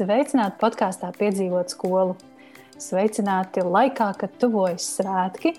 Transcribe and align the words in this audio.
Sveicināti 0.00 0.56
podkāstā 0.56 1.10
Piedzīvot 1.12 1.74
skolu. 1.74 2.14
Sveicināti 2.80 3.60
laikā, 3.60 4.06
kad 4.16 4.32
tuvojas 4.40 4.86
svētki. 4.96 5.52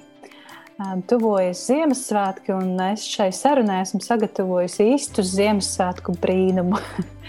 Tuvojas 1.06 1.60
Ziemassvētki, 1.68 2.56
un 2.56 2.72
es 2.88 3.04
šai 3.06 3.28
sarunai 3.38 3.84
esmu 3.84 4.02
sagatavojusi 4.02 4.88
īstu 4.96 5.22
Ziemassvētku 5.30 6.16
brīnumu. 6.24 6.80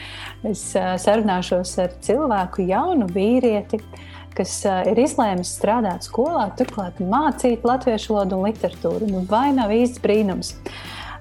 es 0.55 0.63
sarunāšos 1.05 1.75
ar 1.85 1.93
cilvēku, 2.07 2.65
jaunu 2.71 3.11
vīrieti, 3.13 3.83
kas 4.33 4.57
ir 4.89 5.03
izlēmis 5.05 5.53
strādāt 5.59 6.09
skolā, 6.09 6.47
turklāt 6.57 7.03
mācīt 7.05 7.69
latviešu 7.69 8.17
valodu 8.17 8.41
un 8.41 8.49
literatūru. 8.49 9.13
Nu, 9.13 9.27
vai 9.29 9.51
nav 9.53 9.77
īsts 9.77 10.01
brīnums? 10.01 10.55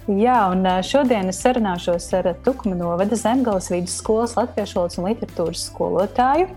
Jā, 0.10 0.48
un 0.50 0.66
šodien 0.82 1.30
es 1.30 1.40
sarunāšos 1.44 2.08
ar 2.18 2.32
Tukuma 2.42 2.74
novada 2.74 3.18
Zemgales 3.20 3.68
vidusskolas 3.70 4.34
latviešu 4.34 4.80
valodas 4.80 4.98
un 4.98 5.06
literatūras 5.06 5.66
skolotāju, 5.70 6.48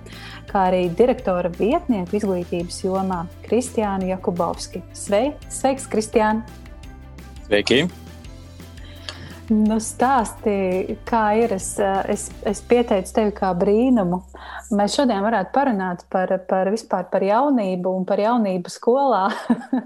kā 0.49 0.63
arī 0.71 0.87
direktora 0.97 1.51
vietnieku 1.53 2.17
izglītības 2.17 2.81
jomā 2.87 3.27
Kristiānu 3.45 4.09
Jakubovski. 4.15 4.81
Svei, 4.97 5.35
sveiks, 5.53 5.85
Kristiāna! 5.93 6.41
Sveiki! 7.45 7.85
Nu, 9.53 9.77
stāsti, 9.77 10.95
kā 11.05 11.25
ir. 11.37 11.53
Es, 11.53 11.75
es, 12.09 12.29
es 12.49 12.63
pieteicu 12.65 13.13
tevi 13.13 13.33
kā 13.37 13.51
brīnumu. 13.59 14.23
Mēs 14.73 14.97
šodien 14.97 15.21
varētu 15.25 15.53
parunāt 15.53 16.07
par, 16.13 16.33
par 16.49 16.71
vispār 16.73 17.11
par 17.13 17.27
jaunību 17.27 17.93
un 17.99 18.07
par 18.09 18.23
jaunību 18.25 18.73
skolā. 18.73 19.27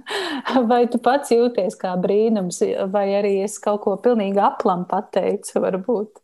vai 0.71 0.85
tu 0.93 1.01
pats 1.03 1.35
jūties 1.35 1.75
kā 1.81 1.97
brīnums, 1.99 2.63
vai 2.93 3.09
arī 3.19 3.35
es 3.49 3.59
kaut 3.63 3.83
ko 3.87 3.97
pilnīgi 4.03 4.39
aplam 4.43 4.87
pateicu, 4.91 5.59
varbūt? 5.65 6.23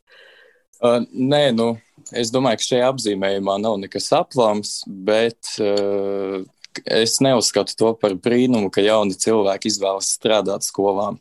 Uh, 0.85 1.03
nē, 1.11 1.49
nu, 1.57 1.73
es 2.15 2.31
domāju, 2.35 2.61
ka 2.61 2.69
šajā 2.69 2.93
apzīmējumā 2.93 3.59
nav 3.65 3.81
nekas 3.83 4.13
aplams, 4.15 4.77
bet 4.87 5.57
uh, 5.59 6.45
es 6.85 7.19
neuzskatu 7.25 7.77
to 7.79 7.93
par 8.01 8.15
brīnumu, 8.19 8.71
ka 8.73 8.85
jauni 8.85 9.17
cilvēki 9.19 9.71
izvēlas 9.71 10.13
strādāt 10.17 10.67
skolā. 10.67 11.13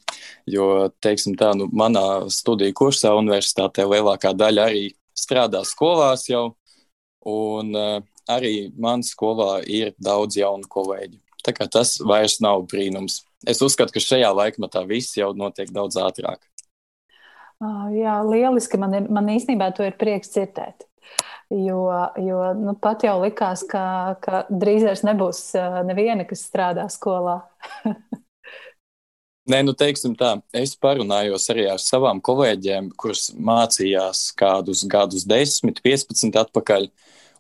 Jo, 0.50 0.90
teiksim 1.04 1.38
tā, 1.40 1.54
nu, 1.58 1.70
manā 1.72 2.30
studiju 2.34 2.76
kursā 2.78 3.14
universitātē 3.18 3.86
lielākā 3.88 4.34
daļa 4.38 4.68
arī 4.70 4.86
strādā 5.18 5.64
skolās 5.68 6.28
jau, 6.30 6.54
un 7.30 7.76
uh, 7.78 8.00
arī 8.30 8.72
manā 8.78 9.06
skolā 9.08 9.62
ir 9.68 9.94
daudz 10.02 10.40
jaunu 10.40 10.70
kolēģu. 10.70 11.20
Tā 11.44 11.52
kā 11.56 11.68
tas 11.68 11.98
vairs 12.00 12.40
nav 12.44 12.64
brīnums. 12.72 13.22
Es 13.48 13.60
uzskatu, 13.64 13.92
ka 13.92 14.04
šajā 14.04 14.30
laikmatā 14.32 14.86
viss 14.88 15.18
jau 15.20 15.34
notiek 15.36 15.72
daudz 15.76 16.00
ātrāk. 16.00 16.40
Oh, 17.64 17.88
jā, 17.96 18.16
lieliski. 18.28 18.80
Man, 18.80 18.96
ir, 18.98 19.10
man 19.12 19.28
īstenībā 19.32 19.70
to 19.76 19.86
ir 19.88 19.96
prieks 20.00 20.32
dzirdēt. 20.34 20.88
Jo, 21.52 22.10
jo 22.18 22.40
nu, 22.58 22.74
pat 22.82 23.04
jau 23.06 23.18
likās, 23.22 23.62
ka, 23.70 24.16
ka 24.24 24.46
drīz 24.50 24.86
vairs 24.88 25.04
nebūs 25.06 25.42
neviena, 25.86 26.26
kas 26.26 26.46
strādā 26.48 26.88
skolā. 26.90 27.42
Nē, 29.52 29.60
nu, 29.68 29.74
teiksim 29.76 30.14
tā, 30.16 30.38
es 30.56 30.72
parunājos 30.80 31.50
arī 31.52 31.66
ar 31.68 31.82
savām 31.84 32.22
kolēģiem, 32.24 32.94
kuras 32.96 33.28
mācījās 33.36 34.30
kādus 34.40 34.86
gadus, 34.88 35.26
10, 35.28 35.82
15 35.84 36.40
atpakaļ. 36.46 36.88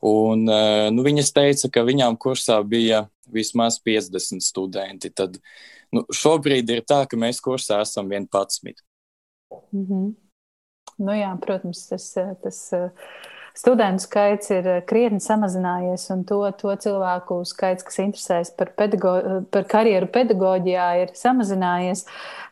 Un, 0.03 0.43
nu, 0.91 1.05
viņas 1.05 1.31
teica, 1.31 1.69
ka 1.71 1.85
viņām 1.87 2.17
kursā 2.19 2.57
bija 2.67 3.05
vismaz 3.31 3.79
50 3.87 4.43
studenti. 4.43 5.13
Tad 5.15 5.39
nu, 5.95 6.03
šobrīd 6.11 6.75
ir 6.75 6.83
tā, 6.83 7.05
ka 7.07 7.15
mēs 7.19 7.39
kursā 7.43 7.79
esam 7.85 8.11
11. 8.11 8.83
Mm 9.71 9.85
-hmm. 9.87 10.13
nu, 10.97 11.11
jā, 11.15 11.31
protams, 11.39 11.87
tas. 11.87 12.13
tas 12.43 12.59
studentu 13.57 14.03
skaits 14.07 14.51
ir 14.53 14.67
eh, 14.67 14.81
krietni 14.87 15.21
samazinājies, 15.23 16.07
un 16.13 16.23
to, 16.27 16.39
to 16.59 16.73
cilvēku 16.85 17.39
skaits, 17.47 17.85
kas 17.87 17.99
interesējas 18.03 18.53
par, 18.57 18.73
pedago, 18.77 19.13
par 19.53 19.67
karjeru 19.69 20.09
pedagoģijā, 20.13 20.87
ir 21.03 21.13
samazinājies. 21.17 22.05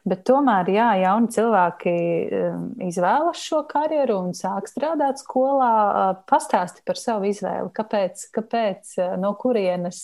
Bet 0.07 0.23
tomēr, 0.25 0.71
jā, 0.73 0.87
jauni 1.03 1.29
cilvēki 1.33 1.93
eh, 1.93 2.59
izvēlas 2.89 3.41
šo 3.41 3.63
karjeru 3.69 4.19
un 4.23 4.35
sāk 4.37 4.69
strādāt 4.71 5.21
skolā. 5.21 5.71
Eh, 5.87 6.11
pastāsti 6.29 6.85
par 6.87 6.99
savu 7.01 7.29
izvēli. 7.31 7.73
Kāpēc, 7.77 8.27
kāpēc 8.35 8.97
no 9.21 9.33
kurienes, 9.41 10.03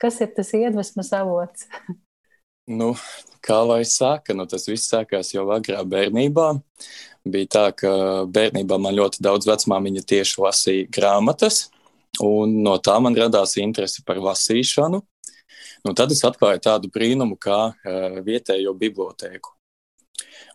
kas 0.00 0.22
ir 0.22 0.32
tas 0.36 0.54
iedvesmas 0.56 1.12
avots? 1.16 1.66
Nu, 2.70 2.92
kā 3.42 3.56
lai 3.66 3.82
saka, 3.88 4.34
nu, 4.36 4.44
tas 4.46 4.68
viss 4.70 4.90
sākās 4.92 5.32
jau 5.34 5.42
agrā 5.50 5.80
bērnībā 5.82 6.52
bija 7.26 7.48
tā, 7.50 7.64
ka 7.74 7.90
bērnībā 8.30 8.78
man 8.78 8.94
ļoti 8.94 9.24
daudz 9.26 9.48
vecmāmiņa 9.50 10.04
tieši 10.12 10.40
lasīja 10.44 10.90
grāmatas, 10.94 11.64
un 12.22 12.60
no 12.62 12.76
tā 12.78 12.94
man 13.02 13.16
radās 13.18 13.56
interese 13.60 14.04
par 14.06 14.22
lasīšanu. 14.22 15.02
Nu, 15.82 15.96
tad 15.96 16.12
es 16.14 16.22
atklāju 16.28 16.62
tādu 16.62 16.92
brīnumu 16.94 17.40
kā 17.40 17.60
uh, 17.72 18.20
vietējo 18.22 18.76
bibliotēku. 18.78 19.56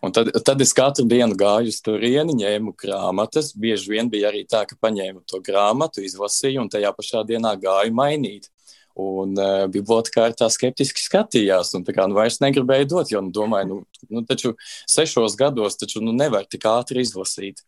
Un 0.04 0.12
tad, 0.16 0.30
tad 0.44 0.60
es 0.60 0.72
katru 0.76 1.06
dienu 1.08 1.36
gāju 1.36 1.72
uz 1.72 1.80
turieni, 1.84 2.36
ņēmu 2.40 2.76
grāmatas. 2.80 3.52
Bieži 3.58 3.92
vien 3.92 4.10
bija 4.12 4.30
arī 4.30 4.44
tā, 4.48 4.64
ka 4.68 4.76
paņēmu 4.80 5.24
to 5.28 5.40
grāmatu, 5.44 6.04
izlasīju, 6.04 6.62
un 6.64 6.72
tajā 6.72 6.92
pašā 6.96 7.24
dienā 7.28 7.56
gāju 7.60 7.96
mainīt. 7.96 8.48
Un 8.96 9.34
uh, 9.36 9.66
bibliotekāri 9.68 10.38
tā 10.38 10.46
skeptiski 10.48 11.02
skatījās, 11.04 11.74
un 11.76 11.82
tā 11.84 11.92
kā 11.92 12.06
nu, 12.08 12.16
vairs 12.16 12.38
negribēja 12.40 12.86
dot, 12.88 13.10
jo 13.12 13.20
nu, 13.20 13.28
domāju, 13.34 13.68
nu, 13.68 14.06
nu, 14.08 14.22
taču 14.24 14.54
sešos 14.88 15.36
gados 15.36 15.76
taču 15.76 16.00
nu, 16.00 16.14
nevar 16.16 16.48
tik 16.48 16.64
ātri 16.70 17.04
izlasīt. 17.04 17.60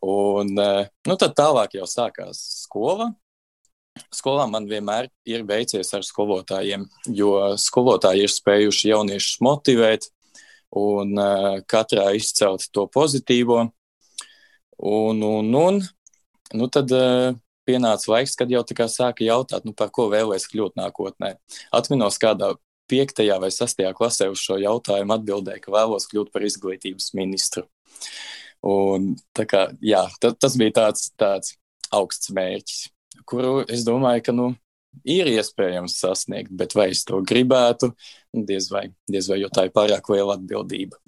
Un 0.00 0.54
uh, 0.56 0.88
nu, 1.04 1.18
tad 1.20 1.36
tālāk 1.36 1.76
jau 1.76 1.84
sākās 1.90 2.40
skola. 2.64 3.10
Skolā 4.10 4.48
man 4.50 4.64
vienmēr 4.66 5.10
ir 5.28 5.44
veicies 5.46 5.92
ar 5.94 6.02
skolotājiem, 6.02 6.88
jo 7.14 7.36
skolotāji 7.60 8.24
ir 8.24 8.32
spējuši 8.32 8.90
jauniešus 8.90 9.38
motivēt 9.44 10.08
un 10.74 11.14
uh, 11.20 11.60
katrā 11.70 12.08
izcelt 12.16 12.66
to 12.74 12.88
pozitīvo. 12.90 13.60
Un, 14.84 15.22
un, 15.22 15.54
un 15.54 15.84
nu 16.58 16.68
tad 16.72 16.90
uh, 16.96 17.36
pienāca 17.68 18.10
laiks, 18.12 18.36
kad 18.38 18.50
jau 18.50 18.62
sāka 18.88 19.24
jautāt, 19.24 19.64
nu, 19.64 19.72
par 19.72 19.90
ko 19.90 20.08
vēlēs 20.12 20.48
kļūt 20.50 20.76
nākotnē. 20.80 21.34
Atminos, 21.72 22.18
kādā 22.18 22.54
piektajā 22.90 23.38
vai 23.40 23.50
sastajā 23.54 23.92
klasē 23.96 24.28
uz 24.32 24.42
šo 24.42 24.58
jautājumu 24.60 25.16
atbildēja, 25.16 25.62
ka 25.64 25.72
vēlos 25.72 26.08
kļūt 26.10 26.32
par 26.34 26.44
izglītības 26.44 27.12
ministru. 27.16 27.64
Un, 28.64 29.14
kā, 29.36 29.68
jā, 29.84 30.04
ta, 30.20 30.32
tas 30.32 30.56
bija 30.60 30.76
tāds, 30.80 31.10
tāds 31.20 31.56
augsts 31.92 32.32
mērķis, 32.34 32.84
kuru 33.28 33.64
es 33.68 33.84
domāju, 33.86 34.24
ka 34.24 34.36
nu, 34.36 34.50
ir 35.04 35.28
iespējams 35.32 35.98
sasniegt, 36.00 36.52
bet 36.54 36.76
vai 36.76 36.90
es 36.94 37.04
to 37.08 37.20
gribētu, 37.26 37.90
nu, 38.34 38.44
diez 38.48 38.70
vai, 38.72 38.86
diez 39.10 39.28
vai 39.30 39.40
jo 39.42 39.50
tā 39.52 39.66
ir 39.68 39.74
pārāk 39.74 40.08
liela 40.12 40.38
atbildība. 40.38 41.00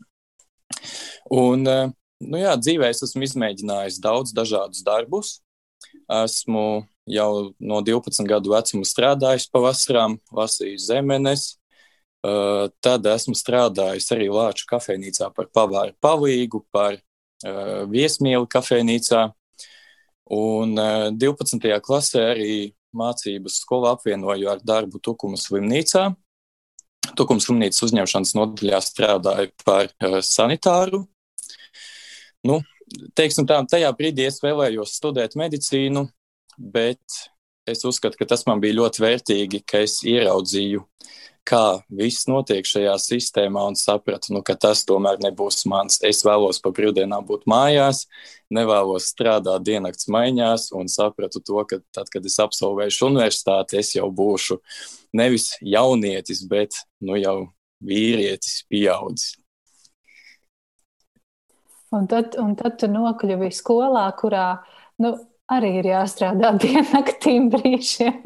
Un, 1.32 1.64
nu 1.64 2.40
jā, 2.40 2.54
dzīvē 2.60 2.90
es 2.92 3.02
esmu 3.06 3.24
izmēģinājis 3.26 4.00
daudz 4.04 4.34
dažādus 4.36 4.84
darbus, 4.86 5.38
Esmu 6.06 6.86
jau 7.06 7.30
no 7.58 7.80
12 7.82 8.26
gadu 8.26 8.52
vecuma 8.54 8.86
strādājis 8.86 9.48
pavasarām, 9.50 10.18
lasīju 10.34 10.78
zemenes. 10.82 11.56
Uh, 12.26 12.66
tad 12.82 13.06
esmu 13.06 13.36
strādājis 13.38 14.08
arī 14.14 14.26
Lāču 14.32 14.66
kafejnīcā 14.70 15.28
par 15.36 15.46
pavāru 15.54 15.94
palīgu, 16.02 16.64
par 16.74 16.96
uh, 16.96 17.84
viesmīlu 17.90 18.48
kafejnīcā. 18.50 19.28
Un 20.34 20.74
uh, 20.74 21.08
12. 21.14 21.68
klasē 21.86 22.24
arī 22.32 22.54
mācības 22.96 23.60
skolu 23.62 23.92
apvienoju 23.92 24.50
ar 24.50 24.62
darbu 24.64 24.98
Tukuma 25.04 25.38
slimnīcā. 25.38 26.08
Tukuma 27.14 27.42
slimnīcas 27.42 27.84
uzņemšanas 27.86 28.34
nodaļā 28.34 28.80
strādāju 28.82 29.52
par 29.62 29.92
sanitāru. 30.26 31.04
Nu, 32.46 32.58
teiksim 33.18 33.46
tā, 33.48 33.60
tajā 33.70 33.90
brīdī 33.96 34.26
es 34.28 34.40
vēlējos 34.44 34.96
studēt 34.98 35.36
medicīnu, 35.38 36.06
bet 36.58 37.20
es 37.66 37.84
uzskatu, 37.84 38.18
ka 38.20 38.28
tas 38.30 38.46
man 38.46 38.62
bija 38.62 38.78
ļoti 38.80 39.02
vērtīgi, 39.02 39.62
ka 39.66 39.82
es 39.84 39.98
ieraudzīju, 40.06 40.84
kā 41.46 41.78
viss 41.94 42.26
notiek 42.26 42.66
šajā 42.66 42.96
sistēmā 42.98 43.62
un 43.70 43.76
sapratu, 43.78 44.32
nu, 44.34 44.42
ka 44.46 44.56
tas 44.58 44.82
tomēr 44.86 45.20
nebūs 45.22 45.62
mans. 45.70 46.00
Es 46.06 46.24
vēlos 46.26 46.58
pa 46.62 46.72
brīvdienām 46.74 47.26
būt 47.26 47.46
mājās, 47.50 48.04
nevēlos 48.54 49.10
strādāt 49.12 49.66
diennakts 49.66 50.10
maiņās 50.10 50.72
un 50.76 50.90
sapratu 50.90 51.42
to, 51.46 51.62
ka 51.70 51.78
tad, 51.94 52.10
kad 52.10 52.26
es 52.26 52.38
absolvēšu 52.42 53.10
universitāti, 53.10 53.78
es 53.82 53.94
jau 53.94 54.10
būšu 54.10 54.58
nevis 55.16 55.52
jaunietis, 55.62 56.42
bet 56.50 56.82
nu, 57.00 57.18
jau 57.20 57.38
vīrietis, 57.86 58.64
pieaudzis. 58.70 59.36
Un 61.94 62.06
tad, 62.10 62.34
un 62.42 62.54
tad 62.58 62.78
tu 62.80 62.88
nokļuvi 62.90 63.52
skolā, 63.54 64.08
kurā 64.18 64.46
nu, 65.02 65.14
arī 65.52 65.76
ir 65.80 65.90
jāstrādā 65.92 66.52
diennaktīm 66.62 67.50
brīžiem. 67.52 68.22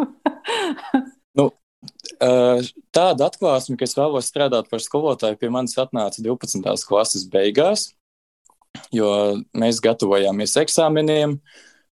nu, 1.39 1.51
tāda 2.95 3.29
atklāsme, 3.29 3.77
ka 3.77 3.89
es 3.89 3.97
vēlos 3.99 4.31
strādāt 4.33 4.71
par 4.73 4.83
skolotāju, 4.85 5.39
pie 5.41 5.53
manis 5.53 5.79
atnāca 5.81 6.23
12. 6.25 6.87
klases 6.89 7.27
beigās, 7.31 7.91
jo 8.95 9.11
mēs 9.57 9.83
gatavojāmies 9.85 10.57
eksāmeniem. 10.65 11.39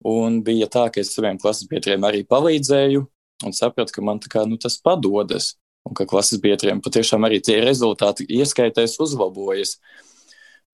Un 0.08 0.42
bija 0.46 0.68
tā, 0.69 0.86
ka 0.94 1.02
es 1.02 1.10
saviem 1.16 1.40
klases 1.42 1.68
biedriem 1.68 2.04
arī 2.06 2.22
palīdzēju 2.30 3.02
un 3.46 3.54
sapratu, 3.54 3.96
ka 3.96 4.04
man 4.06 4.19
kā, 4.22 4.46
nu, 4.50 4.60
tas 4.62 4.78
padodas. 4.81 5.56
Un 5.88 5.96
ka 5.98 6.06
klases 6.10 6.42
biedriem 6.44 6.81
patiešām 6.84 7.24
arī 7.24 7.40
tie 7.44 7.58
rezultāti 7.64 8.28
ieskaitēs 8.38 8.98
uzlabojas. 9.04 9.78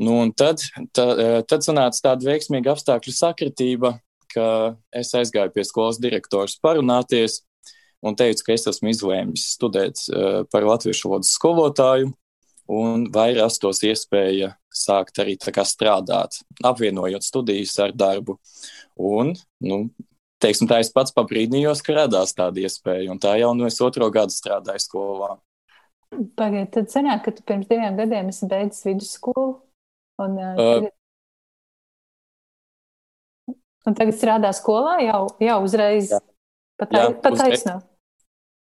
Nu, 0.02 0.16
tad, 0.34 0.64
tā, 0.96 1.06
tad 1.46 1.66
sanāca 1.66 2.00
tāda 2.10 2.32
veiksmīga 2.32 2.74
apstākļu 2.74 3.14
sakritība, 3.14 3.94
ka 4.34 4.48
es 4.96 5.14
aizgāju 5.14 5.54
pie 5.54 5.66
skolas 5.68 6.00
direktors 6.02 6.58
parunāties 6.64 7.44
un 8.04 8.18
teicu, 8.18 8.48
ka 8.48 8.56
es 8.56 8.66
esmu 8.72 8.90
izlēmis 8.90 9.52
studēt 9.54 10.02
par 10.52 10.66
latviešu 10.66 11.12
valodas 11.12 11.36
skolotāju 11.38 12.10
un 12.74 13.08
vai 13.14 13.34
rastos 13.38 13.84
iespēja 13.84 14.54
sākt 14.74 15.20
arī 15.22 15.36
strādāt, 15.38 16.40
apvienojot 16.64 17.24
studijas 17.24 17.78
ar 17.80 17.94
darbu. 17.94 18.40
Un, 18.98 19.34
nu, 19.62 19.90
teiksim, 20.42 20.68
tā 20.68 20.80
es 20.84 20.92
pats 20.94 21.14
pabrīnījos, 21.16 21.84
ka 21.84 21.94
radās 21.94 22.34
tāda 22.34 22.64
iespēja, 22.64 23.12
un 23.12 23.20
tā 23.20 23.36
jau 23.40 23.54
no 23.54 23.68
es 23.68 23.82
otro 23.82 24.10
gadu 24.10 24.34
strādāju 24.34 24.80
skolā. 24.80 25.36
Pagaidiet, 26.38 26.72
tad 26.76 26.92
sanāk, 26.94 27.24
ka 27.26 27.34
tu 27.34 27.44
pirms 27.46 27.70
diviem 27.70 27.98
gadiem 27.98 28.30
esi 28.30 28.48
beidzis 28.50 28.86
vidusskolu, 28.86 29.56
un, 30.22 30.36
uh, 30.38 30.60
tagad, 30.60 30.92
un 33.88 33.98
tagad 33.98 34.20
strādā 34.20 34.54
skolā 34.54 35.00
jau, 35.06 35.24
jau 35.42 35.58
uzreiz, 35.66 36.12
jā. 36.14 36.22
pat, 36.82 36.94
jā, 36.94 37.08
pat 37.24 37.46
aizsnā. 37.48 37.78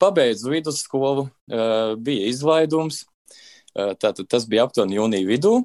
Pabeidzu 0.02 0.52
vidusskolu, 0.52 1.30
uh, 1.30 1.94
bija 2.02 2.32
izlaidums, 2.32 3.06
Tātad 3.76 4.24
tas 4.32 4.46
bija 4.48 4.66
aptuveni 4.66 4.96
jūnija 4.96 5.28
vidū. 5.28 5.56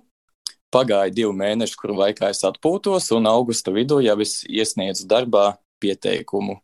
Pagāja 0.74 1.12
divi 1.14 1.30
mēneši, 1.34 1.76
kuru 1.78 1.96
laikā 1.98 2.30
es 2.34 2.42
atpūtos, 2.46 3.08
un 3.14 3.26
augusta 3.30 3.72
vidū 3.74 4.00
jau 4.02 4.16
es 4.22 4.40
iesniedzu 4.46 5.06
darbā 5.10 5.54
pieteikumu. 5.82 6.58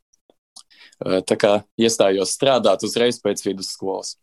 Tā 0.99 1.37
kā 1.39 1.53
iestājos 1.79 2.35
strādāt 2.35 2.83
uzreiz 2.87 3.19
pēc 3.23 3.43
vidusskolas. 3.47 4.15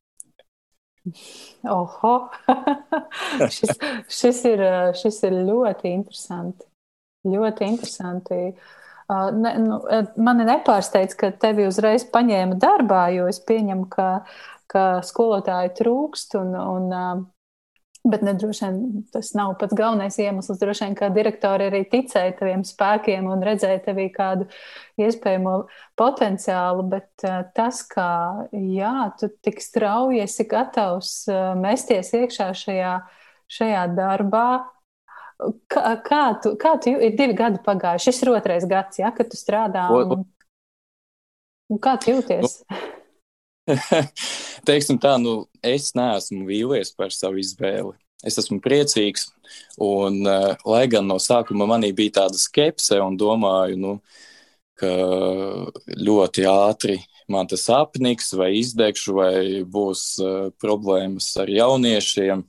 Oho! 1.69 2.13
šis, 3.55 3.75
šis, 4.07 4.45
ir, 4.51 4.63
šis 4.99 5.19
ir 5.27 5.35
ļoti 5.49 5.91
interesanti. 5.91 6.67
Ļoti 7.27 7.67
interesanti. 7.67 8.39
Ne, 9.35 9.51
nu, 9.59 9.77
mani 10.23 10.45
nepārsteidz, 10.47 11.13
ka 11.19 11.29
tevi 11.39 11.67
uzreiz 11.67 12.05
paņēma 12.11 12.55
darbā, 12.59 13.05
jo 13.15 13.27
es 13.31 13.39
pieņemu, 13.43 13.87
ka 13.91 14.07
ka 14.73 14.83
skolotāju 15.05 15.73
trūkst. 15.77 16.37
Un, 16.39 16.55
un, 16.57 16.89
Bet 18.03 18.19
nedroši 18.25 18.67
vien 18.67 19.03
tas 19.13 19.29
nav 19.31 19.53
pats 19.61 19.75
galvenais 19.79 20.17
iemesls. 20.19 20.59
Droši 20.59 20.83
vien, 20.83 20.95
ka 20.99 21.07
direktori 21.15 21.69
arī 21.69 21.85
ticēja 21.87 22.33
taviem 22.35 22.65
spēkiem 22.67 23.29
un 23.31 23.45
redzēja 23.47 23.79
tevī 23.85 24.09
kādu 24.11 24.49
iespējamo 24.99 25.53
potenciālu. 25.99 26.83
Bet 26.91 27.23
tas, 27.55 27.79
ka 27.87 28.07
jā, 28.51 29.07
tu 29.19 29.31
tik 29.47 29.63
strauji 29.63 30.19
esi 30.25 30.47
gatavs 30.51 31.13
mesties 31.63 32.11
iekšā 32.19 32.49
šajā, 32.59 32.93
šajā 33.55 33.85
darbā, 33.95 34.47
kā, 35.71 35.95
kā 36.03 36.23
tu, 36.43 36.57
kā 36.59 36.75
tu 36.83 36.91
ir 36.91 37.15
divi 37.15 37.37
gadi 37.39 37.63
pagājuši? 37.63 38.09
Šis 38.09 38.23
ir 38.25 38.33
otrais 38.35 38.67
gads, 38.67 38.99
ja, 38.99 39.13
kad 39.15 39.31
tu 39.31 39.39
strādā. 39.39 39.87
Un, 39.95 40.27
un 41.71 41.81
kā 41.87 41.95
tu 42.03 42.17
jūties? 42.17 42.59
Nu. 42.67 42.83
Teiksim 44.67 44.99
tā, 44.99 45.15
nu, 45.21 45.45
es 45.63 45.93
neesmu 45.95 46.43
vīlies 46.47 46.93
par 46.97 47.13
savu 47.15 47.39
izvēli. 47.41 47.95
Es 48.23 48.37
esmu 48.39 48.61
priecīgs, 48.63 49.27
un 49.83 50.21
uh, 50.23 50.53
lai 50.67 50.85
gan 50.91 51.07
no 51.07 51.17
sākuma 51.19 51.67
manī 51.67 51.91
bija 51.95 52.21
tāda 52.21 52.39
skepse 52.39 52.99
un 53.03 53.17
domāju, 53.19 53.79
nu, 53.79 53.97
ka 54.79 54.91
ļoti 55.99 56.47
ātri 56.47 57.01
man 57.31 57.47
tas 57.51 57.65
apniks, 57.71 58.31
vai 58.35 58.53
izdegšu, 58.59 59.15
vai 59.17 59.35
būs 59.67 60.05
uh, 60.23 60.47
problēmas 60.61 61.27
ar 61.39 61.51
jauniešiem, 61.51 62.45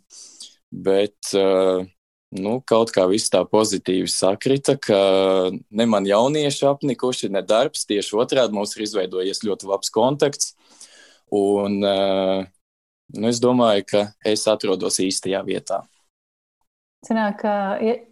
bet 0.84 1.34
uh, 1.38 1.82
nu, 2.34 2.56
kaut 2.66 2.90
kā 2.94 3.06
viss 3.10 3.30
tā 3.32 3.44
pozitīvi 3.46 4.10
sakrita, 4.10 4.76
ka 4.78 4.98
ne 5.52 5.86
man 5.90 6.06
jaunieši 6.08 6.68
apnikuši, 6.70 7.30
ne 7.34 7.42
darbs, 7.46 7.86
tieši 7.90 8.18
otrādi 8.18 8.56
mums 8.56 8.74
ir 8.76 8.86
izveidojies 8.86 9.44
ļoti 9.46 9.70
labs 9.70 9.94
kontakts. 9.94 10.54
Un, 11.34 11.80
uh, 11.82 12.44
nu, 13.16 13.28
es 13.30 13.40
domāju, 13.42 13.86
ka 13.90 14.02
es 14.26 14.44
atrodos 14.50 15.00
īstajā 15.02 15.42
vietā. 15.46 15.82
Cenāk, 17.04 17.42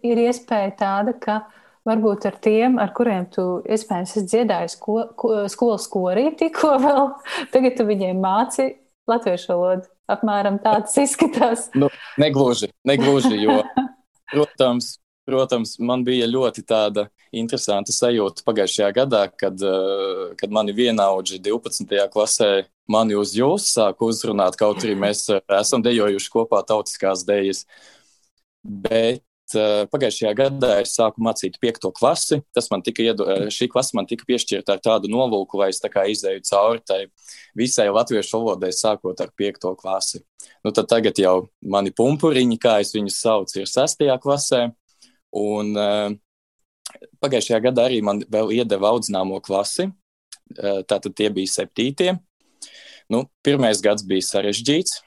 ir 0.05 0.19
iespēja 0.27 0.73
tāda, 0.77 1.15
ka 1.17 1.39
varbūt 1.87 2.27
ar 2.29 2.35
tiem, 2.43 2.77
ar 2.81 2.91
kuriem 2.95 3.25
tu 3.33 3.45
iespējams 3.63 4.11
esi 4.13 4.27
dziedājis 4.29 4.75
ko, 4.81 4.99
ko, 5.17 5.31
skolas 5.51 5.87
korī 5.91 6.27
tikko 6.37 6.75
vēl, 6.83 7.09
tagad 7.55 7.79
tu 7.79 7.87
viņiem 7.89 8.21
māci 8.23 8.69
latviešu 9.09 9.53
valodu. 9.55 9.89
Apmēram 10.13 10.59
tāds 10.59 10.97
izskatās. 10.99 11.69
Nu, 11.79 11.87
negluži, 12.19 12.67
negluži, 12.85 13.37
jo, 13.39 13.61
protams, 14.33 14.97
Protams, 15.23 15.77
man 15.79 16.03
bija 16.03 16.27
ļoti 16.27 16.65
tāda 16.67 17.07
interesanta 17.33 17.93
sajūta 17.93 18.45
pagājušajā 18.45 18.91
gadā, 18.95 19.25
kad, 19.37 19.57
eh, 19.61 20.35
kad 20.37 20.53
mani 20.53 20.73
vienaudži 20.73 21.41
12. 21.41 22.07
klasē 22.13 22.65
mani 22.87 23.15
uz 23.15 23.33
jūs 23.33 23.73
sāku 23.73 24.11
uzrunāt, 24.11 24.57
kaut 24.59 24.83
arī 24.83 24.95
mēs 24.95 25.29
eh, 25.33 25.41
esam 25.59 25.83
dejojuši 25.83 26.33
kopā 26.33 26.63
tautiskās 26.67 27.25
dejas. 27.25 27.65
Bet 28.63 29.23
uh, 29.59 29.83
pagājušajā 29.91 30.29
gadā 30.37 30.69
es 30.79 30.93
sāku 30.95 31.19
mācīt 31.19 31.57
piekto 31.59 31.89
klasi. 31.91 32.37
Tas 32.55 32.69
man 32.71 32.81
tika 32.81 33.03
iedo, 33.03 33.25
šī 33.51 33.67
klase 33.67 33.97
man 33.97 34.07
tika 34.07 34.23
piešķirta 34.29 34.77
ar 34.77 34.79
tādu 34.79 35.11
nolūku, 35.11 35.59
lai 35.59 35.67
es 35.73 35.81
tā 35.83 35.91
kā 35.91 36.05
izēju 36.07 36.45
cauri 36.47 36.79
tai 36.87 36.99
visai 37.59 37.89
latviešu 37.91 38.39
valodai, 38.39 38.71
sākot 38.71 39.19
ar 39.19 39.33
piekto 39.35 39.73
klasi. 39.75 40.23
Nu, 40.63 40.71
tad 40.71 40.87
tagad 40.87 41.19
jau 41.19 41.49
mani 41.59 41.91
pumpuriņi, 41.91 42.55
kā 42.55 42.77
es 42.85 42.95
viņus 42.95 43.19
saucu, 43.19 43.59
ir 43.59 43.67
sestajā 43.67 44.15
klasē. 44.23 44.69
Un 45.35 45.75
pagājušajā 47.23 47.59
gadā 47.69 47.87
arī 47.87 48.01
man 48.05 48.21
vēl 48.29 48.53
iedeva 48.59 48.93
audzināmo 48.93 49.39
klasi. 49.43 49.89
Tātad 50.53 51.13
tie 51.17 51.29
bija 51.33 51.49
septītie. 51.49 52.13
Nu, 53.11 53.25
pirmais 53.45 53.81
gads 53.83 54.05
bija 54.07 54.23
sarežģīts, 54.25 55.01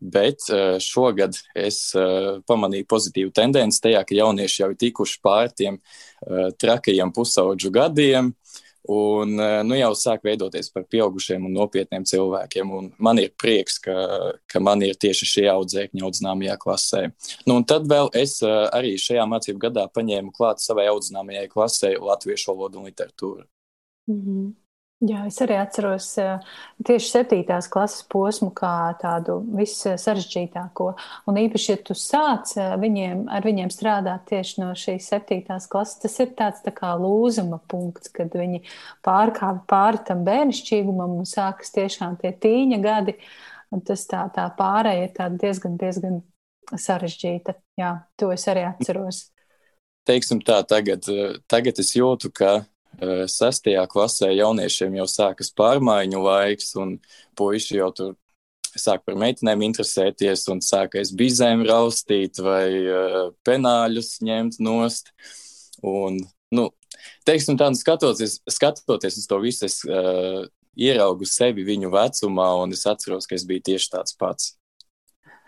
bet 0.00 0.44
šogad 0.84 1.36
es 1.56 1.78
pamanīju 2.48 2.88
pozitīvu 2.90 3.32
tendenci 3.36 3.80
tajā, 3.84 4.02
ka 4.04 4.16
jaunieši 4.18 4.62
jau 4.62 4.70
ir 4.72 4.80
tikuši 4.80 5.20
pāri 5.24 5.54
tiem 5.56 5.78
trakajiem 6.60 7.12
pusauģu 7.14 7.72
gadiem. 7.74 8.32
Un 8.88 9.38
eh, 9.40 9.62
nu, 9.64 9.76
jau 9.78 9.92
sāk 9.96 10.26
veidoties 10.26 10.68
par 10.72 10.84
pieaugušiem 10.92 11.46
un 11.48 11.54
nopietniem 11.56 12.04
cilvēkiem. 12.04 12.72
Un 12.78 12.90
man 13.00 13.20
ir 13.22 13.30
prieks, 13.40 13.78
ka, 13.80 13.94
ka 14.50 14.60
man 14.60 14.84
ir 14.84 14.98
tieši 15.00 15.28
šie 15.30 15.46
audzēkņi 15.52 16.04
audzināmajā 16.04 16.58
klasē. 16.60 17.02
Nu, 17.46 17.56
un 17.56 17.64
tad 17.68 17.88
vēl 17.88 18.12
es 18.20 18.36
eh, 18.44 18.58
arī 18.76 18.94
šajā 19.00 19.24
mācību 19.30 19.62
gadā 19.68 19.86
paņēmu 19.88 20.34
klāt 20.36 20.60
savai 20.60 20.90
audzināmajai 20.92 21.46
klasē 21.54 21.94
latviešu 21.96 22.52
valodu 22.52 22.82
un 22.82 22.90
literatūru. 22.90 23.48
Mm 24.10 24.20
-hmm. 24.20 24.52
Jā, 25.04 25.24
es 25.28 25.36
arī 25.42 25.56
atceros 25.58 26.06
tieši 26.86 27.08
septītās 27.10 27.66
klases 27.68 28.04
posmu 28.08 28.48
kā 28.56 28.94
tādu 29.00 29.40
vissarežģītāko. 29.58 30.86
Un 31.28 31.40
īpaši, 31.42 31.66
ja 31.74 31.80
tu 31.84 31.96
sāc 31.98 32.54
viņiem, 32.80 33.26
ar 33.28 33.44
viņiem 33.44 33.72
strādāt 33.74 34.24
tieši 34.30 34.62
no 34.62 34.70
šīs 34.78 35.10
septītās 35.12 35.68
klases, 35.68 35.98
tas 36.06 36.16
ir 36.24 36.32
tāds 36.38 36.64
tā 36.64 36.72
kā 36.72 36.94
lūzuma 36.96 37.58
punkts, 37.68 38.12
kad 38.14 38.32
viņi 38.32 38.62
pārkāpj 39.04 39.64
pāri 39.68 40.00
tam 40.08 40.24
bērnišķīgumam 40.24 41.18
un 41.18 41.28
sākas 41.28 41.74
tiešām 41.74 42.16
tie 42.22 42.32
tīņa 42.32 42.80
gadi. 42.84 43.18
Un 43.74 43.84
tas 43.84 44.06
tā, 44.08 44.24
tā 44.32 44.46
pārēja 44.56 45.10
ir 45.10 45.40
diezgan, 45.42 45.76
diezgan 45.80 46.20
sarežģīta. 46.70 47.58
Jā, 47.76 47.96
to 48.16 48.32
es 48.32 48.46
arī 48.48 48.68
atceros. 48.70 49.26
Teiksim 50.08 50.40
tā, 50.44 50.62
tagad, 50.68 51.04
tagad 51.50 51.80
es 51.82 51.92
jūtu, 51.96 52.30
ka 52.32 52.60
Eh, 52.60 52.73
sestajā 53.30 53.86
klasē 53.90 54.30
jauniešiem 54.34 54.98
jau 55.00 55.06
sākas 55.10 55.50
pārmaiņu 55.56 56.20
laiks, 56.24 56.74
un 56.80 56.98
puiši 57.38 57.80
jau 57.80 57.90
tur 57.96 58.12
sāk 58.78 59.04
par 59.06 59.16
meitenēm 59.18 59.62
interesēties 59.68 60.46
un 60.52 60.62
sākais 60.64 61.12
bizēm 61.14 61.64
raustīt 61.68 62.40
vai 62.42 62.66
uh, 62.82 63.20
penāļus 63.46 64.16
ņemt 64.26 64.58
nost. 64.64 65.12
Un, 65.84 66.18
nu, 66.54 66.68
teiksim 67.28 67.58
tā, 67.60 67.70
nu, 67.70 67.78
skatoties, 67.78 68.40
skatoties 68.50 69.18
uz 69.20 69.28
to 69.30 69.38
visu, 69.42 69.68
es 69.68 69.80
uh, 69.86 70.44
ieraugu 70.74 71.28
sevi 71.28 71.66
viņu 71.66 71.92
vecumā, 71.94 72.48
un 72.62 72.74
es 72.74 72.84
atceros, 72.90 73.28
ka 73.30 73.38
es 73.38 73.46
biju 73.48 73.64
tieši 73.70 73.92
tāds 73.94 74.16
pats. 74.18 74.54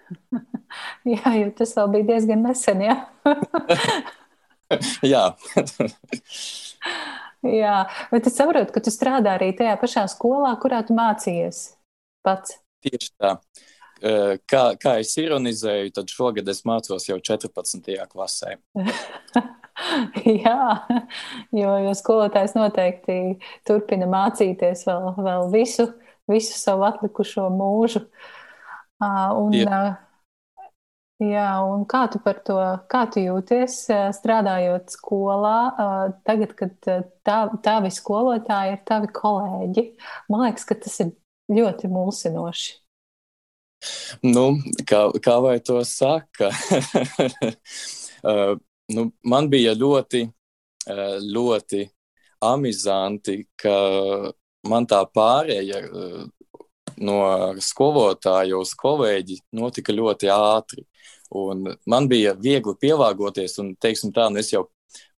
jā, 1.16 1.34
jo 1.40 1.50
tas 1.58 1.74
vēl 1.78 1.96
bija 1.96 2.10
diezgan 2.12 2.46
nesen, 2.46 2.84
jā. 2.86 3.00
jā. 5.14 5.24
Jā, 7.52 7.76
bet 8.12 8.28
es 8.30 8.36
saprotu, 8.38 8.72
ka 8.74 8.82
tu 8.84 8.92
strādā 8.94 9.36
arī 9.36 9.52
tajā 9.56 9.76
pašā 9.80 10.06
skolā, 10.10 10.54
kurā 10.62 10.82
tu 10.86 10.96
mācījies 10.96 11.62
pats. 12.26 12.58
Tieši 12.84 13.12
tā. 13.20 13.36
Kā, 13.96 14.62
kā 14.76 14.98
es 15.00 15.14
ironizēju, 15.16 15.94
tad 15.96 16.10
šogad 16.12 16.48
es 16.52 16.60
mācos 16.68 17.08
jau 17.08 17.16
14. 17.16 17.94
klasē. 18.12 18.58
Jā, 20.44 20.60
jo, 21.52 21.72
jo 21.84 21.92
skolotājs 21.96 22.54
noteikti 22.56 23.36
turpina 23.68 24.08
mācīties 24.08 24.86
vēl, 24.88 25.10
vēl 25.20 25.50
visu, 25.52 25.90
visu 26.30 26.56
savu 26.56 26.86
atlikušo 26.88 27.50
mūžu. 27.52 28.06
Un, 29.04 29.52
jā. 29.52 29.80
Jā, 31.22 31.48
un 31.64 31.84
kā 31.88 32.06
tu 32.12 32.20
par 32.22 32.40
to, 32.46 32.56
kā 32.92 33.04
tu 33.12 33.22
jūties 33.22 33.78
strādājot 34.16 34.92
skolā, 34.94 35.58
tagad, 36.26 36.56
kad 36.58 36.74
tā, 37.26 37.38
tavi 37.64 37.92
skolotāji 37.94 38.76
ir 38.76 38.82
tavi 38.88 39.12
kolēģi? 39.14 39.86
Man 40.32 40.46
liekas, 40.46 40.66
ka 40.68 40.78
tas 40.80 40.98
ir 41.04 41.14
ļoti 41.52 41.90
mulsinoši. 41.92 42.74
Nu, 44.26 44.46
kā, 44.88 45.02
kā 45.22 45.36
vai 45.44 45.58
to 45.64 45.82
saka? 45.86 46.50
nu, 48.96 49.10
man 49.28 49.50
bija 49.52 49.76
ļoti, 49.76 50.24
ļoti 51.26 51.84
amizanti, 52.46 53.42
ka 53.58 53.76
man 54.66 54.88
tā 54.90 55.02
pārēja 55.14 55.82
no 56.98 57.20
skolotāja 57.62 58.58
uz 58.58 58.74
kolēģi 58.78 59.40
notika 59.56 59.94
ļoti 59.94 60.30
ātri. 60.32 60.86
Un 61.34 61.66
man 61.90 62.06
bija 62.08 62.36
viegli 62.38 62.76
pielāgoties, 62.78 63.58
un 63.58 63.74
teiksim, 63.82 64.12
tā, 64.14 64.28
nu 64.30 64.38
es 64.38 64.52
jau 64.52 64.68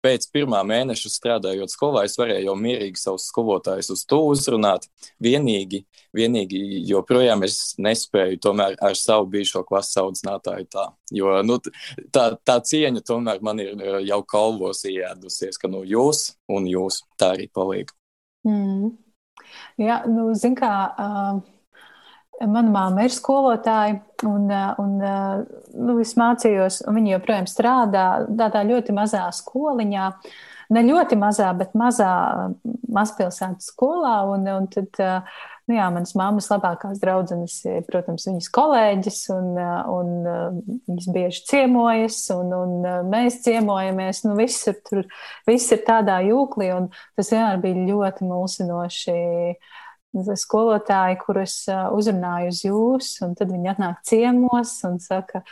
pēc 0.04 0.28
pirmā 0.32 0.60
mēneša 0.66 1.10
strādājot 1.10 1.72
skolā, 1.72 2.04
es 2.06 2.16
varēju 2.18 2.48
jau 2.48 2.54
mierīgi 2.58 3.00
savus 3.00 3.26
skolotājus 3.30 3.90
uz 3.94 4.04
to 4.08 4.20
uzrunāt. 4.30 4.86
Vienīgi, 5.22 5.82
vienīgi 6.16 6.60
joprojām 6.88 7.44
es 7.46 7.74
nespēju 7.82 8.40
tomēr 8.44 8.78
ar 8.84 8.96
savu 8.98 9.28
bijušo 9.34 9.64
klases 9.68 9.98
audzinātāju 10.02 10.68
tā. 10.72 10.86
Jo 11.14 11.40
nu, 11.46 11.58
tā, 12.14 12.30
tā 12.46 12.58
cieņa 12.70 13.04
tomēr 13.06 13.42
man 13.44 13.62
ir 13.64 13.74
eh, 13.74 14.00
jau 14.08 14.22
kalvos 14.28 14.84
iēdusies, 14.88 15.60
ka 15.60 15.70
nu, 15.70 15.84
jūs 15.86 16.32
un 16.48 16.70
jūs 16.70 17.02
tā 17.20 17.34
arī 17.36 17.50
paliek. 17.52 17.92
Mm. 18.46 18.96
Jā, 19.80 20.02
nu, 20.10 20.32
zin 20.38 20.58
kā. 20.58 20.74
Uh... 20.96 21.46
Mana 22.38 22.70
māma 22.70 23.02
ir 23.06 23.14
skolotāja, 23.14 23.98
un, 24.28 24.46
un 24.78 24.92
nu, 25.00 25.96
es 25.98 26.14
mācījos, 26.18 26.82
un 26.86 26.98
viņa 27.00 27.16
joprojām 27.16 27.48
strādā 27.50 28.04
tādā 28.28 28.62
ļoti 28.68 28.94
mazā 28.94 29.24
skoliņā. 29.34 30.12
Ne 30.68 30.82
ļoti 30.84 31.16
mazā, 31.16 31.48
bet 31.56 31.72
mazā 31.78 32.10
mazpilsētas 32.92 33.70
skolā. 33.72 34.20
Un, 34.28 34.44
un 34.52 34.68
tad, 34.70 35.00
nu 35.66 35.78
jā, 35.78 35.86
manas 35.94 36.12
mammas 36.18 36.50
labākās 36.52 37.00
draudzenes 37.02 37.56
ir, 37.64 37.80
protams, 37.88 38.28
viņas 38.28 38.50
kolēģis, 38.54 39.22
un, 39.34 39.50
un 39.96 40.12
viņas 40.86 41.08
bieži 41.16 41.42
ciemojas, 41.48 42.20
un, 42.36 42.54
un 42.54 43.08
mēs 43.08 43.40
ciemojamies. 43.48 44.22
Nu, 44.28 44.36
viss, 44.38 44.68
ir 44.70 44.78
tur, 44.86 45.02
viss 45.48 45.74
ir 45.74 45.82
tādā 45.88 46.20
jūklī, 46.28 46.70
un 46.76 46.92
tas 47.18 47.32
vienmēr 47.34 47.64
bija 47.64 47.88
ļoti 47.88 48.28
mulsinoši 48.28 49.18
skolotāji, 50.16 51.18
kurus 51.22 51.60
uzrunāju 51.68 52.52
uz 52.52 52.62
jūs, 52.64 53.10
un 53.26 53.34
tad 53.38 53.52
viņi 53.52 53.72
atnāk 53.74 54.02
ciemos 54.08 54.74
un 54.88 54.98
saka, 55.02 55.42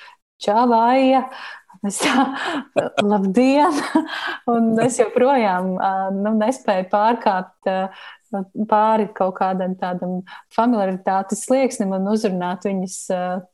čāvāja. 0.43 1.27
Es 1.87 2.01
tā, 2.01 2.25
labdien! 3.05 3.75
Un 4.53 4.73
es 4.83 4.97
joprojām 4.99 5.75
nu, 6.17 6.33
nespēju 6.41 6.87
pārkāpt 6.91 7.69
pāri 8.71 9.09
kaut 9.17 9.37
kādam 9.39 9.77
tādam 9.79 10.21
familiaritātes 10.55 11.45
slieksnim 11.47 11.95
un 11.97 12.09
uzrunāt 12.11 12.67
viņas 12.69 12.99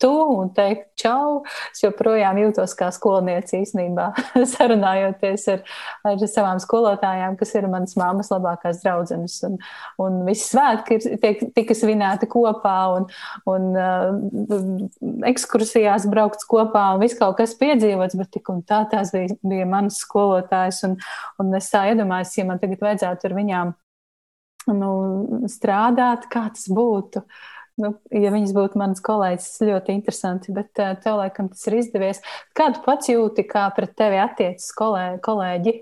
tu 0.02 0.12
un 0.12 0.52
teikt 0.56 0.92
čau. 1.02 1.42
Es 1.72 1.82
joprojām 1.84 2.38
jūtos 2.40 2.74
kā 2.78 2.90
skolniece 2.94 3.60
īstenībā, 3.62 4.08
sarunājoties 4.54 5.46
ar, 5.52 5.62
ar 6.08 6.24
savām 6.30 6.60
skolotājām, 6.62 7.36
kas 7.40 7.54
ir 7.58 7.68
manas 7.72 7.96
māmas 7.98 8.32
labākās 8.32 8.82
draudzenes. 8.84 9.38
Un, 9.48 9.58
un 10.02 10.20
visi 10.28 10.48
svētki 10.50 10.98
ir 10.98 11.20
tiek, 11.22 11.44
tika 11.56 11.76
svinēti 11.76 12.28
kopā 12.32 12.76
un, 12.96 13.08
un 13.50 13.68
uh, 13.76 15.22
ekskursijās 15.28 16.08
braukts 16.12 16.48
kopā 16.48 16.88
un 16.94 17.02
viss 17.02 17.18
kaut 17.18 17.38
kas 17.40 17.56
piedzīvots, 17.60 18.18
bet 18.18 18.32
tik 18.36 18.50
un 18.52 18.62
tā 18.66 18.82
tās 18.90 19.12
bija, 19.14 19.36
bija 19.46 19.68
manas 19.68 20.00
skolotājas. 20.02 20.82
Un, 20.88 20.98
un 21.42 21.54
es 21.58 21.70
tā 21.72 21.86
iedomājos, 21.92 22.36
ja 22.38 22.48
man 22.48 22.60
tagad 22.62 22.82
vajadzētu 22.82 23.28
ar 23.28 23.38
viņām 23.38 23.76
nu, 24.70 24.92
strādāt, 25.50 26.28
kā 26.32 26.46
tas 26.54 26.68
būtu. 26.72 27.24
Nu, 27.80 27.94
ja 28.12 28.30
viņas 28.34 28.52
būtu 28.52 28.78
manas 28.78 29.00
kolēģis, 29.04 29.48
tas 29.54 29.66
ļoti 29.68 29.94
interesanti, 29.96 30.52
bet 30.54 30.76
uh, 30.82 30.92
tev 31.00 31.16
laikam 31.22 31.48
tas 31.52 31.64
ir 31.70 31.78
izdevies. 31.80 32.20
Kādu 32.56 32.82
pats 32.84 33.08
jūti, 33.08 33.46
kā 33.48 33.64
pret 33.74 33.94
tevi 33.98 34.20
attiecas 34.20 34.68
kolē, 34.76 35.06
kolēģi? 35.24 35.74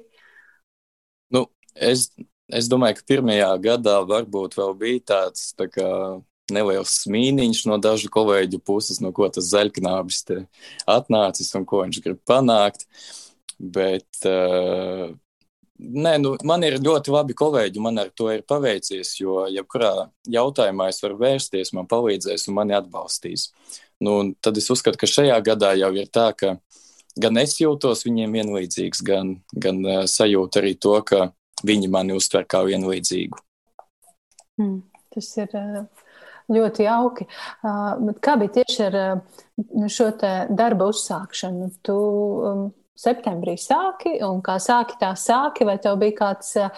Nu, 1.34 1.48
es, 1.74 2.06
es 2.46 2.70
domāju, 2.70 3.00
ka 3.00 3.08
pirmajā 3.10 3.50
gadā 3.66 3.98
varbūt 4.06 4.54
vēl 4.60 4.76
bija 4.78 5.02
tāds 5.12 5.50
tā 5.58 5.66
kā, 5.72 5.88
neliels 6.54 6.94
smīniņš 7.04 7.64
no 7.70 7.78
dažu 7.82 8.10
kolēģu 8.12 8.60
puses, 8.66 9.00
no 9.02 9.12
ko 9.14 9.28
tas 9.32 9.50
zaļknābis 9.50 10.22
atnācis 10.90 11.50
un 11.58 11.66
ko 11.68 11.84
viņš 11.84 12.02
grib 12.04 12.22
panākt. 12.28 12.86
Bet 13.60 14.24
uh, 14.24 15.10
Nē, 15.80 16.18
nu, 16.20 16.34
man 16.44 16.64
ir 16.66 16.76
ļoti 16.82 17.12
labi 17.14 17.34
kolēģi, 17.36 17.80
man 17.80 18.02
ar 18.02 18.10
to 18.12 18.28
ir 18.34 18.42
paveicies, 18.48 19.14
jo 19.16 19.46
jebkurā 19.48 20.10
jautājumā 20.28 20.90
es 20.92 21.00
varu 21.00 21.16
vērsties, 21.22 21.72
man 21.76 21.88
palīdzēs 21.88 22.48
un 22.50 22.58
mani 22.58 22.76
atbalstīs. 22.76 23.46
Nu, 24.04 24.34
tad 24.44 24.58
es 24.60 24.68
uzskatu, 24.72 25.00
ka 25.00 25.08
šajā 25.08 25.38
gadā 25.46 25.72
jau 25.78 25.90
ir 25.96 26.10
tā, 26.12 26.26
ka 26.36 26.58
gan 27.20 27.40
es 27.40 27.56
jūtos 27.62 28.04
viņiem 28.04 28.36
vienlīdzīgs, 28.36 29.00
gan, 29.06 29.38
gan 29.56 29.80
uh, 29.86 30.02
sajūtu 30.10 30.60
arī 30.60 30.74
to, 30.76 30.98
ka 31.06 31.30
viņi 31.64 31.88
mani 31.92 32.16
uztver 32.16 32.44
kā 32.50 32.60
vienlīdzīgu. 32.68 33.40
Mm, 34.60 34.82
tas 35.14 35.30
ir 35.40 35.56
uh, 35.56 36.10
ļoti 36.52 36.84
jauki. 36.84 37.28
Uh, 37.64 38.12
kā 38.20 38.36
bija 38.40 38.60
tieši 38.60 38.84
ar 38.90 38.98
uh, 39.00 39.88
šo 39.88 40.10
darba 40.20 40.90
uzsākšanu? 40.92 41.70
Tu, 41.86 41.96
um, 41.96 42.68
septembrī 43.00 43.56
sāki, 43.60 44.16
un 44.26 44.42
kā 44.44 44.58
sāki, 44.62 44.98
tā 45.00 45.12
sāki, 45.18 45.66
vai 45.68 45.78
tev 45.82 45.98
bija 46.02 46.16
kāds 46.18 46.52
uh, 46.60 46.68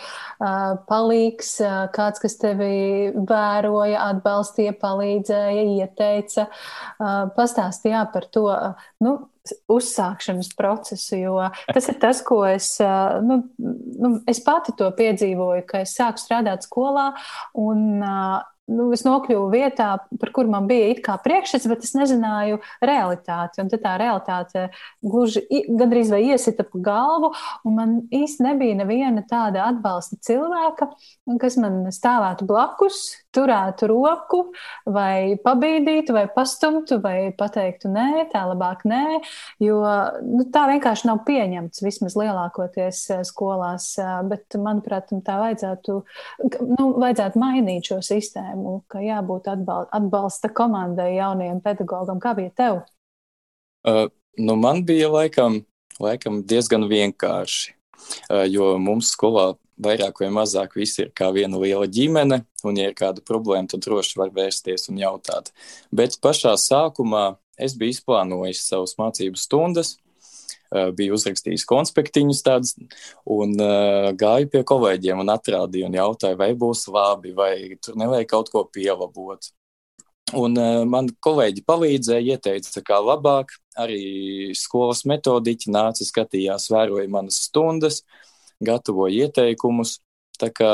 palīgs, 0.88 1.56
uh, 1.64 1.82
kāds, 1.94 2.22
kas 2.22 2.38
tevi 2.40 3.10
vēroja, 3.16 4.06
atbalstīja, 4.12 4.76
palīdzēja, 4.82 5.66
ieteica, 5.80 6.46
uh, 6.48 7.12
pastāstīja 7.36 8.06
par 8.14 8.28
to, 8.32 8.48
nu, 9.02 9.18
uzsākšanas 9.72 10.52
procesu, 10.54 11.16
jo 11.18 11.34
tas 11.74 11.88
ir 11.90 11.96
tas, 12.02 12.20
ko 12.22 12.44
es, 12.46 12.76
nu, 13.26 13.40
nu, 13.58 14.12
es 14.30 14.38
pati 14.44 14.74
to 14.78 14.86
piedzīvoju, 14.94 15.64
ka 15.66 15.82
es 15.82 15.96
sāku 15.98 16.22
strādāt 16.22 16.62
skolā 16.68 17.08
un 17.58 17.98
uh, 17.98 18.38
nu, 18.72 18.88
es 18.94 19.04
nokļuvu 19.06 19.48
vietā, 19.52 19.88
par 20.20 20.32
kuru 20.34 20.52
man 20.52 20.68
bija 20.70 20.90
it 20.92 21.02
kā 21.04 21.16
priekšstats, 21.22 21.68
bet 21.70 21.86
es 21.86 21.94
nezināju 21.96 22.60
realitāti. 22.84 23.62
Un 23.62 23.70
tā 23.72 23.96
realitāte 24.00 24.68
gluži 25.04 25.44
gandrīz 25.68 26.12
vai 26.12 26.22
iesita 26.32 26.66
pa 26.68 26.82
galvu, 26.90 27.32
un 27.68 27.78
man 27.78 27.96
īsti 28.14 28.46
nebija 28.48 28.78
neviena 28.82 29.24
tāda 29.28 29.66
atbalsta 29.70 30.18
cilvēka, 30.24 30.90
kas 31.42 31.58
man 31.60 31.84
stāvētu 31.94 32.48
blakus, 32.48 33.04
turētu 33.34 33.88
roku, 33.90 34.42
vai 34.84 35.38
pabīdītu, 35.42 36.14
vai 36.16 36.26
pastumtu, 36.34 37.00
vai 37.02 37.32
pateiktu 37.38 37.90
nē, 37.92 38.26
tā 38.32 38.44
labāk 38.50 38.84
nē, 38.88 39.20
jo 39.64 39.80
nu, 40.26 40.46
tā 40.52 40.66
vienkārši 40.70 41.08
nav 41.08 41.22
pieņemts 41.28 41.84
vismaz 41.84 42.18
lielākoties 42.20 43.02
eh, 43.16 43.24
skolās. 43.28 43.92
Eh, 44.00 44.14
bet, 44.28 44.60
manuprāt, 44.60 45.12
tā 45.24 45.38
vajadzētu, 45.40 45.98
nu, 46.76 46.90
vajadzētu 47.00 47.40
mainīt 47.40 47.92
šo 47.92 48.02
sistēmu 48.04 48.82
ka 48.92 49.02
jābūt 49.02 49.48
atbalsta 49.52 50.50
komandai 50.54 51.14
jaunajam 51.16 51.60
pedagogam. 51.64 52.20
Kā 52.22 52.34
bija 52.38 52.52
tev? 52.56 52.80
Uh, 53.88 54.06
nu 54.38 54.56
man 54.60 54.84
bija 54.86 55.10
laikam, 55.10 55.62
laikam 56.02 56.42
diezgan 56.46 56.86
vienkārši, 56.90 57.74
uh, 58.30 58.44
jo 58.50 58.74
mums 58.82 59.12
skolā 59.16 59.52
vairāk 59.80 60.20
vai 60.22 60.30
mazāk 60.34 60.76
visi 60.76 61.06
ir 61.06 61.12
kā 61.16 61.30
viena 61.34 61.60
liela 61.60 61.86
ģimene, 61.86 62.42
un, 62.64 62.78
ja 62.78 62.90
ir 62.90 62.98
kāda 62.98 63.24
problēma, 63.24 63.70
tad 63.70 63.84
droši 63.86 64.18
var 64.20 64.34
vērsties 64.34 64.90
un 64.92 65.00
jautāt. 65.00 65.52
Bet 65.94 66.18
pašā 66.22 66.54
sākumā 66.60 67.36
es 67.60 67.76
biju 67.78 67.96
izplānojis 67.96 68.66
savas 68.68 68.96
mācību 69.00 69.40
stundas, 69.40 69.96
Eh, 70.72 70.88
biju 70.96 71.18
uzrakstījis 71.18 71.66
konspektiņus 71.68 72.38
tādus, 72.46 72.70
un 73.28 73.52
uh, 73.60 74.08
gāju 74.16 74.48
pie 74.54 74.62
kolēģiem 74.64 75.18
un 75.20 75.32
atrādīju 75.34 75.90
un 75.90 75.98
jautāju, 75.98 76.38
vai 76.40 76.48
būs 76.56 76.86
labi, 76.88 77.34
vai 77.36 77.76
tur 77.84 77.98
nevajag 78.00 78.30
kaut 78.30 78.48
ko 78.54 78.62
pielabot. 78.72 79.50
Un 80.38 80.56
uh, 80.56 80.78
man 80.88 81.10
kolēģi 81.26 81.66
palīdzēja, 81.68 82.38
ieteica, 82.38 82.84
kā 82.88 83.02
labāk. 83.04 83.52
Arī 83.76 84.52
skolas 84.56 85.04
metodiķi 85.08 85.72
nāca, 85.72 86.08
skatījās, 86.08 86.70
vēroja 86.72 87.12
manas 87.12 87.42
stundas, 87.50 88.00
gatavoja 88.64 89.26
ieteikumus. 89.28 89.98
Tā 90.40 90.50
kā 90.54 90.72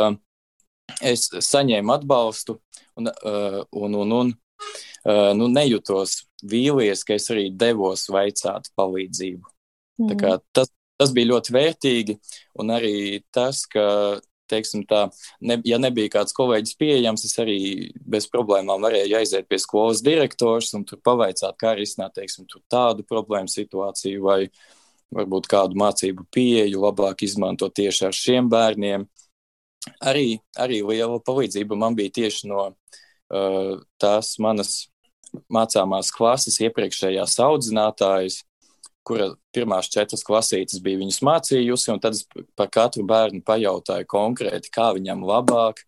es 1.04 1.28
saņēmu 1.28 1.92
atbalstu 1.95 2.59
un, 2.99 3.11
uh, 3.11 3.61
un, 3.76 3.99
un, 4.02 4.16
un 4.21 4.33
uh, 4.33 5.33
nu, 5.37 5.50
nejūtos 5.52 6.23
vīlies, 6.49 7.04
ka 7.04 7.18
es 7.18 7.28
arī 7.35 7.49
devos 7.50 8.07
vaicāt 8.12 8.71
palīdzību. 8.78 9.54
Mm. 9.99 10.40
Tas, 10.54 10.71
tas 10.99 11.12
bija 11.14 11.33
ļoti 11.33 11.54
vērtīgi. 11.54 12.16
Un 12.62 12.73
arī 12.75 13.21
tas, 13.35 13.64
ka, 13.71 13.85
teiksim, 14.50 14.85
tā, 14.88 15.07
ne, 15.45 15.59
ja 15.68 15.78
nebija 15.80 16.12
kāds 16.18 16.35
kolēģis 16.37 16.78
pieejams, 16.80 17.26
es 17.28 17.37
arī 17.42 17.59
bez 18.09 18.28
problēmām 18.33 18.87
varēju 18.87 19.18
aiziet 19.18 19.49
pie 19.50 19.61
skolas 19.62 20.02
direktors 20.04 20.73
un 20.78 20.87
tur 20.88 21.02
pavaicāt, 21.04 21.59
kā 21.61 21.75
risināt, 21.78 22.16
teiksim, 22.18 22.49
tādu 22.71 23.07
problēmu 23.09 23.50
situāciju 23.52 24.25
vai 24.25 24.40
varbūt 25.14 25.48
kādu 25.50 25.78
mācību 25.80 26.26
pieeju 26.34 26.82
labāk 26.82 27.24
izmantot 27.26 27.74
tieši 27.76 28.08
ar 28.08 28.16
šiem 28.16 28.50
bērniem. 28.52 29.06
Arī, 30.04 30.38
arī 30.58 30.82
liela 30.84 31.20
palīdzība 31.24 31.78
man 31.78 31.96
bija 31.96 32.12
tieši 32.20 32.50
no 32.50 32.64
uh, 32.68 33.74
tās 34.00 34.34
manas 34.42 34.88
mācāmās 35.52 36.10
klases 36.14 36.58
iepriekšējās 36.64 37.36
audzinātājas, 37.44 38.42
kura 39.08 39.30
pirmās 39.54 39.88
četras 39.92 40.24
klasītes 40.26 40.82
bija 40.84 41.00
viņas 41.00 41.22
mācījusi, 41.24 41.92
un 41.94 42.02
tad 42.02 42.16
es 42.16 42.26
par 42.58 42.68
katru 42.72 43.06
bērnu 43.08 43.40
pajautāju 43.46 44.08
konkrēti, 44.08 44.72
kā 44.72 44.90
viņam 44.96 45.24
labāk, 45.28 45.84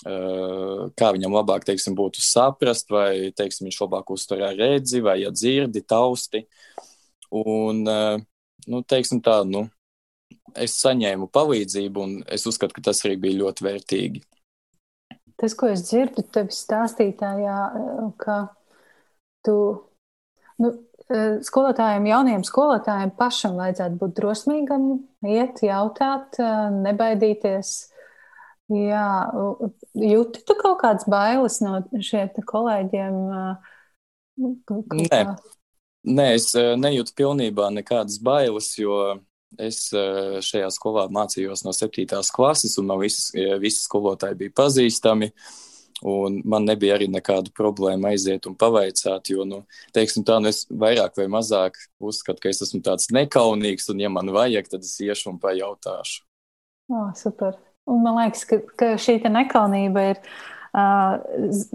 kā 0.00 1.12
viņam 1.16 1.36
labāk, 1.36 1.64
teiksim, 1.68 1.96
būtu 1.96 2.22
saprast, 2.24 2.88
vai, 2.92 3.32
teiksim, 3.36 3.68
viņš 3.68 3.80
labāk 3.82 4.12
uzturē 4.12 4.52
redzi, 4.56 5.02
vai 5.04 5.20
ja 5.22 5.32
dzirdi, 5.32 5.84
tausti. 5.84 6.46
Un, 7.30 7.84
nu, 8.70 8.82
teiksim 8.86 9.22
tā, 9.24 9.40
nu, 9.48 9.66
es 10.54 10.78
saņēmu 10.80 11.30
palīdzību, 11.34 12.06
un 12.06 12.16
es 12.30 12.46
uzskatu, 12.48 12.78
ka 12.78 12.90
tas 12.90 13.02
arī 13.06 13.18
bija 13.20 13.42
ļoti 13.42 13.66
vērtīgi. 13.66 14.24
Tas, 15.40 15.56
ko 15.56 15.70
es 15.72 15.86
dzirdu 15.88 16.24
tevis 16.32 16.60
stāstītājā, 16.66 17.58
ka 18.20 18.40
tu 19.46 19.56
nu, 20.60 20.74
Eh, 21.10 21.40
skolotājiem, 21.42 22.04
jauniem 22.06 22.42
skolotājiem 22.46 23.10
pašam 23.18 23.56
vajadzētu 23.58 23.96
būt 23.98 24.12
drosmīgam, 24.14 24.84
iet, 25.26 25.58
jautāt, 25.66 26.38
eh, 26.38 26.68
nebaidīties. 26.84 27.70
Jā, 28.70 29.06
jūti 29.98 30.44
tu 30.46 30.54
kaut 30.54 30.78
kādas 30.84 31.08
bailes 31.10 31.58
no 31.64 31.80
šiem 31.98 32.30
kolēģiem? 32.52 33.16
Eh, 33.34 33.56
nu, 34.38 34.54
Nē. 34.70 35.24
Nē, 36.08 36.30
es 36.38 36.52
nejūtu 36.56 37.12
pilnībā 37.18 37.68
nekādas 37.74 38.20
bailes, 38.24 38.72
jo 38.80 39.20
es 39.60 39.88
šajā 39.90 40.70
skolā 40.72 41.08
mācījos 41.12 41.64
no 41.66 41.74
7. 41.76 42.06
klases, 42.32 42.78
un 42.80 42.88
man 42.88 43.02
visas, 43.02 43.32
visi 43.60 43.84
skolotāji 43.84 44.38
bija 44.44 44.56
pazīstami. 44.62 45.30
Uh, 45.30 45.58
man 46.44 46.64
nebija 46.64 46.96
arī 46.96 47.08
nekāda 47.10 47.52
problēma 47.56 48.14
aiziet 48.14 48.46
un 48.48 48.56
pavaicāt, 48.56 49.30
jo, 49.32 49.44
nu, 49.44 49.62
teiksim, 49.94 50.24
tā, 50.24 50.38
nu, 50.40 50.48
es 50.48 50.64
vairāk 50.70 51.16
vai 51.18 51.26
mazāk 51.28 51.76
uzskatu, 52.00 52.40
ka 52.40 52.52
es 52.52 52.62
esmu 52.64 52.80
tāds 52.84 53.10
nekaunīgs, 53.12 53.90
un, 53.92 54.00
ja 54.00 54.08
man 54.12 54.30
vajag, 54.32 54.70
tad 54.70 54.86
es 54.86 54.96
iešu 55.00 55.34
un 55.34 55.40
pajautāšu. 55.42 56.24
Oh, 56.90 57.10
super. 57.16 57.58
Un 57.90 58.02
man 58.04 58.16
liekas, 58.18 58.46
ka, 58.48 58.60
ka 58.78 58.94
šī 59.00 59.20
nekaunība 59.28 60.06
ir 60.12 60.22
uh, 60.22 61.20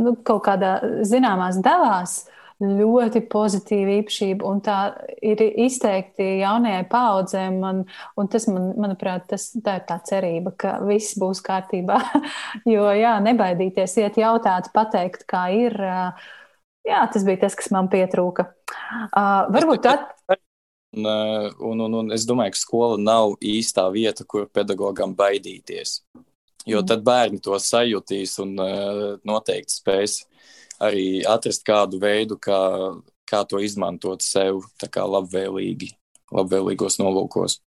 nu, 0.02 0.16
kaut 0.26 0.44
kādā 0.48 0.78
zināmās 1.08 1.62
devās 1.64 2.26
ļoti 2.64 3.22
pozitīva 3.32 3.98
īpašība, 4.00 4.46
un 4.48 4.62
tā 4.64 4.78
ir 5.24 5.42
izteikti 5.66 6.40
jaunajai 6.40 6.86
paudzēm. 6.92 7.60
Man, 7.60 7.84
un 8.20 8.30
tas, 8.32 8.48
man, 8.52 8.72
manuprāt, 8.80 9.28
tas, 9.32 9.50
tā 9.66 9.80
ir 9.82 9.86
tā 9.90 10.00
cerība, 10.08 10.54
ka 10.58 10.78
viss 10.88 11.18
būs 11.20 11.44
kārtībā. 11.46 12.00
jo, 12.74 12.88
jā, 12.96 13.18
nebaidīties, 13.26 13.98
iet 14.04 14.20
jautāt, 14.22 14.72
pateikt, 14.76 15.28
kā 15.30 15.48
ir. 15.56 15.78
Jā, 16.86 17.02
tas 17.12 17.26
bija 17.26 17.46
tas, 17.48 17.58
kas 17.58 17.72
man 17.74 17.90
pietrūka. 17.92 18.48
Uh, 19.10 19.48
varbūt 19.52 19.88
tā. 19.88 19.96
Un, 20.96 21.08
un, 21.60 21.82
un, 21.82 21.98
un 22.04 22.14
es 22.16 22.24
domāju, 22.30 22.54
ka 22.54 22.62
skola 22.62 23.00
nav 23.02 23.34
īstā 23.44 23.90
vieta, 23.92 24.24
kur 24.24 24.46
pedagogam 24.48 25.16
baidīties. 25.18 25.98
Jo 26.66 26.80
mm. 26.82 26.88
tad 26.88 27.04
bērni 27.06 27.42
to 27.44 27.58
sajutīs 27.62 28.38
un 28.42 28.56
uh, 28.62 29.04
noteikti 29.28 29.76
spēs 29.76 30.22
arī 30.84 31.24
atrast 31.28 31.66
kādu 31.68 32.00
veidu, 32.02 32.38
kā, 32.42 32.60
kā 33.30 33.44
to 33.50 33.62
izmantot 33.64 34.26
sev 34.26 34.64
labvēlīgi, 34.96 35.92
labvēlīgos 36.36 37.00
nolūkos. 37.02 37.60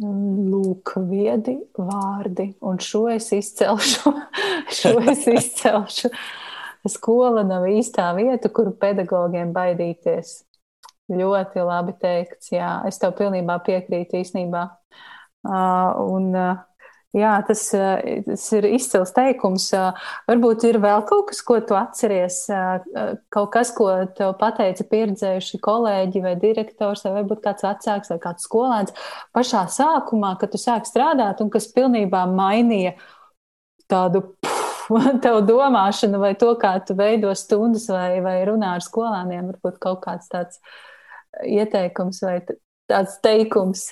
Lūk, 0.00 0.94
viedi 1.10 1.58
vārdi, 1.76 2.54
un 2.64 2.78
šo 2.80 3.04
es 3.12 3.26
izcelšu. 3.36 4.14
šo 4.78 4.94
es 5.12 5.26
izcelšu. 5.28 6.08
Skola 6.88 7.42
nav 7.44 7.66
īstā 7.68 8.06
vieta, 8.16 8.48
kur 8.48 8.72
pedagogiem 8.80 9.52
baidīties. 9.52 10.38
Ļoti 11.10 11.66
labi 11.66 11.92
teikts. 12.00 12.52
Jā, 12.54 12.78
es 12.88 12.96
tev 13.02 13.12
pilnībā 13.18 13.58
piekrītu 13.66 14.22
īstenībā. 14.22 14.62
Uh, 15.44 16.00
un, 16.06 16.30
uh, 16.36 16.64
Jā, 17.10 17.32
tas, 17.42 17.64
tas 17.74 18.42
ir 18.54 18.66
izcils 18.68 19.10
teikums. 19.16 19.64
Varbūt 20.30 20.62
ir 20.68 20.76
vēl 20.78 21.02
kaut 21.08 21.26
kas, 21.32 21.40
ko 21.42 21.56
tu 21.66 21.74
atceries, 21.74 22.44
kaut 23.34 23.48
kas, 23.50 23.72
ko 23.74 23.88
tev 24.14 24.36
pateica 24.38 24.86
pieredzējuši 24.92 25.58
kolēģi 25.64 26.22
vai 26.22 26.36
direktors, 26.38 27.02
vai 27.02 27.16
varbūt 27.16 27.40
kāds 27.42 27.66
vecāks 27.66 28.12
vai 28.12 28.18
kāds 28.22 28.46
skolēns 28.46 28.94
pašā 29.34 29.64
sākumā, 29.74 30.36
kad 30.38 30.52
tu 30.52 30.60
sāk 30.62 30.86
strādāt 30.86 31.42
un 31.42 31.50
kas 31.50 31.66
pilnībā 31.74 32.28
mainīja 32.30 32.94
tādu 33.90 34.22
tev 35.24 35.40
domāšanu 35.48 36.20
vai 36.22 36.36
to, 36.38 36.52
kā 36.62 36.76
tu 36.86 36.94
veido 36.98 37.32
stundas 37.34 37.88
vai, 37.90 38.20
vai 38.22 38.36
runā 38.46 38.76
ar 38.76 38.84
skolāniem, 38.86 39.50
varbūt 39.50 39.80
kaut 39.82 39.98
kāds 40.04 40.30
tāds 40.30 40.62
ieteikums 41.42 42.22
vai 42.22 42.36
tāds 42.90 43.18
teikums. 43.26 43.88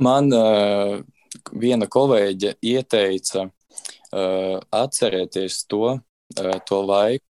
Man 0.00 0.32
uh, 0.32 1.04
viena 1.52 1.88
kolēģe 1.90 2.56
ieteica 2.64 3.46
uh, 3.46 4.58
atcerēties 4.74 5.62
to, 5.70 5.96
uh, 5.96 6.58
to 6.68 6.80
laiku, 6.82 7.24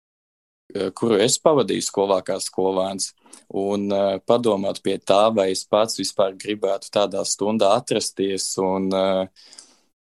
uh, 0.77 0.91
kuru 0.99 1.19
es 1.23 1.39
pavadīju 1.43 1.87
skolā 1.87 2.21
kā 2.27 2.39
skolāns, 2.43 3.13
un 3.49 3.89
uh, 3.93 4.19
padomāt 4.27 4.83
pie 4.85 4.99
tā, 4.99 5.25
vai 5.35 5.51
es 5.53 5.65
pats 5.69 6.01
vispār 6.01 6.37
gribētu 6.39 6.93
tādā 6.93 7.25
stundā 7.29 7.75
atrasties. 7.81 8.53
Un, 8.63 8.89
uh, 8.93 9.61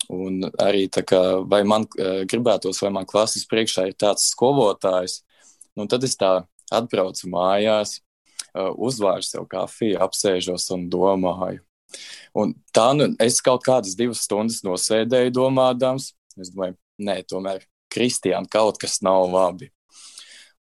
Un 0.10 0.42
arī 0.58 0.88
kā, 0.90 1.20
vai 1.46 1.60
man 1.68 1.84
uh, 1.86 2.24
gribētos, 2.26 2.80
vai 2.82 2.90
man 2.90 3.06
klases 3.06 3.46
priekšā 3.46 3.92
ir 3.92 3.98
tāds 4.00 4.32
skolotājs, 4.32 5.20
nu 5.78 5.86
tad 5.86 6.04
es 6.08 6.18
tā 6.18 6.32
atbraucu 6.74 7.30
mājās, 7.30 8.00
uh, 8.56 8.72
uzvāru 8.74 9.22
sev 9.26 9.46
kafiju, 9.52 10.00
apsēžos 10.02 10.66
un 10.74 10.88
domāju, 10.90 11.62
Un 12.38 12.54
tā 12.76 12.92
nu, 12.96 13.10
es 13.22 13.40
kaut 13.46 13.64
kādas 13.66 13.98
divas 13.98 14.24
stundas 14.26 14.62
nosēdēju, 14.66 15.34
domādams, 15.36 16.12
es 16.40 16.52
domāju, 16.54 16.78
nē, 17.02 17.22
tomēr 17.30 17.66
Kristiāna 17.90 18.50
kaut 18.52 18.78
kas 18.82 19.00
nav 19.06 19.26
labi. 19.32 19.72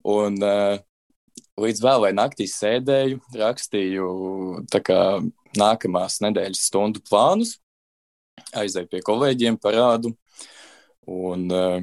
Un 0.08 0.38
uh, 0.44 0.78
līdz 1.58 1.82
vēlai 1.82 2.12
naktī 2.14 2.46
sēdēju, 2.50 3.20
rakstīju 3.36 4.08
kā, 4.86 5.00
nākamās 5.58 6.20
nedēļas 6.24 6.66
stundu 6.70 7.02
plānus, 7.08 7.56
aizēju 8.56 8.90
pie 8.92 9.02
kolēģiem, 9.04 9.58
parādu. 9.60 10.14
Un, 11.08 11.48
uh, 11.50 11.80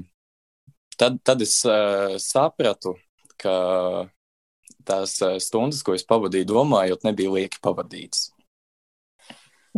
tad, 0.95 1.19
tad 1.27 1.43
es 1.43 1.57
uh, 1.67 2.15
sapratu, 2.21 2.95
ka 3.41 3.57
tās 4.85 5.17
stundas, 5.43 5.81
ko 5.83 5.97
es 5.97 6.05
pavadīju 6.07 6.47
domājot, 6.53 7.03
nebija 7.07 7.33
lieki 7.33 7.59
pavadītas. 7.65 8.29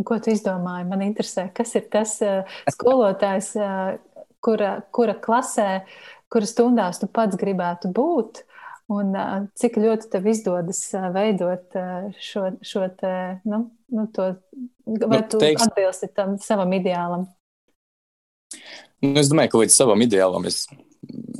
Ko 0.06 0.18
tu 0.22 0.30
izdomāji? 0.30 0.86
Man 0.86 1.02
interesē, 1.02 1.48
kas 1.54 1.74
ir 1.78 1.88
tas 1.90 2.18
uh, 2.22 2.58
skolotājs, 2.70 3.54
uh, 3.58 3.96
kura, 4.44 4.76
kura 4.94 5.16
klasē, 5.18 5.70
kura 6.30 6.46
stundās 6.46 7.00
tu 7.02 7.08
pats 7.10 7.38
gribētu 7.40 7.90
būt, 7.94 8.44
un 8.94 9.10
uh, 9.16 9.48
cik 9.58 9.80
ļoti 9.82 10.10
tev 10.12 10.28
izdodas 10.30 10.82
veidot 11.14 11.78
šo, 12.22 12.52
šo 12.62 12.86
te, 13.00 13.14
nu, 13.48 13.64
nu, 13.94 14.06
to, 14.14 14.30
vai 14.86 15.22
nu, 15.22 15.24
tu 15.30 15.42
teiks... 15.42 15.66
atbilsti 15.66 16.12
tam 16.14 16.38
savam 16.42 16.76
ideālam? 16.78 17.26
Nu, 19.02 19.16
es 19.18 19.30
domāju, 19.30 19.52
ka 19.52 19.64
līdz 19.64 19.74
savam 19.74 20.02
ideālam 20.06 20.46
es 20.48 20.64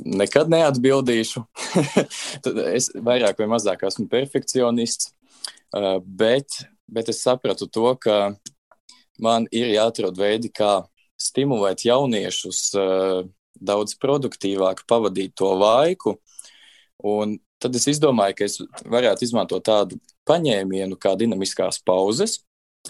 nekad 0.05 0.51
neatbildīšu. 0.51 1.43
es 2.77 2.89
vairāk 2.95 3.39
vai 3.39 3.47
mazāk 3.51 3.85
esmu 3.87 4.07
perfekcionists, 4.11 5.13
bet 6.05 6.61
bet 6.91 7.09
es 7.09 7.21
sapratu 7.23 7.67
to, 7.69 7.93
ka 8.01 8.35
man 9.21 9.47
ir 9.51 9.71
jāatrod 9.73 10.17
veidi, 10.17 10.51
kā 10.51 10.83
stimulēt 11.19 11.83
jauniešus 11.87 12.61
uh, 12.79 13.21
daudz 13.59 13.95
produktīvāk 13.99 14.85
pavadīt 14.87 15.35
to 15.39 15.51
laiku. 15.55 16.15
Un 17.03 17.37
tad 17.59 17.75
es 17.75 17.87
izdomāju, 17.91 18.37
ka 18.39 18.47
es 18.47 18.57
varētu 18.87 19.27
izmantot 19.27 19.65
tādu 19.67 19.99
paņēmienu 20.29 20.97
kā 20.99 21.15
dinamiskās 21.19 21.81
pauzes. 21.85 22.39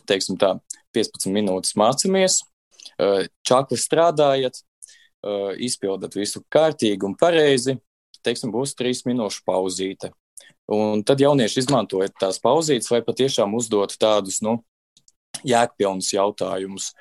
Teiksim 0.09 0.37
tā, 0.37 0.55
15 0.93 1.33
minūtes 1.33 1.75
mācāmies, 1.79 2.39
uh, 3.01 3.25
čakli 3.45 3.79
strādājat, 3.81 4.61
uh, 5.25 5.51
izpildat 5.57 6.17
visu 6.17 6.43
kārtīgi 6.53 7.09
un 7.09 7.17
pareizi. 7.17 7.79
Teiksim, 8.25 8.51
būs 8.53 8.75
3 8.77 9.05
minūšu 9.07 9.45
pauzīte. 9.47 10.11
Un 10.69 11.01
tad 11.01 11.21
jaunieši 11.23 11.63
izmantoja 11.63 12.11
tās 12.21 12.37
pauzītes, 12.43 12.91
lai 12.93 13.01
patiešām 13.05 13.55
uzdotu 13.57 13.97
tādus 13.97 14.37
nu, 14.45 14.59
jēgpilnus 15.47 16.11
jautājumus. 16.13 16.91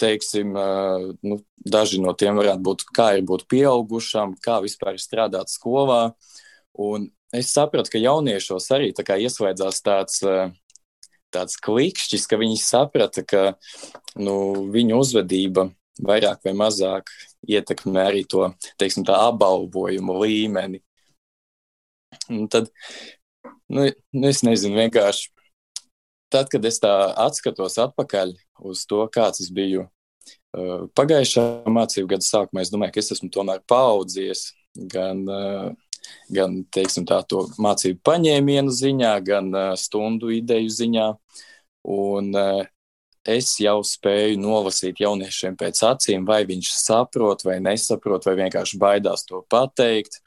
Teiksim, 0.00 0.54
nu, 0.54 1.40
daži 1.60 2.00
no 2.00 2.14
tiem 2.16 2.38
varētu 2.40 2.64
būt, 2.64 2.84
kā 2.96 3.10
ir 3.18 3.26
būt 3.28 3.44
pieaugušam, 3.52 4.32
kā 4.40 4.60
vispār 4.64 4.96
strādāt 5.00 5.52
skolā. 5.52 6.14
Un 6.80 7.10
es 7.36 7.52
sapratu, 7.52 7.92
ka 7.92 8.00
jauniešos 8.00 8.70
arī 8.72 8.94
ieslēdzās 8.96 9.82
tāds, 9.84 10.22
tāds 11.34 11.60
klikšķis, 11.60 12.24
ka 12.30 12.40
viņi 12.40 12.56
saprata, 12.62 13.26
ka 13.26 13.42
nu, 14.16 14.70
viņu 14.72 15.02
uzvedība 15.04 15.68
vairāk 16.00 16.40
vai 16.46 16.54
mazāk 16.56 17.12
ietekmē 17.44 18.06
arī 18.08 18.24
to 18.24 18.48
teiksim, 18.80 19.04
apbalvojumu 19.04 20.16
līmeni. 20.22 20.80
Un 22.30 22.48
tad, 22.50 22.70
nu, 23.70 23.86
nu, 24.12 24.26
es 24.30 24.42
nezinu, 24.46 24.78
vienkārši 24.78 25.30
tad, 26.30 26.48
kad 26.50 26.64
es 26.66 26.78
tā 26.82 26.92
atskatos 27.18 27.78
atpakaļ 27.82 28.34
uz 28.70 28.84
to, 28.88 29.02
kāds 29.12 29.42
es 29.42 29.50
biju 29.54 29.86
uh, 29.86 30.86
pagājušā 30.98 31.46
mācību 31.70 32.14
gada 32.14 32.26
sākumā, 32.26 32.64
es 32.64 32.72
domāju, 32.72 32.94
ka 32.94 33.02
es 33.02 33.14
esmu 33.16 33.30
tomēr 33.34 33.62
paaudzies 33.70 34.50
gan, 34.90 35.22
uh, 35.26 35.70
gan 36.32 36.60
teiksim, 36.74 37.06
tā, 37.08 37.22
to 37.26 37.46
mācību 37.62 38.02
paņēmienu 38.06 38.74
ziņā, 38.74 39.14
gan 39.26 39.50
uh, 39.54 39.72
stundu 39.78 40.30
ideju 40.38 40.76
ziņā. 40.80 41.08
Un, 41.90 42.34
uh, 42.36 42.68
es 43.28 43.52
jau 43.60 43.80
spēju 43.84 44.38
nolasīt 44.40 45.00
jauniešiem 45.02 45.56
pēc 45.60 45.82
acīm, 45.90 46.24
vai 46.28 46.42
viņš 46.48 46.70
saprot 46.78 47.44
vai 47.44 47.58
nesaprot, 47.62 48.24
vai 48.26 48.36
vienkārši 48.44 48.80
baidās 48.80 49.26
to 49.28 49.42
pateikt. 49.50 50.20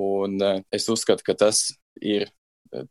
Un 0.00 0.36
uh, 0.40 0.60
es 0.72 0.88
uzskatu, 0.92 1.24
ka 1.26 1.36
tas 1.38 1.68
ir 2.00 2.30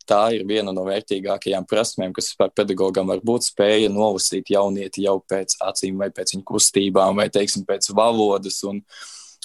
tā 0.10 0.20
ir 0.36 0.44
viena 0.48 0.74
no 0.76 0.84
vērtīgākajām 0.88 1.66
prasmēm, 1.70 2.14
kas 2.16 2.32
vispār 2.32 2.52
pedagogam 2.56 3.08
var 3.10 3.22
būt 3.26 3.48
spēja 3.48 3.92
nolasīt 3.94 4.52
jaunieti 4.52 5.06
jau 5.06 5.20
pēc 5.24 5.56
acīm 5.64 6.02
vai 6.02 6.10
pēc 6.12 6.36
viņa 6.36 6.48
kustībām 6.48 7.20
vai, 7.20 7.30
teiksim, 7.32 7.66
pēc 7.68 7.92
valodas 7.96 8.60
un, 8.68 8.82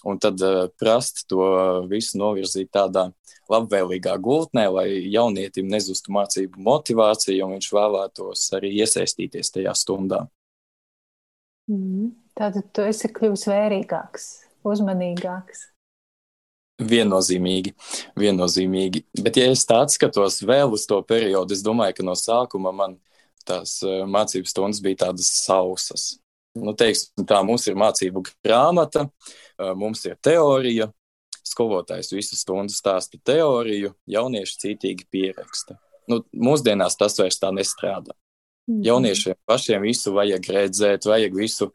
un 0.05 0.19
tad 0.23 0.43
uh, 0.43 0.67
prast 0.81 1.27
to 1.31 1.45
visu 1.91 2.19
novirzīt 2.19 2.73
tādā 2.75 3.11
labvēlīgā 3.53 4.17
gultnē, 4.25 4.67
lai 4.73 4.89
jaunietim 5.13 5.69
nezustu 5.71 6.15
mācību 6.17 6.63
motivācija 6.65 7.45
un 7.47 7.59
viņš 7.59 7.71
vēlētos 7.77 8.49
arī 8.57 8.73
iesaistīties 8.81 9.53
tajā 9.55 9.75
stundā. 9.79 10.25
Mm. 11.71 12.13
Tātad 12.35 12.67
tu 12.75 12.83
esi 12.83 13.07
kļuvis 13.15 13.47
vērīgāks, 13.47 14.25
uzmanīgāks. 14.67 15.69
Viennozīmīgi, 16.83 17.71
viennozīmīgi. 18.19 19.05
Bet, 19.23 19.39
ja 19.39 19.51
es 19.53 19.63
tā 19.69 19.79
skatos 19.93 20.41
vēl 20.43 20.75
uz 20.75 20.89
to 20.91 20.99
periodu, 21.07 21.55
es 21.55 21.63
domāju, 21.63 22.01
ka 22.01 22.07
no 22.07 22.17
sākuma 22.19 22.73
man 22.75 22.97
tās 23.47 23.79
eh, 23.87 24.03
mācību 24.11 24.51
stundas 24.51 24.83
bija 24.83 25.05
tādas 25.07 25.31
sausas. 25.45 26.17
Nu, 26.59 26.75
teiksim, 26.79 27.27
tā 27.27 27.41
mums 27.47 27.67
ir 27.71 27.79
mācību 27.79 28.25
grāmata, 28.45 29.07
eh, 29.07 29.71
mums 29.79 30.03
ir 30.09 30.19
teorija, 30.19 30.91
skolotājs 31.47 32.11
visu 32.15 32.39
stundu 32.39 32.75
stāsta 32.75 33.21
teoriju, 33.23 33.93
jaunieši 34.11 34.61
cītīgi 34.65 35.09
pieraksta. 35.13 35.79
Nu, 36.11 36.25
mūsdienās 36.35 36.99
tas 37.01 37.17
vairs 37.21 37.39
tā 37.41 37.53
nestrādā. 37.55 38.17
Mm. 38.67 38.81
Jauniešiem 38.87 39.37
pašiem 39.47 39.83
visu 39.85 40.15
vajag 40.17 40.47
redzēt, 40.57 41.07
vajag 41.09 41.35
visu 41.37 41.71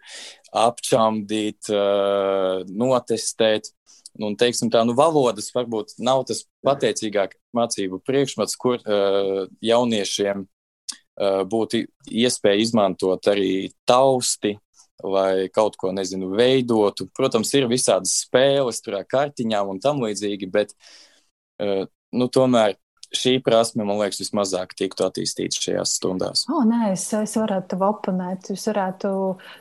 apčamdīt, 0.51 1.69
eh, 1.69 2.63
notestēt. 2.67 3.71
Un, 4.19 4.35
teiksim, 4.39 4.71
tā, 4.71 4.81
nu, 4.87 4.95
valodas 4.97 5.51
varbūt 5.55 5.95
nav 6.03 6.25
tas 6.27 6.43
pateicīgāk 6.67 7.37
mācību 7.55 8.01
priekšmets, 8.07 8.57
kur 8.59 8.81
uh, 8.83 9.45
jauniešiem 9.63 10.43
uh, 10.43 11.43
būtu 11.47 11.85
iespēja 12.11 12.65
izmantot 12.65 13.29
arī 13.31 13.69
tausti, 13.87 14.57
lai 14.99 15.47
kaut 15.55 15.77
ko, 15.79 15.93
nezinu, 15.95 16.33
veidotu. 16.35 17.07
Protams, 17.15 17.53
ir 17.55 17.69
visādas 17.71 18.17
spēles, 18.25 18.81
tur 18.83 18.99
ar 18.99 19.07
kartiņām 19.07 19.71
un 19.75 19.79
tam 19.83 20.03
līdzīgi, 20.03 20.51
bet, 20.51 20.75
uh, 21.63 21.87
nu, 22.11 22.27
tomēr 22.27 22.75
šī 23.15 23.37
prasme, 23.43 23.85
man 23.87 23.99
liekas, 24.01 24.21
vismazāk 24.21 24.75
tiktu 24.77 25.05
attīstīta 25.07 25.61
šajās 25.63 25.95
stundās. 25.97 26.43
Oh, 26.51 26.61
nē, 26.67 26.91
es, 26.93 27.07
es 27.17 27.35
varētu 27.39 27.79
oponēt. 27.85 28.51
Jūs 28.53 28.67
varētu 28.71 29.11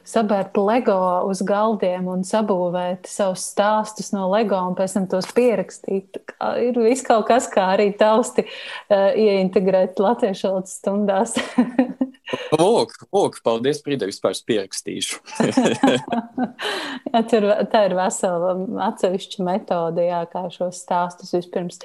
sabērt 0.08 0.58
LEGO 0.60 0.98
uz 1.28 1.42
galdiem 1.46 2.10
un 2.12 2.24
sabūvēt 2.28 3.08
savus 3.08 3.46
stāstus 3.52 4.12
no 4.14 4.28
LEGO 4.32 4.60
un 4.70 4.76
pēc 4.78 4.98
tam 4.98 5.08
tos 5.10 5.30
pierakstīt. 5.36 6.20
Ir 6.64 6.78
viss 6.82 7.06
kaut 7.06 7.28
kas, 7.30 7.48
kā 7.52 7.70
arī 7.76 7.90
tausti 7.98 8.44
uh, 8.44 9.10
ieintegrēt 9.16 10.00
latviešu 10.02 10.50
valodas 10.50 10.78
stundās. 10.80 11.38
Lūk, 12.52 12.92
lūk, 13.14 13.38
paldies, 13.44 13.80
Prīdē, 13.84 14.08
vispār 14.10 14.36
pierakstīšu. 14.50 15.22
jā, 17.12 17.22
tur, 17.30 17.46
tā 17.72 17.86
ir 17.88 17.94
vesela 17.96 18.52
atsevišķa 18.90 19.46
metode, 19.46 20.04
jā, 20.04 20.20
kā 20.28 20.44
šos 20.52 20.82
stāstus 20.84 21.32
vispirms 21.38 21.80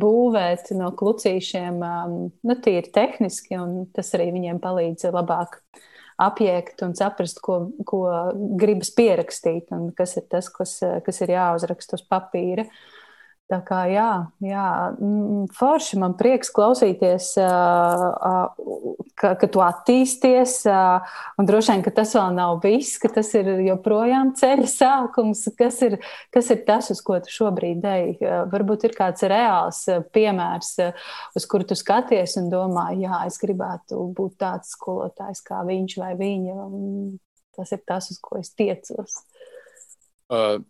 būvēt 0.00 0.72
no 0.78 0.90
klucīšiem, 0.98 1.80
um, 1.80 2.16
nu, 2.44 2.56
tīri 2.64 2.92
tehniski, 2.94 3.58
un 3.60 3.84
tas 3.94 4.12
arī 4.16 4.30
viņiem 4.34 4.60
palīdz 4.62 5.08
labāk 5.14 5.60
apjēgt 6.24 6.84
un 6.86 6.92
saprast, 6.94 7.40
ko, 7.42 7.72
ko 7.86 8.04
gribas 8.60 8.92
pierakstīt, 8.94 9.72
un 9.74 9.88
kas 9.96 10.14
ir 10.20 10.28
tas, 10.30 10.50
kas, 10.52 10.76
kas 11.06 11.24
ir 11.24 11.34
jāuzraksta 11.34 11.98
uz 11.98 12.04
papīra. 12.06 12.68
Uh, 12.68 13.03
Tā 13.52 13.58
kā 13.60 13.82
jā, 13.92 14.10
jā, 14.40 14.66
forši 15.52 15.98
man 16.00 16.14
prieks 16.16 16.48
klausīties, 16.54 17.26
ka, 19.20 19.32
ka 19.36 19.48
tu 19.52 19.60
attīsties, 19.60 20.54
un 20.64 21.50
droši 21.50 21.74
vien, 21.74 21.82
ka 21.84 21.92
tas 21.98 22.14
vēl 22.16 22.32
nav 22.38 22.62
viss, 22.64 22.96
ka 23.02 23.12
tas 23.12 23.28
ir 23.36 23.50
joprojām 23.66 24.32
ceļa 24.40 24.70
sākums. 24.72 25.44
Kas 25.60 25.82
ir, 25.84 25.98
kas 26.32 26.48
ir 26.56 26.64
tas, 26.64 26.88
uz 26.94 27.04
ko 27.04 27.20
tu 27.20 27.36
šobrīd 27.36 27.84
ej? 27.92 28.16
Varbūt 28.54 28.88
ir 28.88 28.96
kāds 28.96 29.28
reāls 29.28 29.84
piemērs, 30.16 30.74
uz 31.36 31.50
kuru 31.50 31.68
tu 31.68 31.76
skaties 31.76 32.40
un 32.40 32.48
domā, 32.48 32.94
jā, 32.96 33.26
es 33.28 33.36
gribētu 33.44 34.06
būt 34.16 34.40
tāds 34.40 34.72
skolotājs 34.72 35.44
kā 35.44 35.60
viņš 35.68 36.00
vai 36.00 36.14
viņa. 36.16 36.60
Tas 37.60 37.76
ir 37.76 37.84
tas, 37.84 38.08
uz 38.08 38.24
ko 38.24 38.40
es 38.40 38.56
tiecos. 38.56 39.20
Uh 40.32 40.64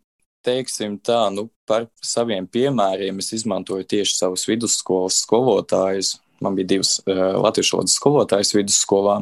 teiksim 0.44 0.98
tā, 1.04 1.26
nu, 1.34 1.48
par 1.68 1.88
saviem 2.04 2.46
piemēriem 2.50 3.20
es 3.22 3.32
izmantoju 3.36 3.86
tieši 3.88 4.18
savus 4.18 4.46
vidusskolas 4.48 5.22
skolotājus. 5.24 6.18
Man 6.44 6.56
bija 6.58 6.74
divas 6.74 6.98
uh, 7.06 7.38
latviešu 7.40 7.78
valodas 7.78 7.96
skolotājas 7.96 8.52
vidusskolā, 8.56 9.20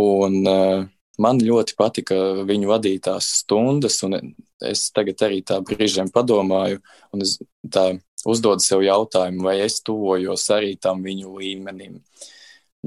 un 0.00 0.38
uh, 0.48 0.86
man 1.20 1.40
ļoti 1.44 1.76
patika 1.78 2.18
viņu 2.48 2.70
vadītās 2.70 3.28
stundas, 3.42 4.00
un 4.06 4.18
es 4.66 4.88
tagad 4.96 5.22
arī 5.26 5.42
tā 5.46 5.60
brīžiem 5.64 6.10
padomāju, 6.14 6.80
un 7.14 7.26
es 7.26 7.36
tā 7.68 7.92
uzdodu 8.28 8.64
sev 8.64 8.84
jautājumu, 8.84 9.44
vai 9.46 9.58
es 9.64 9.80
tuvojos 9.84 10.48
arī 10.56 10.74
tam 10.80 11.04
viņu 11.04 11.36
līmenim. 11.38 12.00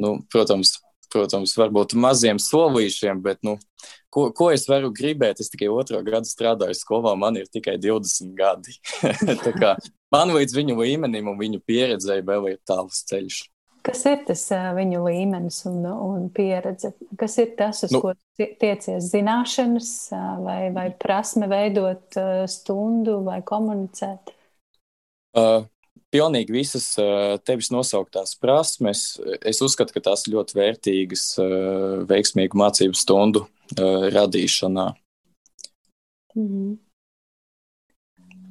Nu, 0.02 0.18
protams, 0.34 0.76
protams, 1.14 1.56
varbūt 1.60 1.96
maziem 2.00 2.40
solīšiem, 2.42 3.22
bet, 3.24 3.40
nu, 3.46 3.56
ko, 4.14 4.28
ko 4.36 4.50
es 4.54 4.66
varu 4.70 4.92
gribēt? 4.96 5.42
Es 5.44 5.52
tikai 5.54 5.70
otro 5.72 6.02
gadu 6.06 6.30
strādāju 6.30 6.78
skolā, 6.78 7.16
man 7.20 7.40
ir 7.40 7.50
tikai 7.54 7.78
20 7.82 8.36
gadi. 8.38 8.78
kā, 9.62 9.76
man 10.14 10.34
līdz 10.36 10.60
viņu 10.60 10.78
līmenim 10.82 11.32
un 11.32 11.40
viņu 11.40 11.64
pieredzēji 11.68 12.26
vēl 12.28 12.54
ir 12.54 12.62
tāls 12.68 13.04
ceļš. 13.10 13.44
Kas 13.84 14.06
ir 14.08 14.22
tas 14.24 14.46
viņu 14.78 15.02
līmenis 15.04 15.58
un, 15.68 15.82
un 15.92 16.30
pieredze? 16.32 16.94
Kas 17.20 17.36
ir 17.44 17.50
tas, 17.60 17.82
uz 17.84 17.92
nu, 17.92 18.00
ko 18.00 18.14
tiecies 18.40 19.10
zināšanas 19.12 19.90
vai, 20.40 20.62
vai 20.72 20.88
prasme 20.96 21.50
veidot 21.52 22.16
stundu 22.48 23.18
vai 23.26 23.42
komunicēt? 23.44 24.32
Uh, 25.36 25.66
pilnīgi 26.14 26.54
visas 26.54 26.86
tevis 27.48 27.72
nosauktās 27.74 28.36
prasmes, 28.40 29.18
es 29.42 29.62
uzskatu, 29.66 29.96
ka 29.96 30.04
tās 30.12 30.28
ir 30.28 30.36
ļoti 30.38 30.60
vērtīgas 30.60 31.26
veiksmīgu 32.10 32.60
mācību 32.62 32.98
stundu 32.98 33.48
radīšanā. 34.14 34.88
Mm 36.36 36.48
-hmm. 36.48 36.78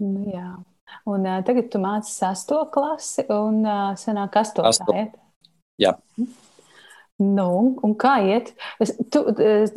nu, 0.00 0.26
jā. 0.34 0.50
Un 1.04 1.26
uh, 1.26 1.40
tagad 1.46 1.70
tu 1.72 1.80
māci 1.82 2.12
sesto 2.14 2.60
klasi 2.72 3.24
un 3.32 3.62
uh, 3.66 3.94
senāk 3.98 4.36
astotā 4.38 4.70
Asto. 4.70 4.94
iet? 4.94 5.16
Jā. 5.80 5.96
Nu, 7.18 7.78
un 7.82 7.96
kā 7.98 8.18
iet? 8.26 8.52
Tu, 9.10 9.24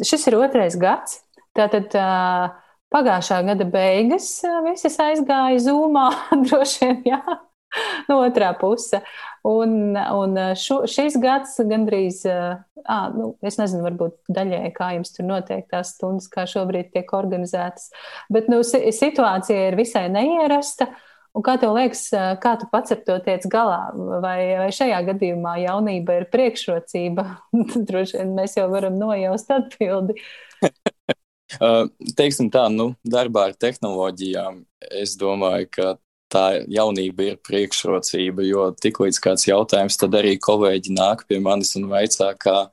šis 0.05 0.27
ir 0.27 0.37
otrais 0.37 0.77
gads. 0.77 1.21
Tātad 1.55 1.93
uh, 1.97 2.51
pagājušā 2.93 3.41
gada 3.47 3.65
beigas 3.65 4.29
visas 4.67 4.99
aizgāja 4.99 5.61
zūmā 5.65 6.09
droši 6.45 6.85
vien, 6.85 7.01
jā 7.13 7.21
no 8.09 8.19
otrā 8.23 8.51
puse. 8.59 9.01
Un, 9.45 9.95
un 9.95 10.37
šo, 10.59 10.83
šis 10.89 11.17
gads 11.21 11.57
gandrīz, 11.69 12.23
à, 12.25 12.99
nu, 13.13 13.33
es 13.45 13.59
nezinu, 13.61 13.83
varbūt 13.85 14.17
daļēji, 14.35 14.75
kā 14.75 14.93
jums 14.97 15.13
tur 15.15 15.27
notiek 15.29 15.67
tās 15.71 15.95
stundas, 15.95 16.29
kā 16.31 16.47
šobrīd 16.49 16.93
tiek 16.95 17.11
organizētas, 17.15 17.91
bet 18.33 18.49
nu, 18.51 18.61
situācija 18.65 19.69
ir 19.69 19.79
visai 19.79 20.07
neierasta. 20.13 20.89
Un 21.35 21.43
kā 21.43 21.57
tev 21.59 21.73
liekas, 21.75 22.07
kā 22.39 22.53
tu 22.61 22.67
pats 22.71 22.93
ar 22.95 23.01
to 23.03 23.17
tiec 23.25 23.43
galā? 23.51 23.89
Vai, 24.23 24.39
vai 24.55 24.69
šajā 24.71 25.01
gadījumā 25.09 25.57
jaunība 25.65 26.21
ir 26.21 26.29
priekšrocība? 26.31 27.25
Droši 27.89 28.21
vien 28.21 28.31
mēs 28.37 28.55
jau 28.55 28.69
varam 28.71 28.95
nojaust 29.01 29.51
atbildi. 29.51 30.15
teiksim 32.19 32.47
tā, 32.53 32.69
nu, 32.71 32.93
darbā 33.03 33.49
ar 33.49 33.59
tehnoloģijām, 33.59 34.63
es 35.03 35.17
domāju, 35.19 35.69
ka 35.75 35.91
tā 36.35 36.45
jaunība 36.71 37.31
ir 37.31 37.41
priekšrocība, 37.47 38.45
jo 38.45 38.69
tiklīdz 38.83 39.21
kāds 39.23 39.47
jautājums, 39.47 39.97
tad 40.01 40.17
arī 40.19 40.35
kolēģi 40.41 40.95
nāk 40.97 41.23
pie 41.29 41.39
manis 41.43 41.75
un 41.79 41.87
vaicā, 41.91 42.33
kā 42.39 42.65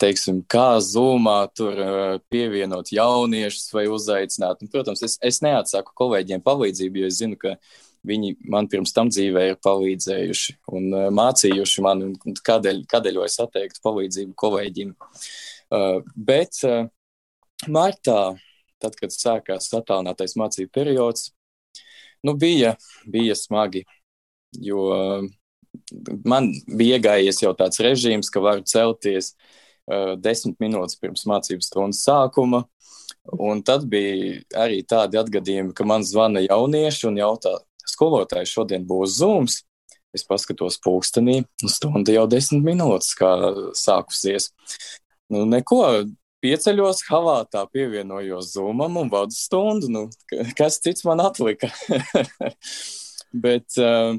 teiksim, 0.00 0.40
kā 0.48 0.78
zūmā 0.80 1.40
tur 1.56 1.76
pievienot 2.32 2.92
jauniešus 2.94 3.68
vai 3.74 3.86
uzaicināt. 3.92 4.62
Un, 4.62 4.70
protams, 4.72 5.02
es, 5.04 5.18
es 5.24 5.42
neatsaku 5.44 5.92
kolēģiem 5.98 6.42
palīdzību, 6.44 7.02
jo 7.02 7.10
es 7.10 7.20
zinu, 7.20 7.38
ka 7.40 7.56
viņi 8.08 8.36
man 8.48 8.68
pirms 8.70 8.94
tam 8.96 9.10
dzīvē 9.12 9.44
ir 9.50 9.58
palīdzējuši 9.64 10.56
un 10.78 10.90
mācījuši 11.18 11.84
man, 11.84 12.04
un 12.14 12.36
kādēļ, 12.48 12.84
kādēļ 12.90 13.22
es 13.26 13.38
atteiktu 13.42 13.82
palīdzību 13.84 14.36
kolēģim. 14.38 14.94
Uh, 15.68 15.98
bet 16.16 16.62
uh, 16.64 16.86
martā, 17.68 18.38
tad, 18.80 18.94
kad 18.96 19.12
sākās 19.12 19.68
attālinātais 19.76 20.38
mācību 20.38 20.72
periods, 20.72 21.32
nu, 22.26 22.34
bija, 22.38 22.74
bija 23.06 23.36
smagi, 23.38 23.84
jo 24.64 24.88
uh, 24.94 25.28
man 26.24 26.50
bija 26.66 26.98
iegājies 26.98 27.42
jau 27.42 27.54
tāds 27.56 27.80
režīms, 27.84 28.30
ka 28.32 28.42
varu 28.44 28.64
celties 28.68 29.34
uh, 29.34 30.14
desmit 30.20 30.58
minūtes 30.62 30.98
pirms 31.00 31.26
mācību 31.28 31.64
stundas 31.64 32.04
sākuma. 32.06 32.64
Un 33.28 33.60
tad 33.64 33.84
bija 33.88 34.38
arī 34.56 34.82
tādi 34.88 35.18
atgadījumi, 35.20 35.74
ka 35.76 35.84
man 35.84 36.04
zvana 36.04 36.40
jaunieši 36.44 37.08
un 37.10 37.18
jautā, 37.20 37.58
skolotāji, 37.88 38.48
šodien 38.48 38.86
būs 38.88 39.18
zūms. 39.20 39.62
Es 40.16 40.24
paskatos 40.24 40.78
pulkstenī, 40.80 41.42
un 41.62 41.72
stunda 41.72 42.14
jau 42.14 42.24
desmit 42.32 42.64
minūtes, 42.64 43.12
kā 43.18 43.28
sākusies. 43.76 44.48
Nu, 45.28 45.44
neko, 45.44 45.82
pieceļos, 46.44 47.02
havātā 47.08 47.64
pievienojos 47.72 48.52
zūmam 48.54 49.00
un 49.00 49.10
vadu 49.12 49.34
stundu. 49.34 49.90
Nu, 49.92 50.04
kas 50.58 50.80
cits 50.84 51.04
man 51.08 51.22
atlika? 51.24 51.70
Bet 53.44 53.76
uh, 53.82 54.16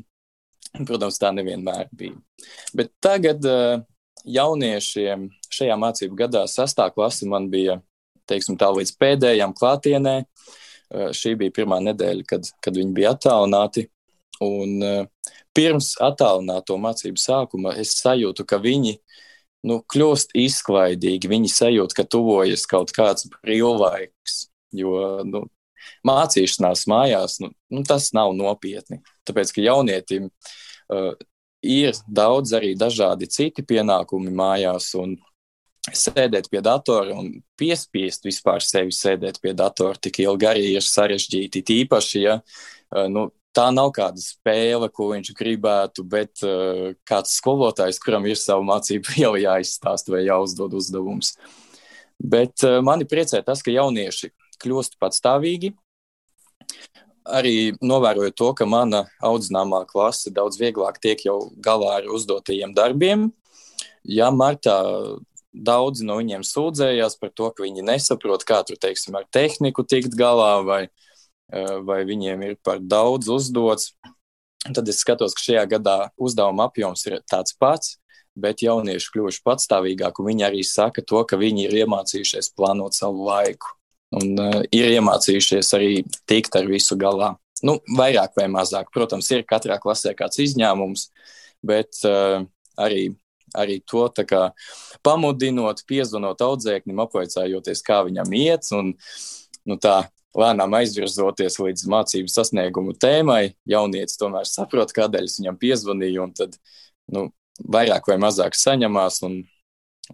Protams, 0.77 1.17
tā 1.17 1.31
nevienmēr 1.33 1.89
bija. 1.95 2.17
Bet 2.77 2.91
tagad 3.01 3.45
uh, 3.47 3.81
jauniešiem 4.29 5.27
šajā 5.49 5.77
mācību 5.81 6.19
gadā, 6.19 6.43
sastā 6.51 6.89
klase, 6.93 7.25
man 7.29 7.49
bija 7.49 7.79
teiksim, 8.29 8.57
tā 8.59 8.69
līdz 8.75 8.93
pēdējām 9.01 9.55
klātienē. 9.57 10.15
Uh, 10.23 11.09
šī 11.15 11.33
bija 11.39 11.55
pirmā 11.61 11.79
nedēļa, 11.87 12.27
kad, 12.29 12.51
kad 12.61 12.77
viņi 12.77 12.93
bija 12.97 13.15
attālināti. 13.15 13.87
Un, 14.39 14.77
pirms 15.51 15.89
attālināto 15.99 16.77
mācību 16.79 17.19
sākuma 17.19 17.73
es 17.81 17.97
sajūtu, 17.99 18.45
ka 18.47 18.55
viņi 18.63 18.93
nu, 19.67 19.79
kļūst 19.91 20.35
izklaidīgi. 20.37 21.29
Viņi 21.31 21.51
sajūt, 21.53 21.95
ka 21.97 22.05
tuvojas 22.07 22.65
kaut 22.69 22.93
kāds 22.95 23.27
brīvlaiks. 23.39 24.45
Jo 24.75 25.23
nu, 25.25 25.47
mācīšanās 26.05 26.85
mājās, 26.89 27.39
nu, 27.43 27.51
nu, 27.73 27.83
tas 27.87 28.11
nav 28.15 28.35
nopietni. 28.37 29.01
Tāpēc, 29.27 29.53
ka 29.55 29.63
jaunietim 29.63 30.29
uh, 30.29 31.15
ir 31.65 31.97
daudz 32.07 32.53
arī 32.57 32.75
dažādi 32.79 33.29
citi 33.31 33.65
pienākumi 33.65 34.33
mājās, 34.35 34.91
un 34.99 35.17
sēdēt 35.89 36.49
pie 36.51 36.61
datora 36.61 37.15
un 37.17 37.31
piespiest 37.57 38.27
vispār 38.27 38.61
sevi 38.61 38.93
sēdēt 38.93 39.39
pie 39.41 39.55
datora 39.57 39.97
tik 39.97 40.19
ilgi 40.21 40.49
arī 40.49 40.65
ir 40.75 40.85
sarežģīti. 40.85 41.65
Tīpaši, 41.65 42.23
ja 42.27 42.39
uh, 42.39 43.07
nu, 43.11 43.29
tā 43.55 43.69
nav 43.73 43.91
kāda 43.95 44.21
spēle, 44.21 44.89
ko 44.93 45.09
viņš 45.13 45.33
gribētu, 45.37 46.05
bet 46.07 46.43
uh, 46.45 46.91
kāds 47.07 47.35
skolotājs, 47.39 47.99
kuram 48.03 48.27
ir 48.29 48.39
savu 48.39 48.65
mācību 48.67 49.15
jau 49.23 49.33
jāizstāsta 49.39 50.15
vai 50.15 50.25
jāuzdod 50.27 50.75
uzdevums. 50.79 51.35
Bet 52.19 52.65
uh, 52.67 52.79
mani 52.85 53.07
priecē 53.09 53.41
tas, 53.45 53.63
ka 53.65 53.73
jaunieši 53.73 54.31
kļūst 54.59 54.99
patstāvīgi. 55.01 55.73
Arī 57.29 57.75
novērojot 57.85 58.35
to, 58.37 58.51
ka 58.57 58.65
mana 58.65 59.03
audzināmā 59.23 59.83
klase 59.89 60.31
daudz 60.33 60.57
vieglāk 60.59 60.97
tiek 61.01 61.21
jau 61.27 61.51
galā 61.61 61.99
ar 61.99 62.07
uzdotajiem 62.09 62.73
darbiem. 62.73 63.27
Ja 64.07 64.31
martā 64.33 64.79
daudzi 65.53 66.05
no 66.07 66.17
viņiem 66.19 66.45
sūdzējās 66.45 67.17
par 67.19 67.31
to, 67.35 67.49
ka 67.53 67.65
viņi 67.65 67.85
nesaprot, 67.85 68.45
kā 68.47 68.61
tur, 68.65 68.79
teiksim, 68.81 69.17
ar 69.17 69.27
tehniku 69.33 69.85
tikt 69.85 70.15
galā, 70.17 70.59
vai, 70.65 70.81
vai 71.85 72.03
viņiem 72.07 72.45
ir 72.45 72.57
par 72.63 72.81
daudz 72.81 73.29
uzdots. 73.33 73.93
Tad 74.59 74.89
es 74.91 74.99
skatos, 75.01 75.33
ka 75.33 75.43
šajā 75.45 75.65
gadā 75.71 75.97
uzdevuma 76.19 76.67
apjoms 76.67 77.05
ir 77.07 77.21
tāds 77.29 77.55
pats, 77.55 77.95
bet 78.39 78.63
jaunieši 78.63 79.11
kļuvuši 79.13 79.43
patstāvīgāki, 79.47 80.25
viņi 80.25 80.45
arī 80.47 80.63
saka 80.67 81.03
to, 81.05 81.23
ka 81.27 81.39
viņi 81.39 81.67
ir 81.67 81.77
iemācījušies 81.83 82.51
plānot 82.57 82.97
savu 82.97 83.27
laiku 83.29 83.79
un 84.15 84.41
uh, 84.41 84.59
ir 84.73 84.91
iemācījušies 84.97 85.71
arī 85.77 86.03
tikt 86.29 86.57
ar 86.59 86.67
visu 86.69 86.97
galā. 86.99 87.33
Nu, 87.65 87.77
vairāk 87.97 88.37
vai 88.39 88.47
mazāk, 88.51 88.91
protams, 88.95 89.29
ir 89.35 89.45
katrā 89.47 89.79
klasē 89.81 90.15
kāds 90.17 90.39
izņēmums, 90.41 91.09
bet 91.65 91.99
uh, 92.07 92.45
arī, 92.79 93.09
arī 93.57 93.79
to 93.89 94.07
kā, 94.23 94.45
pamudinot, 95.05 95.83
piezvanot 95.89 96.41
audzēknim, 96.45 97.03
apvaicājoties, 97.03 97.83
kā 97.85 98.01
viņam 98.07 98.33
iet, 98.39 98.71
un 98.75 98.95
nu, 99.67 99.77
tā 99.77 100.01
lēnām 100.37 100.75
aizvirzoties 100.79 101.59
līdz 101.59 101.85
mācību 101.89 102.29
sasniegumu 102.29 102.93
tēmai, 102.93 103.55
jaunietis 103.69 104.19
tomēr 104.21 104.45
saprot, 104.49 104.93
kādēļ 104.95 105.29
es 105.29 105.39
viņam 105.39 105.57
piezvanīju, 105.61 106.25
un 106.27 106.35
tad 106.37 106.59
nu, 107.13 107.29
vairāk 107.65 108.11
vai 108.11 108.19
mazāk 108.21 108.57
saņemās, 108.57 109.23
un 109.25 109.41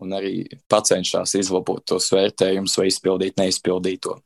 un 0.02 0.16
arī 0.16 0.46
cenšas 0.68 1.36
izlabot 1.40 1.84
tos 1.88 2.10
vērtējumus 2.14 2.78
vai 2.80 2.88
izpildīt 2.92 3.40
neizpildīto. 3.40 4.20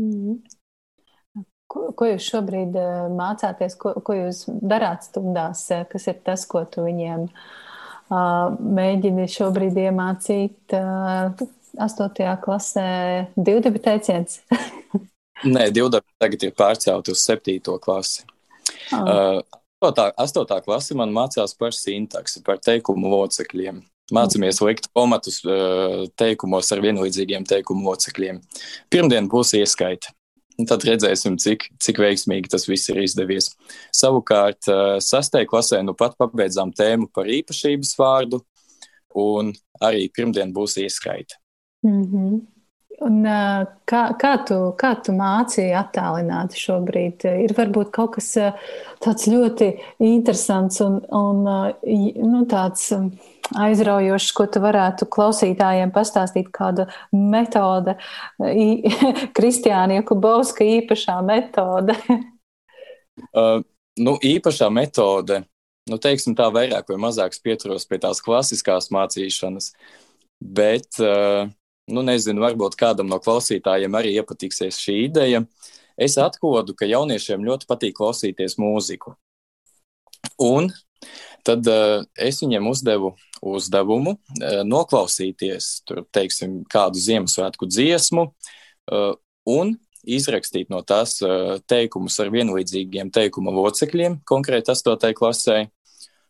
Mm 0.00 0.12
-hmm. 0.12 1.44
Ko, 1.68 1.92
ko 1.92 2.06
jūs 2.08 2.24
šobrīd 2.32 2.76
uh, 2.80 3.08
mācāties, 3.12 3.76
ko, 3.76 3.92
ko 4.00 4.14
jūs 4.14 4.46
darāt 4.48 5.04
stundās, 5.04 5.66
uh, 5.70 5.84
kas 5.88 6.06
ir 6.08 6.20
tas, 6.24 6.46
ko 6.46 6.64
tu 6.64 6.84
viņiem 6.84 7.26
uh, 7.28 8.56
mēģini 8.56 9.26
šobrīd 9.28 9.76
iemācīt 9.76 10.72
uh, 10.72 11.36
8. 11.76 12.40
klasē? 12.40 13.26
Divdibi 13.36 13.78
teiciens? 13.84 14.40
Nē, 15.44 15.68
divdibi 15.70 16.18
tagad 16.18 16.42
ir 16.42 16.56
pārcelt 16.58 17.08
uz 17.12 17.22
7. 17.22 17.60
klasi. 17.82 18.24
Oh. 18.92 19.04
Uh, 19.04 19.42
8. 19.80 20.12
8. 20.18 20.58
klase 20.64 20.96
man 20.98 21.12
mācās 21.14 21.54
par 21.58 21.76
sintaksi, 21.76 22.42
par 22.42 22.58
teikumu 22.58 23.10
locekļiem. 23.12 23.82
Mācāmies 24.14 24.62
likt 24.64 24.88
pamatus 24.96 25.42
eh, 25.44 26.06
teikumos 26.16 26.72
ar 26.72 26.80
vienlīdzīgiem 26.80 27.44
teikumu 27.48 27.90
locekļiem. 27.90 28.40
Pirmdien 28.88 29.28
būs 29.28 29.52
ieskaita. 29.58 30.14
Tad 30.66 30.82
redzēsim, 30.88 31.36
cik, 31.38 31.68
cik 31.78 32.00
veiksmīgi 32.02 32.50
tas 32.50 32.64
viss 32.66 32.88
ir 32.90 33.02
izdevies. 33.04 33.52
Savukārt, 33.94 34.64
eh, 34.72 34.96
sastajā 35.04 35.46
klasē 35.50 35.82
nu 35.84 35.94
pat 35.94 36.16
pabeidzām 36.18 36.72
tēmu 36.74 37.10
par 37.14 37.28
īpašības 37.30 37.92
vārdu, 38.00 38.40
un 39.14 39.52
arī 39.84 40.08
pirmdien 40.08 40.56
būs 40.56 40.80
ieskaita. 40.80 41.36
Mm 41.84 42.04
-hmm. 42.04 42.40
Un, 43.06 43.22
kā, 43.86 44.00
kā, 44.18 44.32
tu, 44.42 44.56
kā 44.78 44.88
tu 45.06 45.12
mācīji 45.14 45.74
attālināti 45.78 46.58
šobrīd? 46.58 47.28
Ir 47.44 47.52
varbūt 47.54 47.92
kaut 47.94 48.16
kas 48.16 48.32
tāds 49.04 49.28
ļoti 49.30 49.68
interesants 50.02 50.80
un, 50.82 50.96
un 51.14 51.44
nu, 51.46 52.40
tāds 52.50 52.88
aizraujošs, 53.56 54.32
ko 54.36 54.46
tu 54.50 54.62
varētu 54.64 55.06
klausītājiem 55.14 55.92
pastāstīt, 55.94 56.50
kāda 56.54 56.88
metode, 57.12 57.94
Kristiāna 59.38 60.00
Jakubovska 60.00 60.66
īpašā 60.66 61.20
metode? 61.26 61.96
uh, 63.38 63.60
nu, 64.02 64.16
īpašā 64.18 64.68
metode, 64.74 65.42
nu, 65.90 66.00
teiksim 66.02 66.36
tā, 66.38 66.50
vairāk 66.54 66.90
vai 66.90 66.98
mazāk 67.08 67.38
pieturos 67.44 67.86
pie 67.88 68.00
tās 68.02 68.20
klasiskās 68.24 68.90
mācīšanas, 68.94 69.72
bet, 70.42 70.90
uh, 71.02 71.46
nu, 71.88 72.04
nezinu, 72.06 72.42
varbūt 72.44 72.76
kādam 72.78 73.08
no 73.10 73.18
klausītājiem 73.22 73.96
arī 73.98 74.14
iepatiksies 74.18 74.80
šī 74.80 74.98
ideja. 75.06 75.44
Es 75.98 76.14
atkodu, 76.20 76.76
ka 76.78 76.86
jauniešiem 76.86 77.46
ļoti 77.46 77.66
patīk 77.68 77.96
klausīties 77.98 78.58
mūziku. 78.60 79.16
Un 80.42 80.70
tad 81.46 81.66
uh, 81.70 82.04
es 82.18 82.38
viņiem 82.42 82.68
uzdevu 82.70 83.14
uzdevumu 83.42 84.16
uh, 84.16 84.62
noklausīties 84.66 85.70
tur, 85.86 86.04
teiksim, 86.14 86.62
kādu 86.70 87.00
Ziemassvētku 87.02 87.68
dziesmu 87.70 88.24
uh, 88.28 89.12
un 89.48 89.74
izrakstīt 90.08 90.70
no 90.72 90.80
tās 90.86 91.18
uh, 91.24 91.58
teikumus 91.70 92.18
ar 92.22 92.32
vienlīdzīgiem 92.34 93.12
teikuma 93.14 93.54
locekļiem, 93.54 94.20
konkrēti 94.28 94.74
8. 94.74 95.12
klasē. 95.18 95.58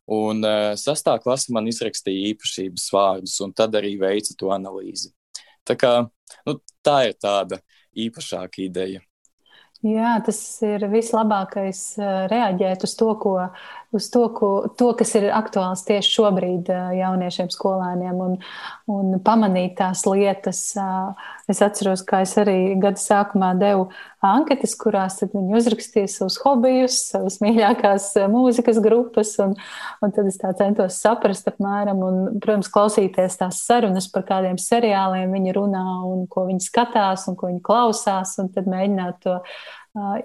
Un 0.08 0.40
uh, 0.40 0.72
6. 0.80 1.12
klase 1.24 1.52
man 1.52 1.68
izrakstīja 1.68 2.32
īpašības 2.32 2.88
vārdus, 2.94 3.38
un 3.44 3.52
tad 3.52 3.76
arī 3.76 3.96
veica 4.00 4.36
to 4.38 4.52
analīzi. 4.54 5.12
Tā, 5.68 5.76
kā, 5.76 5.92
nu, 6.48 6.56
tā 6.84 7.02
ir 7.10 7.18
tāda 7.20 7.60
īpašāka 7.98 8.64
ideja. 8.64 9.02
Jā, 9.86 10.16
tas 10.26 10.38
ir 10.66 10.88
vislabākais 10.90 11.80
reaģēt 12.32 12.82
uz 12.88 12.94
to, 12.98 13.12
ko, 13.22 13.34
uz 13.92 14.10
to, 14.12 14.26
ko, 14.36 14.50
to 14.76 14.90
kas 14.98 15.14
ir 15.16 15.30
aktuāls 15.32 15.84
tieši 15.88 16.10
šobrīd 16.18 16.68
jauniešiem, 16.98 17.48
skolēniem, 17.52 18.18
un, 18.20 18.34
un 18.92 19.16
pamanīt 19.24 19.78
tās 19.80 20.04
lietas. 20.08 20.60
Es 21.48 21.62
atceros, 21.64 22.02
kā 22.04 22.20
es 22.26 22.34
arī 22.40 22.76
gada 22.80 23.00
sākumā 23.00 23.54
devu 23.56 23.86
anketas, 24.24 24.74
kurās 24.76 25.22
viņi 25.22 25.56
uzrakstīja 25.56 26.10
savus 26.12 26.36
hobijus, 26.44 26.98
savas 27.14 27.38
mīļākās 27.44 28.10
mūzikas 28.28 28.82
grupas, 28.84 29.32
un, 29.44 29.56
un 30.04 30.14
tad 30.14 30.28
es 30.28 30.36
tā 30.42 30.52
centos 30.58 31.00
saprast 31.00 31.48
apmēram, 31.48 32.04
un, 32.04 32.22
protams, 32.42 32.68
klausīties 32.74 33.40
tās 33.40 33.64
sarunas 33.64 34.10
par 34.12 34.28
kādiem 34.28 34.60
seriāliem 34.60 35.32
viņi 35.32 35.56
runā, 35.56 35.86
un 36.04 36.26
ko 36.28 36.44
viņi 36.50 36.68
skatās, 36.68 37.28
un 37.30 37.40
ko 37.40 37.52
viņi 37.52 37.64
klausās, 37.64 38.36
un 38.42 38.52
tad 38.52 38.68
mēģināt 38.68 39.22
to 39.24 39.40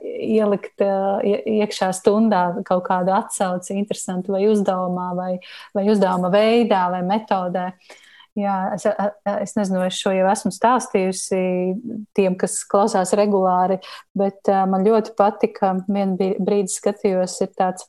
ielikt 0.04 0.84
iekšā 0.84 1.92
stundā 1.96 2.46
kaut 2.68 2.86
kādu 2.88 3.14
atsauci, 3.16 3.76
interesantu 3.78 4.36
vai 4.36 4.46
uzdevumā, 4.52 5.12
vai, 5.18 5.34
vai 5.76 5.86
uzdevuma 5.92 6.32
veidā, 6.34 6.88
vai 6.94 7.04
metodē. 7.08 7.72
Jā, 8.34 8.74
es, 8.74 8.88
es 9.30 9.52
nezinu, 9.54 9.84
es 9.86 10.00
šo 10.02 10.10
jau 10.16 10.26
esmu 10.32 10.50
stāstījusi 10.56 11.42
tiem, 12.18 12.34
kas 12.42 12.64
klausās 12.66 13.14
regulāri, 13.18 13.78
bet 14.18 14.50
man 14.72 14.86
ļoti 14.88 15.14
patika. 15.20 15.76
Vienu 15.86 16.34
brīdi 16.42 16.74
skatījos, 16.74 17.38
ir 17.46 17.52
tāds 17.54 17.86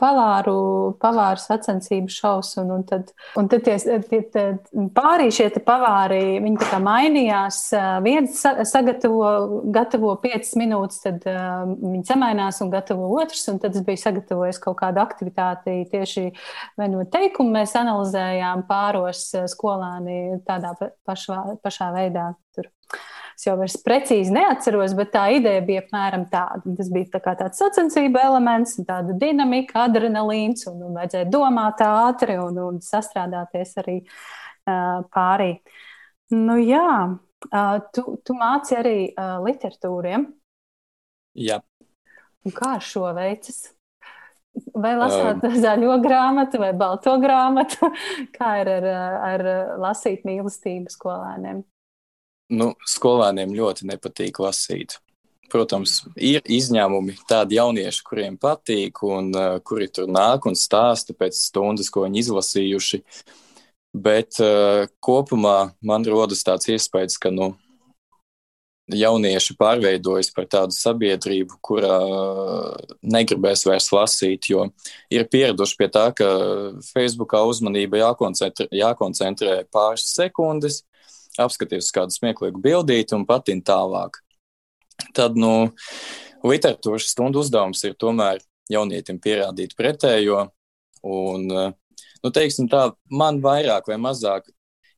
pavāru, 0.00 0.56
pavāru 1.02 1.40
sacensību 1.42 2.12
šaus. 2.12 2.54
Un, 2.62 2.72
un 2.76 2.84
tad, 2.88 3.12
un 3.38 3.48
tad 3.50 3.64
tie, 3.66 3.76
tie, 4.08 4.20
tie 4.34 4.44
pārī 4.96 5.30
šie 5.34 5.48
pavāri, 5.64 6.38
viņi 6.44 6.60
tā 6.62 6.70
kā 6.72 6.80
mainījās. 6.82 7.60
Viens 8.04 8.42
sagatavo, 8.70 9.62
gatavo 9.74 10.14
5 10.22 10.54
minūtes, 10.60 11.02
tad 11.04 11.26
uh, 11.30 11.64
viņi 11.68 12.04
samainās 12.08 12.60
un 12.64 12.72
gatavo 12.74 13.10
otrs. 13.20 13.46
Un 13.52 13.60
tad 13.62 13.76
es 13.76 13.86
biju 13.86 14.02
sagatavojis 14.04 14.62
kaut 14.62 14.78
kādu 14.82 15.02
aktivitāti 15.04 15.80
tieši 15.92 16.28
vai 16.78 16.88
no 16.92 17.04
teikumu 17.10 17.54
mēs 17.58 17.74
analizējām 17.78 18.64
pāros 18.68 19.26
skolāni 19.52 20.40
tādā 20.46 20.74
pašā, 21.06 21.42
pašā 21.64 21.92
veidā. 21.94 22.32
Tur. 22.54 22.70
Es 23.34 23.48
jau 23.48 23.56
vairs 23.58 23.74
precīzi 23.82 24.32
neatceros, 24.34 24.94
bet 24.94 25.10
tā 25.14 25.24
ideja 25.34 25.62
bija 25.66 25.82
apmēram 25.82 26.28
tāda. 26.30 26.74
Tas 26.78 26.90
bija 26.94 27.18
tā 27.18 27.34
tāds 27.40 27.58
sacensību 27.60 28.20
elements, 28.22 28.76
tāda 28.86 29.16
dinamika, 29.18 29.88
adrenalīns, 29.88 30.68
un, 30.70 30.84
un 30.86 30.96
vajadzēja 31.00 31.28
domāt 31.32 31.82
ātri 31.84 32.38
un, 32.38 32.60
un 32.62 32.80
sastrādāties 32.84 33.74
arī 33.82 33.98
uh, 34.04 35.02
pārī. 35.14 35.50
Nu, 36.34 36.56
jā, 36.62 36.88
uh, 37.50 37.76
tu, 37.94 38.06
tu 38.24 38.38
māci 38.38 38.78
arī 38.78 38.98
uh, 39.10 39.36
literatūriem. 39.44 40.28
Jā. 41.34 41.58
Un 42.44 42.54
kā 42.54 42.76
ar 42.78 42.84
šo 42.84 43.08
veicas? 43.16 43.64
Vai 44.78 44.92
lasāt 44.94 45.42
um, 45.42 45.54
zaļo 45.58 45.98
grāmatu 46.04 46.60
vai 46.62 46.70
balto 46.78 47.16
grāmatu? 47.18 47.90
Kā 48.36 48.54
ir 48.62 48.70
ar, 48.76 48.90
ar 49.32 49.46
lasīt 49.82 50.22
mīlestību 50.28 50.92
skolēniem? 50.94 51.64
Nu, 52.52 52.72
skolēniem 52.88 53.54
ļoti 53.56 53.88
nepatīk 53.88 54.40
lasīt. 54.42 54.98
Protams, 55.52 56.00
ir 56.16 56.42
izņēmumi 56.50 57.14
tādi 57.30 57.60
jaunieši, 57.60 58.02
kuriem 58.06 58.38
patīk, 58.40 59.02
un 59.06 59.30
uh, 59.36 59.58
kuri 59.62 59.86
tur 59.92 60.08
nāk 60.10 60.48
un 60.50 60.56
stāsta 60.58 61.14
pēc 61.14 61.38
stundas, 61.38 61.92
ko 61.92 62.06
viņi 62.06 62.24
izlasījuši. 62.24 63.02
Bet 63.94 64.40
uh, 64.42 64.88
kopumā 65.04 65.74
man 65.84 66.06
rodas 66.08 66.42
tāds 66.46 66.72
iespējas, 66.72 67.20
ka 67.22 67.30
nu, 67.30 67.52
jaunieši 68.90 69.54
pārveidojas 69.56 70.32
par 70.34 70.48
tādu 70.50 70.74
sabiedrību, 70.76 71.60
kurā 71.64 71.98
uh, 72.02 72.96
negribēs 73.00 73.64
vairs 73.68 73.88
lasīt, 73.94 74.50
jo 74.50 74.66
ir 75.12 75.28
pieraduši 75.30 75.78
pie 75.78 75.88
tā, 75.92 76.08
ka 76.16 76.28
Facebookā 76.90 77.44
uzmanība 77.48 78.02
jākoncentrē, 78.02 78.68
jākoncentrē 78.74 79.62
pāris 79.72 80.10
sekundes, 80.12 80.82
apskaties 81.40 81.92
kādu 81.94 82.14
smieklīgu 82.14 82.62
bildīti 82.62 83.16
un 83.16 83.26
patin 83.28 83.62
tālāk. 83.64 84.20
Tad, 85.16 85.38
nu, 85.38 85.70
literatūras 86.46 87.10
stundu 87.10 87.42
uzdevums 87.42 87.82
ir 87.86 87.96
tomēr 87.98 88.42
jaunietim 88.70 89.20
pierādīt 89.22 89.74
pretējo. 89.78 90.48
Un, 91.04 91.48
nu, 91.50 92.32
teiksim 92.32 92.68
tā, 92.72 92.88
man 93.12 93.40
vairāk 93.44 93.90
vai 93.90 93.98
mazāk 94.00 94.48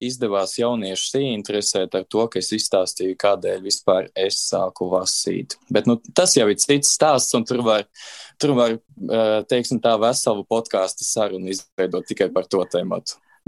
izdevās 0.03 0.57
jauniešus 0.59 1.17
ieinteresēt 1.19 1.95
ar 1.97 2.05
to, 2.13 2.27
ka 2.29 2.41
es 2.43 2.51
izstāstīju, 2.53 3.17
kādēļ 3.21 3.63
vispār 3.65 4.11
es 4.27 4.43
sāku 4.51 4.91
lasīt. 4.93 5.57
Bet 5.73 5.89
nu, 5.89 5.97
tas 6.15 6.37
jau 6.37 6.49
ir 6.53 6.59
cits 6.61 6.93
stāsts, 6.99 7.35
un 7.39 7.47
tur 7.49 7.63
var, 7.65 7.87
tur 8.41 8.53
var 8.59 8.77
teiksim, 9.49 9.81
tā 9.83 9.97
veselu 10.01 10.45
podkāstu 10.51 11.07
sarunu 11.09 11.53
izveidot 11.55 12.07
tikai 12.09 12.29
par 12.35 12.49
to 12.51 12.61
tēmu. 12.73 13.01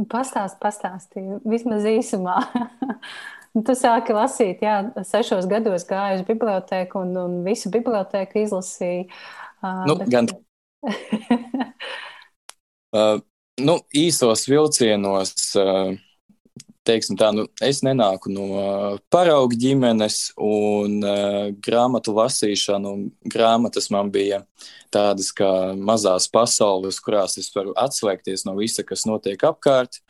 Pastāst, 0.06 0.60
pastāstīju, 0.62 1.40
vismaz 1.48 1.86
īsumā. 1.90 2.36
tu 3.66 3.74
sāki 3.78 4.14
lasīt, 4.14 4.62
jā, 4.62 4.76
sešos 5.06 5.48
gados 5.50 5.86
gāju 5.88 6.20
uz 6.20 6.26
bibliotēku 6.28 7.02
un, 7.02 7.16
un 7.18 7.38
visu 7.46 7.72
bibliotēku 7.74 8.44
izlasīju. 8.44 9.08
Nu, 9.88 9.96
bet... 9.98 10.10
gan. 10.12 10.30
uh, 12.94 13.18
nu, 13.58 13.78
īsos 13.90 14.46
vilcienos. 14.50 15.34
Uh, 15.58 15.96
teiksim 16.88 17.18
tā, 17.20 17.28
nu, 17.36 17.44
es 17.64 17.82
nenāku 17.84 18.32
no 18.32 18.48
parauga 19.12 19.56
ģimenes, 19.60 20.32
un 20.40 20.98
uh, 21.04 21.50
grāmatu 21.64 22.14
lasīšana, 22.16 22.92
un 22.94 23.08
grāmatas 23.28 23.90
man 23.94 24.12
bija 24.14 24.42
tādas 24.94 25.30
kā 25.36 25.74
mazās 25.76 26.28
pasaules, 26.32 27.00
kurās 27.04 27.36
es 27.40 27.50
varu 27.54 27.74
atslēgties 27.78 28.46
no 28.48 28.56
visa, 28.58 28.84
kas 28.88 29.04
notiek 29.08 29.44
apkārt, 29.48 30.00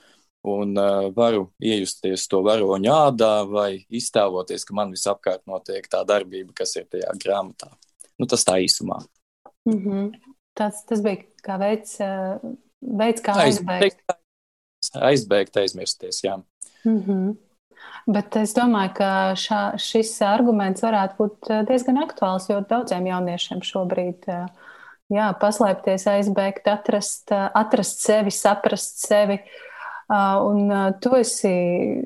un 0.49 0.77
uh, 0.79 1.09
varu 1.15 1.49
iejusties 1.59 2.29
to 2.31 2.43
varoņu 2.47 2.95
ādā 2.95 3.33
vai 3.51 3.71
iztēloties, 3.91 4.65
ka 4.69 4.77
man 4.79 4.95
visapkārt 4.95 5.45
notiek 5.51 5.89
tā 5.91 6.05
darbība, 6.09 6.55
kas 6.63 6.77
ir 6.79 6.87
tajā 6.91 7.11
grāmatā. 7.19 7.73
Nu, 8.19 8.27
tas 8.31 8.47
tā 8.47 8.59
īsumā. 8.63 9.01
Mm 9.69 9.81
-hmm. 9.83 10.13
tas, 10.55 10.85
tas 10.87 11.03
bija 11.03 11.25
kā 11.45 11.59
veids, 11.59 11.99
veids 12.81 13.23
kā 13.23 13.35
aizbēgt. 13.45 14.03
Aizbēgt, 14.95 15.57
aizmirsties, 15.59 16.23
jā. 16.23 16.39
Mm 16.89 17.03
-hmm. 17.05 17.37
Bet 18.09 18.37
es 18.41 18.55
domāju, 18.57 18.93
ka 18.97 19.11
šā, 19.37 19.61
šis 19.83 20.15
arguments 20.25 20.85
varētu 20.85 21.19
būt 21.19 21.51
eh, 21.53 21.63
diezgan 21.69 22.01
aktuāls 22.01 22.49
ļoti 22.49 22.71
daudziem 22.71 23.09
jauniešiem 23.11 23.61
šobrīd. 23.69 24.29
Eh, 24.33 24.47
jā, 25.13 25.27
paslēpties, 25.43 26.07
aizbēgt, 26.15 26.71
atrast, 26.73 27.29
eh, 27.37 27.51
atrast 27.63 28.01
sevi, 28.07 28.33
saprast 28.33 29.05
sevi. 29.05 29.39
Un 30.09 30.71
tu 31.05 31.11
esi 31.19 31.51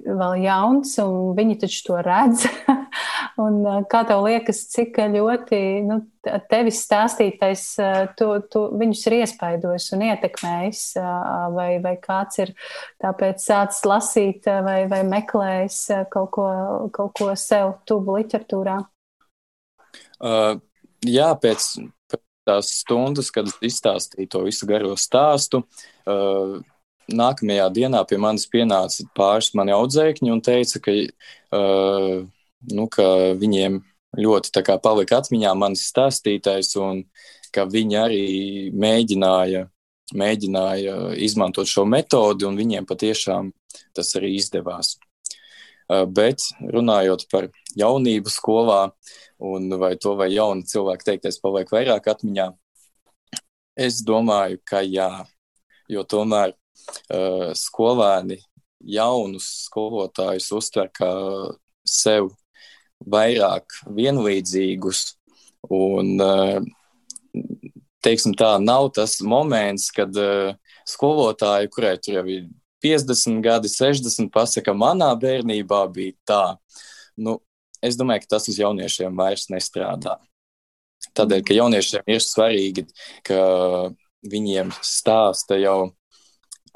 vēl 0.02 0.40
jauns, 0.42 0.96
un 0.98 1.36
viņi 1.38 1.60
taču 1.62 1.84
to 1.86 2.00
redz. 2.02 2.48
Un, 3.40 3.62
kā 3.88 4.02
tev 4.04 4.24
liekas, 4.26 4.58
cik 4.68 4.98
ļoti 5.14 5.58
nu, 5.86 6.00
tevis 6.50 6.82
stāstītais 6.84 7.62
to, 8.18 8.28
to 8.52 8.64
viņus 8.76 9.04
ir 9.08 9.16
iespaidojis 9.22 9.86
un 9.96 10.04
ietekmējis, 10.10 10.82
vai, 11.54 11.70
vai 11.84 11.94
kāds 12.02 12.42
ir 12.42 12.52
tāpēc 13.00 13.40
sācis 13.40 13.86
lasīt 13.88 14.50
vai, 14.66 14.82
vai 14.90 15.00
meklējis 15.08 15.78
kaut 16.12 16.34
ko, 16.36 16.48
kaut 16.92 17.14
ko 17.16 17.30
sev 17.38 17.78
tuvu 17.88 18.18
literatūrā? 18.18 18.76
Uh, 20.22 20.58
jā, 21.06 21.30
pēc, 21.40 21.70
tās 22.46 22.74
stundas, 22.82 23.30
kad 23.34 23.48
izstāstīju 23.64 24.30
to 24.30 24.44
visu 24.46 24.68
garo 24.70 24.94
stāstu, 24.98 25.62
uh, 26.06 26.60
nākamajā 27.10 27.66
dienā 27.74 28.02
pie 28.08 28.18
manis 28.22 28.46
pienāca 28.50 29.06
pāris 29.16 29.52
mani 29.58 29.74
audzēkņi 29.74 30.32
un 30.32 30.42
teica, 30.44 30.80
ka 30.82 30.94
uh, 30.94 32.22
nu, 32.70 32.86
ka 32.92 33.06
viņiem 33.38 33.80
ļoti 34.18 34.62
kā, 34.64 34.76
palika 34.82 35.20
atmiņā 35.22 35.54
mans 35.58 35.86
stāstītais, 35.88 36.74
un 36.80 37.04
ka 37.52 37.66
viņi 37.68 37.98
arī 37.98 38.26
mēģināja, 38.76 39.66
mēģināja 40.16 40.96
izmantot 41.24 41.68
šo 41.68 41.86
metodi, 41.88 42.46
un 42.48 42.58
viņiem 42.60 42.88
patiešām 42.88 43.52
tas 43.96 44.12
arī 44.18 44.36
izdevās. 44.38 44.96
Bet 45.88 46.44
runājot 46.72 47.26
par 47.32 47.48
jaunību 47.76 48.30
skolā, 48.32 48.92
un 49.42 49.68
vai 49.80 49.94
to 50.00 50.14
vai 50.16 50.30
jauni 50.32 50.64
cilvēki 50.68 51.08
teiktais 51.08 51.40
paliek 51.42 51.72
vairāk 51.72 52.08
atmiņā, 52.12 52.48
es 53.76 54.00
domāju, 54.04 54.60
ka 54.64 54.80
jā, 54.84 55.24
jo 55.90 56.04
tomēr 56.08 56.54
uh, 57.12 57.50
skolēni 57.58 58.38
jaunus 58.82 59.48
skolotājus 59.68 60.50
uztver 60.56 60.90
kā 60.94 61.10
sev 61.86 62.32
vairāk 63.02 63.82
vienlīdzīgus. 63.90 65.14
Un, 65.70 66.16
eh, 66.20 66.60
teiksim 68.02 68.34
tā, 68.34 68.56
nav 68.60 68.90
tas 68.94 69.20
moments, 69.20 69.90
kad 69.94 70.16
eh, 70.16 70.54
skolotāji, 70.86 71.70
kurai 71.70 71.96
tur 72.02 72.18
jau 72.18 72.26
ir 72.26 72.48
50 72.82 73.40
gadi, 73.42 73.70
60, 73.70 74.30
pasaka, 74.34 74.74
manā 74.74 75.12
bērnībā 75.14 75.84
bija 75.94 76.12
tā. 76.26 76.44
Nu, 77.16 77.38
es 77.82 77.96
domāju, 77.96 78.24
ka 78.24 78.36
tas 78.36 78.48
uz 78.50 78.58
jauniešiem 78.58 79.14
vairs 79.16 79.46
nestrādā. 79.54 80.18
Tādēļ, 81.14 81.42
ka 81.46 81.54
jauniešiem 81.54 82.10
ir 82.10 82.22
svarīgi, 82.22 82.86
ka 83.26 83.38
viņiem 84.26 84.70
stāsta 84.82 85.58
jau 85.58 85.92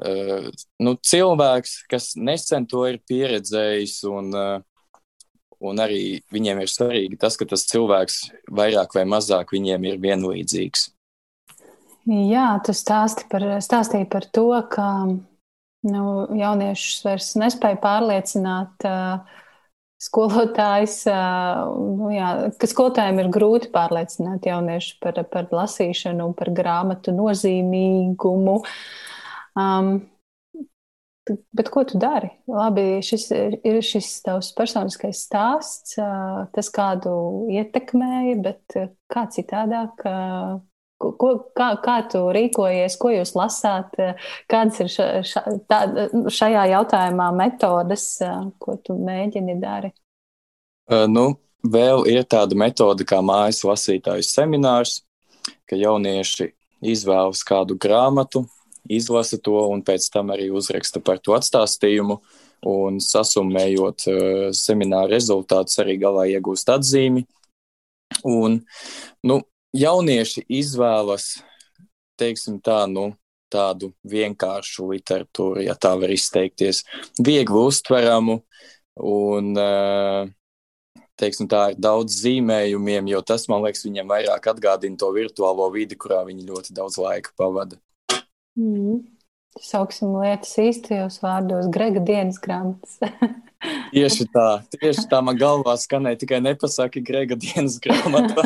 uh, 0.05 0.49
nu, 0.83 0.97
cilvēks, 0.97 1.77
kas 1.91 2.15
nesen 2.17 2.67
to 2.71 2.87
ir 2.91 3.01
pieredzējis, 3.09 4.01
un, 4.11 4.33
uh, 4.35 4.91
un 5.61 5.81
arī 5.83 6.19
viņiem 6.33 6.65
ir 6.65 6.73
svarīgi 6.73 7.21
tas, 7.21 7.39
ka 7.39 7.49
tas 7.49 7.67
cilvēks 7.71 8.21
vairāk 8.53 8.97
vai 8.97 9.07
mazāk 9.09 9.57
viņiem 9.57 9.89
ir 9.93 10.03
vienlīdzīgs. 10.03 10.91
Jā, 12.07 12.53
tu 12.63 12.75
stāsti 12.77 13.27
par, 13.31 13.43
stāstīji 13.65 14.07
par 14.11 14.29
to, 14.31 14.51
ka 14.71 14.91
nu, 15.87 16.05
jauniešus 16.39 17.03
vairs 17.07 17.33
nespēja 17.41 17.81
pārliecināt 17.83 18.87
uh, 18.87 19.43
skolotājs, 20.03 21.01
nu, 21.09 22.11
jā, 22.13 22.31
ka 22.61 22.69
skolotājiem 22.69 23.23
ir 23.23 23.31
grūti 23.33 23.71
pārliecināt 23.73 24.47
jauniešus 24.49 24.99
par, 25.01 25.23
par 25.33 25.49
lasīšanu 25.55 26.31
par 26.37 26.53
grāmatu 26.57 27.15
nozīmīgumu. 27.17 28.59
Um, 29.57 30.05
Bet 31.27 31.69
ko 31.75 31.83
tu 31.83 31.99
dari? 31.99 32.29
Labi, 32.47 33.01
šis 33.03 33.25
ir 33.35 33.81
šis 33.83 34.13
tavs 34.23 34.53
personiskais 34.55 35.25
stāsts, 35.27 35.97
tas 36.55 36.69
kādu 36.71 37.17
ietekmēja, 37.51 38.37
bet 38.45 38.77
kā 39.11 39.27
citādāk 39.35 40.07
Ko, 40.97 41.29
kā, 41.53 41.75
kā 41.85 41.99
tu 42.09 42.23
rīkojies, 42.33 42.95
ko 42.97 43.11
jūs 43.13 43.35
lasāt, 43.37 43.99
kādas 44.49 44.79
ir 44.81 44.89
ša, 44.89 45.09
ša, 45.29 45.43
tā, 45.69 45.81
šajā 46.33 46.63
jautājumā 46.71 47.27
metodes, 47.37 48.07
ko 48.57 48.79
tu 48.81 48.97
mēģini 48.97 49.59
darīt? 49.61 49.93
Nu, 51.13 51.27
vēl 51.61 52.07
ir 52.09 52.25
tāda 52.25 52.57
metode 52.57 53.05
kā 53.05 53.21
mājas 53.21 53.61
lasītāju 53.69 54.25
seminārs, 54.25 55.03
ka 55.69 55.77
jaunieši 55.77 56.49
izvēlas 56.81 57.45
kādu 57.45 57.77
grāmatu, 57.77 58.47
izlasa 58.93 59.39
to 59.43 59.59
un 59.71 59.83
pēc 59.87 60.09
tam 60.13 60.33
arī 60.35 60.51
uzraksta 60.55 61.03
par 61.05 61.21
to 61.23 61.37
atstāstījumu. 61.37 62.21
Un 62.67 62.97
sasumējot 63.05 64.07
uh, 64.09 64.47
semināra 64.57 65.11
rezultātus, 65.13 65.77
arī 65.83 65.99
galā 66.01 66.25
iegūst 66.33 66.71
atzīmi. 66.73 67.27
Un, 68.27 68.63
nu, 69.27 69.37
jaunieši 69.77 70.47
izvēlas, 70.57 71.37
teiksim 72.19 72.59
tā, 72.65 72.85
nu, 72.91 73.11
tādu 73.53 73.93
vienkāršu 74.09 74.91
literatūru, 74.93 75.63
ja 75.67 75.77
tā 75.79 75.95
var 76.01 76.13
izteikties, 76.13 76.83
viegli 77.23 77.63
uztveramu 77.71 78.41
un, 78.97 79.53
eh, 79.61 80.29
teiksim 81.21 81.49
tā, 81.49 81.63
ar 81.71 81.75
daudz 81.79 82.21
zīmējumiem, 82.23 83.09
jo 83.13 83.23
tas, 83.23 83.47
man 83.49 83.63
liekas, 83.65 83.85
viņiem 83.87 84.09
vairāk 84.13 84.51
atgādina 84.53 84.99
to 84.99 85.11
virtuālo 85.13 85.71
vidi, 85.73 85.97
kurā 85.97 86.25
viņi 86.27 86.49
ļoti 86.49 86.77
daudz 86.77 86.99
laika 87.01 87.33
pavada. 87.37 87.79
Mm. 88.57 89.05
Sauksim 89.57 90.13
lietas 90.21 90.53
īstajos 90.61 91.21
vārdos, 91.23 91.69
Grega 91.73 92.03
dienas 92.05 92.39
grāmatas. 92.43 92.99
Tieši 93.95 94.27
tā, 94.35 94.47
tieši 94.75 95.07
tā 95.11 95.23
man 95.25 95.39
galvā 95.41 95.73
skanēja, 95.81 96.21
tikai 96.21 96.43
nepasaki 96.45 97.01
Grega 97.05 97.39
dienas 97.41 97.79
grāmatā. 97.83 98.45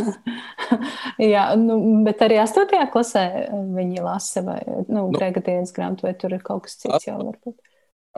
Jā, 1.32 1.48
nu, 1.58 1.80
bet 2.06 2.22
arī 2.24 2.38
8. 2.40 2.70
klasē 2.92 3.24
viņi 3.50 4.04
lasa, 4.04 4.44
vai 4.46 4.60
nu, 4.68 4.84
nu, 4.86 5.02
Grega 5.16 5.42
dienas 5.44 5.74
grāmatu, 5.76 6.06
vai 6.06 6.14
tur 6.18 6.36
ir 6.36 6.44
kaut 6.46 6.68
kas 6.68 6.78
cits 6.80 7.08
jau 7.08 7.18
varbūt. 7.18 7.58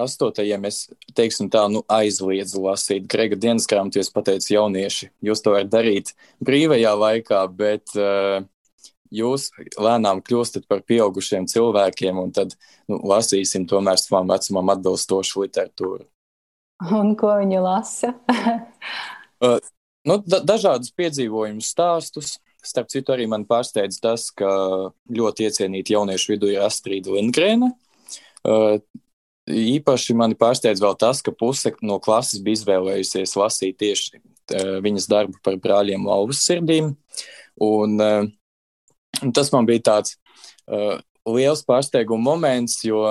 Astotajiem 0.03 0.69
es, 0.69 0.85
teiksim 1.17 1.51
tā, 1.53 1.65
nu, 1.73 1.83
aizliedzu 1.93 2.63
lasīt 2.65 3.09
Grega 3.11 3.41
dienas 3.41 3.67
grāmatu, 3.71 4.01
es 4.01 4.13
pateicu 4.13 4.55
jaunieši, 4.55 5.11
jūs 5.25 5.43
to 5.45 5.57
varat 5.57 5.73
darīt 5.73 6.15
brīvajā 6.45 6.95
laikā, 7.07 7.43
bet 7.57 7.97
uh, 7.97 8.45
jūs 9.13 9.51
lēnām 9.81 10.23
kļūstat 10.25 10.67
par 10.71 10.83
pieaugušiem 10.89 11.47
cilvēkiem, 11.51 12.19
un 12.23 12.33
tad 12.35 12.57
nu, 12.91 12.99
lasīsim 13.13 13.67
tomēr 13.71 14.01
savam 14.01 14.33
vecumam 14.33 14.73
atbilstošu 14.75 15.45
literatūru. 15.47 16.07
Un 16.91 17.15
ko 17.19 17.37
viņi 17.39 17.61
lasa? 17.63 18.15
uh, 19.45 19.61
nu, 20.09 20.19
da 20.27 20.43
dažādus 20.43 20.95
piedzīvojumus, 20.99 21.71
stāstus. 21.75 22.39
Starp 22.63 22.93
citu, 22.93 23.11
arī 23.11 23.27
man 23.27 23.43
pārsteidz 23.47 23.99
tas, 24.03 24.29
ka 24.31 24.49
ļoti 25.11 25.49
iecienīta 25.49 25.97
jauniešu 25.97 26.35
vidū 26.37 26.53
ir 26.53 26.63
Astrīda 26.63 27.11
Lindgrēna. 27.15 27.73
Uh, 28.47 28.79
īpaši 29.51 30.15
mani 30.19 30.39
pārsteidz 30.39 30.83
vēl 30.83 30.95
tas, 30.99 31.23
ka 31.27 31.35
puse 31.35 31.75
no 31.83 31.99
klases 32.03 32.43
bija 32.43 32.61
izvēlējusies 32.61 33.35
lasīt 33.39 33.81
tieši 33.83 34.21
uh, 34.21 34.79
viņas 34.85 35.09
darbu 35.11 35.43
par 35.43 35.59
brāļiem 35.63 36.07
Lauvas 36.07 36.45
sirdīm. 36.47 36.95
Un, 37.63 37.99
uh, 37.99 38.31
tas 39.35 39.53
man 39.53 39.69
bija 39.69 39.85
tāds 39.91 40.17
uh, 40.67 40.99
liels 41.29 41.65
pārsteiguma 41.67 42.33
moments, 42.33 42.81
jo 42.87 43.05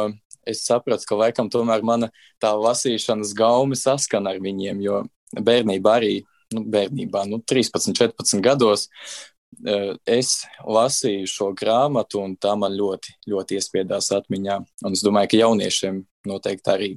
es 0.47 0.63
sapratu, 0.65 1.05
ka 1.07 1.19
laikam 1.19 1.49
tomēr 1.53 1.83
mana 1.85 2.09
tā 2.41 2.53
lasīšanas 2.57 3.35
gauma 3.37 3.77
saskana 3.77 4.33
ar 4.33 4.41
viņiem, 4.41 4.81
jo 4.83 5.03
bērnībā 5.37 5.97
arī, 6.01 6.15
nu, 6.55 6.65
bērnībā, 6.73 7.25
nu, 7.29 7.39
13, 7.47 7.93
14 7.97 8.41
gados 8.43 8.87
uh, 8.89 9.93
es 10.07 10.41
lasīju 10.65 11.29
šo 11.29 11.51
grāmatu, 11.57 12.23
un 12.25 12.35
tā 12.41 12.55
man 12.59 12.73
ļoti, 12.77 13.19
ļoti 13.31 13.59
iespiedās 13.59 14.11
atmiņā. 14.17 14.57
Un 14.87 14.97
es 14.97 15.05
domāju, 15.05 15.33
ka 15.33 15.43
jauniešiem 15.45 16.01
noteikti 16.27 16.73
arī. 16.73 16.91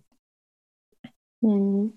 Mm. 1.44 1.92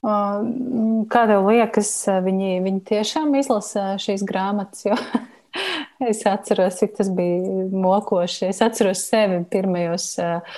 Kā 0.00 1.22
tev 1.28 1.48
liekas, 1.50 1.90
viņi, 2.24 2.60
viņi 2.64 2.80
tiešām 2.88 3.34
izlasa 3.36 3.94
šīs 4.00 4.24
grāmatas? 4.28 4.86
Jo 4.88 4.96
Es 6.00 6.22
atceros, 6.24 6.78
cik 6.80 6.94
tas 6.96 7.10
bija 7.12 7.66
mokoši. 7.76 8.46
Es 8.48 8.62
atceros 8.64 9.02
sevi 9.04 9.42
pirmajos 9.52 10.06
uh, 10.24 10.56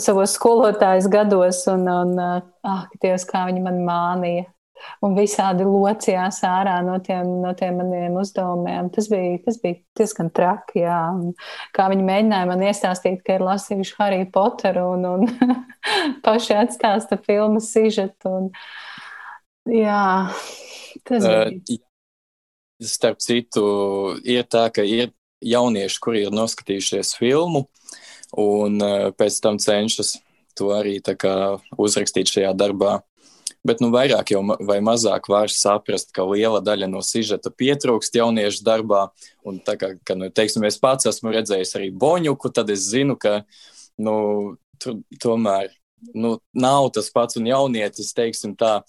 savos 0.00 0.32
skolotājas 0.38 1.10
gados, 1.12 1.60
un, 1.68 1.84
un 1.92 2.16
ah, 2.22 2.86
Dievs, 3.02 3.26
kā 3.28 3.44
viņi 3.50 3.64
man 3.66 3.82
mānīja. 3.84 4.46
Un 5.04 5.14
visādi 5.16 5.64
locījās 5.64 6.40
ārā 6.44 6.78
no 6.84 6.96
tiem, 7.04 7.28
no 7.44 7.52
tiem 7.56 7.78
maniem 7.80 8.16
uzdevumiem. 8.20 8.90
Tas 8.92 9.08
bija, 9.12 9.38
tas 9.44 9.60
bija 9.62 9.78
diezgan 10.00 10.32
traki. 10.34 10.82
Jā. 10.82 10.98
Un 11.14 11.32
kā 11.76 11.86
viņi 11.92 12.08
mēģināja 12.08 12.50
man 12.50 12.64
iestāstīt, 12.64 13.22
ka 13.24 13.38
ir 13.38 13.46
lasījuši 13.46 13.96
Harry 14.00 14.26
Potteru 14.34 14.90
un, 14.96 15.08
un 15.08 15.56
paši 16.24 16.58
atstāsta 16.64 17.20
filmu 17.20 17.62
sižetu. 17.64 18.34
Un, 18.40 18.52
jā, 19.68 20.04
tas 21.04 21.28
bija. 21.28 21.48
Uh, 21.54 21.82
Starp 22.82 23.20
citu, 23.22 23.64
ir 24.26 24.46
tā, 24.50 24.66
ka 24.74 24.82
ir 24.82 25.12
jaunieši, 25.44 26.00
kuri 26.02 26.24
ir 26.26 26.34
noskatījušies 26.34 27.14
filmu, 27.20 27.66
un 28.40 28.80
uh, 28.82 29.10
pēc 29.14 29.38
tam 29.44 29.60
cenšas 29.62 30.16
to 30.58 30.70
arī 30.74 30.98
uzrakstīt 31.78 32.30
šajā 32.30 32.54
darbā. 32.56 33.00
Bet 33.64 33.80
nu, 33.80 33.88
vairāk 33.88 34.34
jau 34.34 34.42
vai 34.68 34.76
mazāk 34.84 35.30
var 35.32 35.48
saprast, 35.48 36.10
ka 36.12 36.26
liela 36.28 36.60
daļa 36.60 36.88
no 36.90 37.00
sižeta 37.00 37.48
pietrūkst 37.48 38.18
jauniešu 38.18 38.60
darbā. 38.66 39.06
Un 39.48 39.56
kā, 39.64 39.94
ka, 40.04 40.16
nu, 40.18 40.28
teiksim, 40.28 40.66
es 40.68 40.76
pats 40.80 41.08
esmu 41.08 41.32
redzējis 41.32 41.72
arī 41.78 41.88
boņuku, 41.90 42.52
tad 42.52 42.68
es 42.74 42.84
zinu, 42.90 43.16
ka 43.16 43.40
nu, 43.96 44.58
tur 44.82 45.00
tomēr 45.22 45.72
nu, 46.14 46.36
nav 46.52 46.90
tas 46.94 47.10
pats 47.14 47.38
un 47.40 47.48
jaunietis, 47.48 48.12
teiksim 48.16 48.54
tā, 48.58 48.80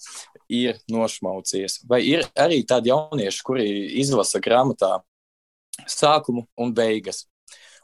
ir 0.52 0.78
nošmaucies. 0.92 1.80
Vai 1.88 2.02
ir 2.06 2.26
arī 2.38 2.62
tādi 2.68 2.92
jaunieši, 2.92 3.44
kuri 3.46 3.66
izlasa 4.02 4.40
grāmatā 4.42 4.98
sākumu 5.86 6.46
un 6.56 6.74
beigas. 6.76 7.24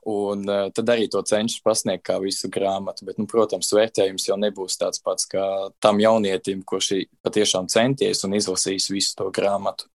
Un 0.02 0.42
uh, 0.50 0.66
tad 0.74 0.88
arī 0.90 1.06
to 1.10 1.20
cenšas 1.22 1.62
pasniegt 1.62 2.02
kā 2.08 2.16
visu 2.22 2.50
grāmatu. 2.50 3.06
Bet, 3.06 3.20
nu, 3.22 3.28
protams, 3.30 3.70
vērtējums 3.70 4.26
jau 4.26 4.38
nebūs 4.40 4.74
tāds 4.80 5.02
pats 5.02 5.28
kā 5.30 5.44
tam 5.82 6.02
jaunietim, 6.02 6.64
kurš 6.66 7.04
patiešām 7.22 7.68
centies 7.70 8.24
un 8.26 8.34
izlasījis 8.34 8.90
visu 8.90 9.14
to 9.20 9.28
grāmatu. 9.34 9.86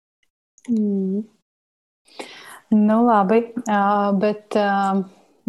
Mm. 0.72 1.26
Nu, 2.72 2.98
labi, 3.04 3.42
uh, 3.68 4.08
bet 4.20 4.56
uh, 4.56 5.04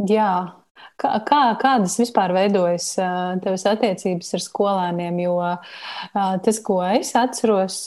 jā, 0.08 0.34
Kā, 1.00 1.14
kā, 1.24 1.40
kādas 1.62 1.94
vispār 1.96 2.34
veidojas 2.36 2.90
tavas 3.40 3.64
attiecības 3.72 4.34
ar 4.36 4.42
skolēniem? 4.44 5.22
Jo 5.24 5.38
tas, 6.44 6.60
ko 6.66 6.82
es 6.84 7.14
atceros, 7.16 7.78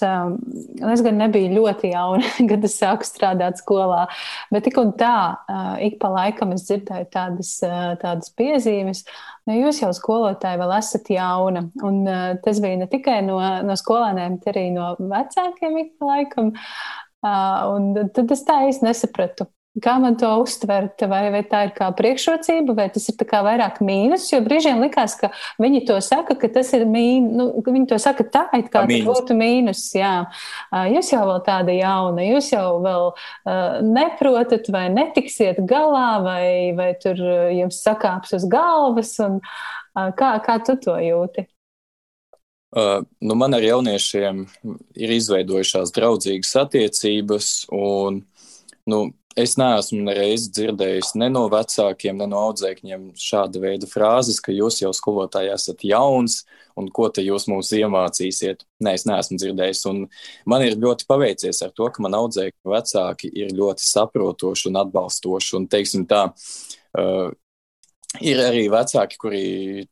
es 0.95 1.05
gan 1.05 1.21
nebiju 1.21 1.51
ļoti 1.59 1.93
jauna, 1.93 2.31
kad 2.51 2.65
es 2.65 2.79
sāku 2.81 3.05
strādāt 3.05 3.61
skolā, 3.61 4.07
bet 4.55 4.65
tik 4.69 4.81
un 4.81 4.95
tā, 4.97 5.13
ik 5.85 6.01
pa 6.01 6.13
laikam 6.15 6.57
es 6.57 6.65
dzirdēju 6.71 7.11
tādas, 7.13 7.53
tādas 8.01 8.33
piezīmes. 8.39 9.05
Nu, 9.45 9.59
jūs 9.59 9.83
jau 9.83 9.93
skolotāji 9.93 10.61
vēl 10.63 10.77
esat 10.79 11.13
jauna, 11.13 11.67
un 11.85 12.05
tas 12.45 12.65
bija 12.65 12.81
ne 12.81 12.89
tikai 12.89 13.21
no, 13.27 13.43
no 13.67 13.77
skolēniem, 13.77 14.41
bet 14.41 14.55
arī 14.55 14.69
no 14.73 14.95
vecākiem 15.01 15.81
ik 15.85 15.97
pa 15.99 16.15
laikam. 16.15 16.55
Un 17.23 17.93
tad 18.15 18.33
es 18.35 18.41
tā 18.49 18.65
īsti 18.71 18.89
nesapratu, 18.89 19.53
Kā 19.81 19.95
man 19.97 20.19
to 20.21 20.29
uztvert? 20.43 21.01
Vai, 21.09 21.31
vai 21.33 21.41
tā 21.49 21.63
ir 21.65 21.71
kā 21.73 21.87
priekšrocība, 21.97 22.75
vai 22.77 22.91
tas 22.93 23.07
ir 23.09 23.17
vairāk 23.17 23.79
mīnus? 23.81 24.27
Jo 24.29 24.43
brīžiem 24.45 24.83
likās, 24.85 25.15
ka 25.17 25.31
viņi 25.63 25.87
to 25.89 25.97
saka, 26.05 26.37
ka 26.37 26.51
tas 26.53 26.75
ir 26.77 26.85
mīnus. 26.85 27.33
Nu, 27.39 27.47
viņi 27.65 27.89
to 27.89 27.97
saka 28.03 28.27
tā, 28.29 28.43
it 28.59 28.69
kā 28.69 28.83
tas 28.85 29.07
būtu 29.07 29.33
mīnus. 29.39 29.87
Jā. 29.97 30.27
Jūs 30.93 31.15
jau 31.15 31.23
vēl 31.25 31.41
tāda 31.47 31.73
jauna, 31.73 32.21
jūs 32.27 32.51
jau 32.53 32.67
vēl 32.85 33.09
uh, 33.15 33.79
neprotat 33.87 34.69
vai 34.75 34.91
netiksiet 34.93 35.63
galā, 35.65 36.21
vai, 36.21 36.45
vai 36.77 36.91
tur 37.01 37.17
jums 37.57 37.81
sakāps 37.81 38.37
uz 38.37 38.45
galvas. 38.53 39.15
Un, 39.25 39.41
uh, 39.41 40.13
kā, 40.13 40.35
kā 40.45 40.59
tu 40.69 40.77
to 40.85 40.99
jūti? 41.01 41.47
Uh, 42.77 43.01
nu 43.25 43.41
man 43.41 43.57
ar 43.57 43.65
jauniešiem 43.65 44.45
ir 45.01 45.17
izveidojušās 45.17 45.97
draudzīgas 45.97 46.53
attiecības, 46.61 47.51
un 47.73 48.21
nu, 48.89 49.03
Es 49.39 49.55
neesmu 49.57 50.03
nereiz 50.05 50.45
dzirdējis 50.53 51.15
ne 51.17 51.31
no 51.33 51.47
vecākiem, 51.53 52.19
ne 52.21 52.27
no 52.29 52.41
audzēkņiem 52.51 53.07
šāda 53.17 53.63
veida 53.63 53.89
frāzes, 53.89 54.43
ka 54.45 54.53
jūs 54.53 54.83
jau 54.83 54.91
skolotāji 54.93 55.53
esat 55.55 55.85
jauns 55.89 56.43
un 56.77 56.91
ko 56.93 57.09
te 57.09 57.25
jūs 57.25 57.47
mums 57.49 57.73
iemācīsiet. 57.77 58.67
Nē, 58.85 58.95
es 58.99 59.07
neesmu 59.09 59.39
dzirdējis. 59.41 59.85
Un 59.89 60.03
man 60.49 60.65
ir 60.67 60.77
ļoti 60.81 61.09
paveicies 61.09 61.63
ar 61.65 61.73
to, 61.73 61.89
ka 61.89 62.05
man 62.05 62.17
audzēkņi 62.19 62.75
vecāki 62.75 63.33
ir 63.33 63.55
ļoti 63.57 63.87
saprotoši 63.87 64.69
un 64.69 64.81
atbalstoši. 64.83 65.57
Un, 65.61 65.69
teiksim 65.73 66.05
tā, 66.11 66.27
Ir 68.21 68.43
arī 68.45 68.67
vecāki, 68.69 69.17
kuri, 69.17 69.43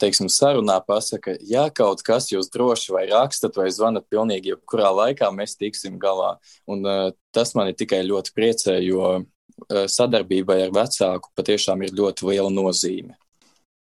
teiksim, 0.00 0.28
sarunā 0.28 0.76
pasaka, 0.84 1.38
ja 1.48 1.64
kaut 1.72 2.02
kas 2.04 2.28
jūs 2.28 2.50
droši 2.52 2.92
vai 2.92 3.06
rakstat 3.08 3.56
vai 3.56 3.70
zvanat 3.72 4.04
pilnīgi 4.12 4.52
jebkurā 4.52 4.90
laikā, 4.92 5.30
mēs 5.32 5.56
tiksim 5.56 5.96
galā. 6.02 6.34
Un 6.68 6.84
uh, 6.84 7.06
tas 7.32 7.54
mani 7.56 7.72
tikai 7.72 8.02
ļoti 8.04 8.34
priecē, 8.36 8.76
jo 8.84 9.06
uh, 9.22 9.84
sadarbībai 9.88 10.58
ar 10.66 10.74
vecāku 10.76 11.32
patiešām 11.38 11.86
ir 11.86 11.96
ļoti 11.96 12.28
liela 12.28 12.52
nozīme. 12.52 13.16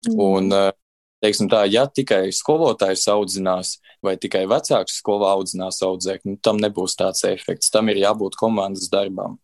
Mm. 0.10 0.18
Un, 0.18 0.50
uh, 0.50 0.72
teiksim 1.24 1.48
tā, 1.52 1.64
ja 1.70 1.86
tikai 1.86 2.26
skolotājs 2.34 3.06
audzinās 3.14 3.78
vai 4.04 4.18
tikai 4.18 4.48
vecāks 4.50 4.98
skolā 5.00 5.30
audzinās 5.38 5.84
audzēkni, 5.86 6.36
nu, 6.36 6.42
tam 6.42 6.58
nebūs 6.58 6.98
tāds 7.00 7.22
efekts. 7.30 7.70
Tam 7.74 7.94
ir 7.94 8.02
jābūt 8.02 8.40
komandas 8.40 8.90
darbam. 8.92 9.38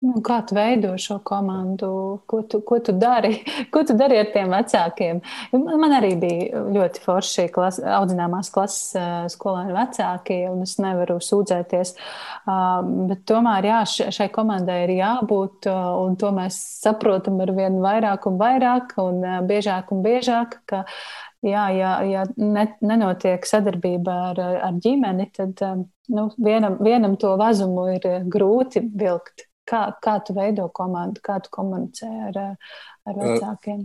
Nu, 0.00 0.22
kā 0.24 0.38
tu 0.48 0.54
veido 0.56 0.94
šo 0.96 1.18
komandu? 1.28 1.88
Ko 2.30 2.38
tu, 2.48 2.62
ko 2.64 2.78
tu 2.80 2.94
dari? 2.96 3.34
Ko 3.72 3.82
tu 3.84 3.92
dari 3.98 4.16
ar 4.16 4.30
tiem 4.32 4.48
vecākiem? 4.48 5.18
Man 5.52 5.92
arī 5.92 6.14
bija 6.22 6.62
ļoti 6.72 7.02
forši 7.04 7.44
klas, 7.52 7.76
audzināmās 7.84 8.48
klases 8.54 8.96
eh, 8.96 9.26
skolēni 9.28 9.74
vecāki, 9.76 10.38
un 10.48 10.62
es 10.64 10.78
nevaru 10.80 11.18
sūdzēties. 11.20 11.92
Bet 13.10 13.26
tomēr 13.28 13.68
jā, 13.68 13.80
šai 14.16 14.30
komandai 14.32 14.78
ir 14.86 14.94
jābūt, 15.02 15.68
eh, 15.68 15.82
un 16.06 16.16
to 16.16 16.32
mēs 16.38 16.56
saprotam 16.80 17.36
ar 17.44 17.52
vien 17.60 17.76
vairāk 17.84 18.24
un 18.32 18.40
vairāk, 18.40 18.96
un 19.04 19.20
eh, 19.20 19.36
biežāk 19.52 19.92
un 19.92 20.00
biežāk, 20.06 20.62
ka 20.64 20.86
jā, 21.44 21.66
ja, 21.76 21.92
ja 22.08 22.24
ne, 22.40 22.64
nenotiek 22.80 23.44
sadarbība 23.52 24.16
ar, 24.30 24.42
ar 24.70 24.80
ģimeni, 24.80 25.28
tad 25.36 25.60
nu, 26.08 26.26
vienam, 26.40 26.80
vienam 26.80 27.20
to 27.20 27.36
vazumu 27.44 27.90
ir 27.98 28.10
grūti 28.32 28.86
vilkt. 28.96 29.49
Kā, 29.70 29.84
kā 30.02 30.16
tu 30.26 30.34
veido 30.34 30.66
komandu, 30.74 31.22
kā 31.22 31.38
tu 31.44 31.52
komunicē 31.54 32.08
ar, 32.30 32.40
ar 33.06 33.20
vecākiem? 33.20 33.84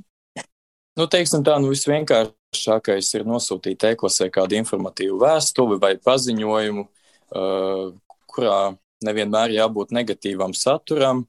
Nu, 0.96 1.06
teiksim 1.12 1.44
tā, 1.46 1.58
nu 1.62 1.70
visvienkāršākais 1.74 3.12
ir 3.20 3.28
nosūtīt 3.28 3.84
e-klasē 3.92 4.30
kādu 4.34 4.58
informatīvu 4.58 5.20
vēstuli 5.22 5.78
vai 5.82 5.94
paziņojumu, 6.02 6.86
uh, 6.88 7.86
kurā 8.32 8.60
nevienmēr 9.06 9.54
jābūt 9.58 9.94
negatīvam 9.96 10.56
saturam, 10.58 11.26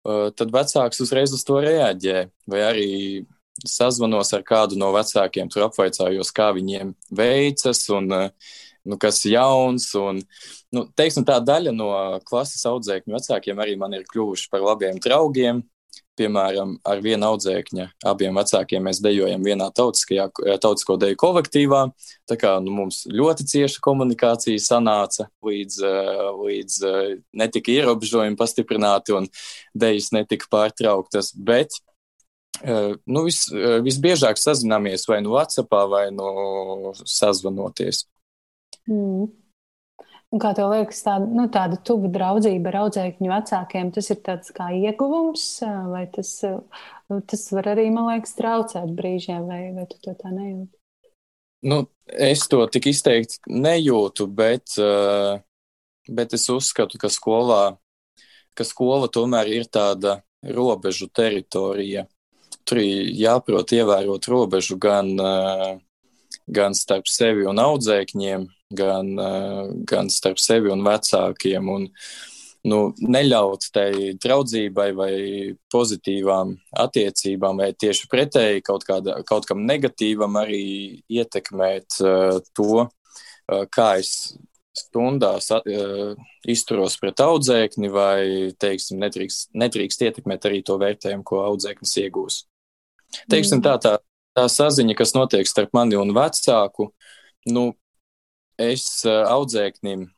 tad 0.00 0.52
vecāks 0.54 1.02
uzreiz 1.04 1.34
uz 1.36 1.44
to 1.44 1.58
reaģē. 1.60 2.24
Vai 2.48 2.62
arī 2.64 2.90
sazvanos 3.66 4.32
ar 4.32 4.44
kādu 4.46 4.78
no 4.80 4.88
vecākiem, 4.94 5.50
tur 5.52 5.66
apvaicājos, 5.66 6.30
kā 6.32 6.48
viņiem 6.56 6.94
veicas 7.12 7.82
un 7.92 8.08
uh, 8.16 8.54
nu, 8.84 8.98
kas 9.00 9.24
jauns. 9.28 9.90
Un, 9.98 10.22
nu, 10.74 10.86
teiksim, 10.96 11.26
tā 11.28 11.40
daļa 11.44 11.74
no 11.76 11.90
klases 12.28 12.64
audzēkņu 12.70 13.18
vecākiem 13.18 13.60
arī 13.60 13.76
man 13.80 13.96
ir 13.96 14.08
kļuvuši 14.10 14.50
par 14.52 14.64
labiem 14.72 15.02
draugiem. 15.02 15.64
Piemēram, 16.20 16.74
ar 16.84 16.98
vienu 17.00 17.30
audzēkņa 17.30 17.84
abiem 18.10 18.36
vecākiem 18.36 18.82
mēs 18.84 18.98
dejojam 19.00 19.40
vienā 19.46 19.70
tautiskajā, 19.72 20.26
tautisko 20.60 20.98
deju 21.00 21.16
kolektīvā. 21.18 21.80
Tā 22.28 22.36
kā 22.40 22.50
nu, 22.60 22.74
mums 22.76 23.06
ļoti 23.08 23.46
cieša 23.48 23.80
komunikācija 23.84 24.60
sanāca, 24.60 25.30
līdz, 25.46 25.78
līdz 26.42 26.76
netika 27.40 27.72
ierobežojumi 27.72 28.36
pastiprināti 28.36 29.16
un 29.16 29.30
dejas 29.72 30.10
netika 30.12 30.50
pārtrauktas. 30.52 31.32
Bet 31.32 31.78
nu, 32.60 33.24
vis, 33.24 33.46
visbiežāk 33.86 34.40
sazināmies 34.40 35.06
vai 35.08 35.22
nu 35.24 35.34
WhatsApp, 35.38 35.72
vai 35.88 36.08
nu 36.12 36.92
sazvanoties. 37.00 38.04
Mm. 38.90 39.28
Un 40.30 40.38
kā 40.38 40.52
tev 40.54 40.70
liekas, 40.70 41.00
tāda, 41.02 41.26
nu, 41.26 41.48
tāda 41.50 41.78
tuva 41.82 42.06
draudzība 42.14 42.70
ar 42.70 42.76
audzēkņu 42.84 43.30
vecākiem, 43.32 43.88
tas 43.94 44.10
ir 44.14 44.20
tāds 44.26 44.52
kā 44.54 44.68
ieguvums, 44.78 45.46
vai 45.90 46.04
tas, 46.14 46.36
tas 47.32 47.42
var 47.50 47.72
arī, 47.72 47.88
man 47.90 48.12
liekas, 48.12 48.36
traucēt 48.38 48.92
brīžiem, 48.94 49.48
vai, 49.48 49.64
vai 49.74 49.88
tu 49.90 49.98
to 50.04 50.14
tā 50.14 50.30
nejūti? 50.30 50.70
Nu, 51.66 51.80
es 52.06 52.46
to 52.48 52.62
tik 52.70 52.86
izteikti 52.92 53.42
nejūtu, 53.50 54.28
bet, 54.30 54.78
bet 56.06 56.38
es 56.38 56.46
uzskatu, 56.54 57.00
ka 57.02 57.10
skolā, 57.10 57.74
ka 58.54 58.64
skola 58.64 59.10
tomēr 59.10 59.50
ir 59.50 59.66
tāda 59.66 60.20
robežu 60.46 61.10
teritorija. 61.10 62.06
Tur 62.64 62.78
ir 62.78 63.10
jāprot 63.18 63.74
ievērot 63.74 64.30
robežu 64.30 64.78
gan, 64.78 65.10
gan 66.46 66.78
starp 66.78 67.10
sevi 67.10 67.50
un 67.50 67.58
audzēkņiem, 67.58 68.46
gan, 68.70 69.14
gan 69.88 70.10
starp 70.12 70.40
sevi 70.42 70.70
un 70.72 70.84
vecākiem. 70.86 71.70
Un, 71.72 71.88
nu, 72.70 72.80
neļaut 73.00 73.70
tai 73.74 74.12
draudzībai 74.20 74.90
vai 74.96 75.14
pozitīvām 75.72 76.54
attiecībām, 76.84 77.62
vai 77.62 77.72
tieši 77.72 78.08
pretēji 78.12 78.64
kaut, 78.66 78.84
kāda, 78.88 79.20
kaut 79.28 79.48
kam 79.48 79.64
negatīvam 79.68 80.36
arī 80.42 80.62
ietekmēt 81.08 82.00
uh, 82.04 82.38
to, 82.56 82.84
uh, 82.84 83.64
kā 83.72 83.94
es 84.02 84.34
stundās 84.80 85.50
izturos 86.48 86.96
pret 87.00 87.20
audzēkni, 87.20 87.90
vai, 87.92 88.22
teiksim, 88.60 89.00
nedrīkst, 89.02 89.50
nedrīkst 89.58 90.04
ietekmēt 90.06 90.46
arī 90.48 90.62
to 90.66 90.78
vērtējumu, 90.80 91.26
ko 91.26 91.42
audzēknis 91.48 91.96
iegūs. 92.04 92.38
Teiksim, 93.30 93.62
tā, 93.64 93.74
tā, 93.82 93.96
tā 94.38 94.46
saziņa, 94.48 94.94
kas 94.98 95.14
notiek 95.16 95.48
starp 95.50 95.74
mani 95.76 95.98
un 95.98 96.14
vecāku, 96.16 96.92
nu, 97.50 97.72
es 98.60 99.04
eh, 99.08 99.22
audzēknim 99.30 100.08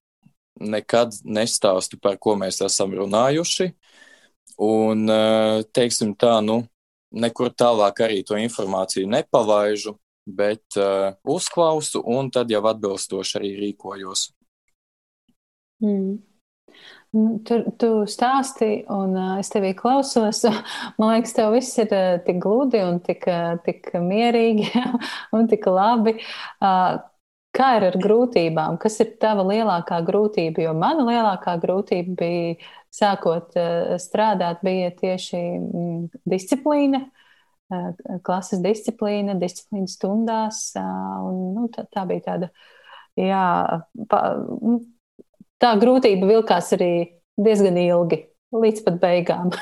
nekad 0.62 1.14
nestāstu, 1.24 1.98
par 2.02 2.18
ko 2.22 2.36
mēs 2.38 2.60
esam 2.64 2.94
runājuši. 2.98 3.72
Un, 4.62 5.06
eh, 5.10 5.62
teiksim 5.74 6.14
tā, 6.18 6.36
nu, 6.44 6.62
nekur 7.12 7.52
tālāk 7.54 8.04
arī 8.04 8.22
to 8.26 8.38
informāciju 8.40 9.08
nepalaižu, 9.10 9.96
bet 10.26 10.78
uh, 10.78 11.12
uzklausu 11.26 12.02
un 12.06 12.30
tad 12.30 12.50
jau 12.50 12.62
atbilstoši 12.70 13.38
arī 13.40 13.50
rīkojos. 13.58 14.28
Mm. 15.82 16.20
Tu, 17.44 17.58
tu 17.76 17.88
stāsti, 18.08 18.86
un 18.88 19.16
uh, 19.18 19.32
es 19.42 19.50
tevī 19.52 19.74
klausos. 19.76 20.44
Man 20.98 21.10
liekas, 21.12 21.34
tev 21.36 21.52
viss 21.52 21.76
ir 21.82 21.92
uh, 21.92 22.16
tik 22.24 22.38
gludi 22.40 22.80
un 22.80 23.02
tik, 23.04 23.26
uh, 23.28 23.58
tik 23.66 23.90
mierīgi 24.00 24.70
un 25.36 25.50
tik 25.50 25.68
labi. 25.68 26.16
Uh, 26.62 27.02
Kā 27.52 27.74
ir 27.76 27.84
ar 27.90 27.96
grūtībām? 28.00 28.78
Kas 28.80 28.94
ir 29.04 29.10
tava 29.20 29.44
lielākā 29.44 29.98
grūtība? 30.06 30.62
Jo 30.64 30.72
mana 30.76 31.04
lielākā 31.04 31.58
grūtība 31.60 32.14
bija 32.16 32.70
sākot 32.92 33.52
uh, 33.60 33.92
strādāt, 34.00 34.62
bija 34.64 34.88
tieši 34.96 35.40
mm, 35.58 36.22
disciplīna, 36.32 37.02
uh, 37.68 37.90
klases 38.24 38.62
disciplīna, 38.64 39.36
disciplīna 39.40 39.92
stundās. 39.92 40.64
Uh, 40.80 41.28
un, 41.28 41.42
nu, 41.58 41.68
tā, 41.74 41.84
tā 41.92 42.06
bija 42.08 42.24
tāda, 42.30 42.50
jā, 43.20 43.44
pa, 44.08 44.24
nu, 44.40 44.80
tā 45.60 45.76
grūtība 45.80 46.32
vilkās 46.32 46.72
arī 46.78 46.92
diezgan 47.36 47.76
ilgi, 47.84 48.22
līdz 48.56 48.84
pat 48.88 49.00
beigām. 49.04 49.52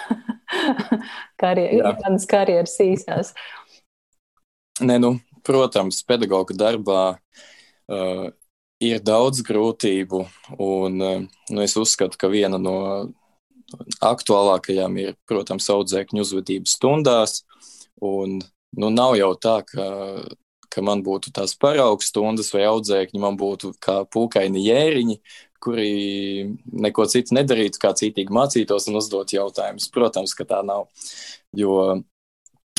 Karjer, 1.43 1.91
manas 2.05 2.31
karjeras 2.31 2.79
īsās. 2.87 3.35
Nē, 4.79 5.03
nu, 5.03 5.17
protams, 5.47 6.05
pedagoga 6.07 6.55
darbā 6.55 7.03
uh, 7.91 8.29
ir 8.81 9.03
daudz 9.05 9.43
grūtību, 9.47 10.23
un 10.59 11.03
uh, 11.05 11.25
nu, 11.51 11.65
es 11.65 11.77
uzskatu, 11.81 12.19
ka 12.21 12.31
viena 12.33 12.61
no 12.61 12.77
aktuālākajām 14.03 14.97
ir, 15.03 15.17
protams, 15.31 15.69
audzēkņu 15.71 16.25
uzvedības 16.25 16.77
stundās. 16.79 17.43
Un, 18.03 18.41
nu, 18.77 18.91
nav 18.91 19.15
jau 19.19 19.31
tā, 19.39 19.61
ka, 19.69 19.87
ka 20.73 20.83
man 20.87 21.05
būtu 21.07 21.33
tās 21.37 21.55
paraugs 21.61 22.11
stundas 22.11 22.51
vai 22.55 22.65
audzēkņi, 22.71 23.23
man 23.23 23.39
būtu 23.41 23.75
kā 23.83 24.01
pūkaini 24.11 24.65
jēriņi, 24.65 25.21
kuri 25.61 25.91
neko 26.73 27.05
citu 27.13 27.37
nedarītu, 27.37 27.81
kā 27.83 27.93
citīgi 27.97 28.33
mācītos 28.33 28.89
un 28.89 28.99
uzdot 29.01 29.35
jautājumus. 29.37 29.91
Protams, 29.93 30.35
ka 30.35 30.49
tā 30.49 30.63
nav. 30.67 30.89
Jo 31.57 32.01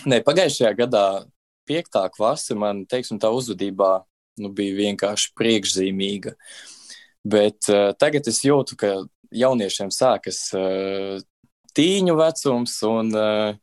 ne, 0.09 0.21
pagājušajā 0.25 0.73
gadā, 0.79 1.05
piektā 1.69 2.07
klase, 2.13 2.57
man 2.57 2.85
teiksim, 2.89 3.19
tā 3.21 3.29
uzvedībā 3.31 3.99
nu, 4.39 4.51
bija 4.55 4.77
vienkārši 4.77 5.33
priekšzīmīga. 5.39 6.35
Bet 7.27 7.69
uh, 7.69 7.91
tagad 7.99 8.29
es 8.31 8.41
jūtu, 8.45 8.77
ka 8.79 8.93
jauniešiem 9.31 9.91
sākas 9.93 10.47
uh, 10.57 11.19
tīņu 11.77 12.15
vecums, 12.19 12.77
un 12.87 13.11
uh, 13.15 13.53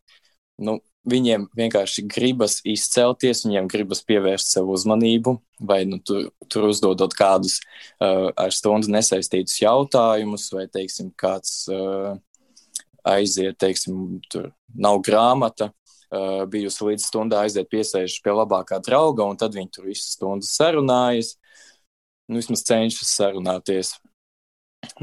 nu, 0.63 0.79
viņiem 1.09 1.49
vienkārši 1.57 2.05
gribas 2.11 2.59
izcelties, 2.69 3.45
viņiem 3.47 3.69
gribas 3.71 4.03
pievērst 4.07 4.53
sev 4.55 4.71
uzmanību, 4.75 5.39
vai 5.61 5.83
nu, 5.89 6.01
tur, 6.05 6.31
tur 6.51 6.69
uzdodot 6.69 7.15
kādus 7.17 7.59
uh, 7.61 8.29
ar 8.37 8.55
stundu 8.55 8.93
nesaistītus 8.93 9.61
jautājumus, 9.63 10.49
vai, 10.55 10.67
teiksim, 10.73 11.11
kāds 11.19 11.65
uh, 11.73 12.17
aiziet, 13.09 13.59
teiksim, 13.61 14.19
tur 14.31 14.53
nav 14.75 15.01
grāmata. 15.07 15.73
Uh, 16.09 16.47
bijusi 16.49 16.87
līdz 16.87 17.05
stundai 17.05 17.43
aiziet, 17.45 17.67
piesēžas 17.69 18.23
pie 18.25 18.33
labākā 18.33 18.79
drauga, 18.81 19.27
un 19.29 19.37
tad 19.37 19.53
viņi 19.53 19.69
tur 19.75 19.91
visu 19.91 20.07
stundu 20.09 20.47
sarunājas. 20.49 21.35
Nu, 22.29 22.39
vismaz 22.41 22.63
cenšas 22.65 23.11
sarunāties. 23.13 23.91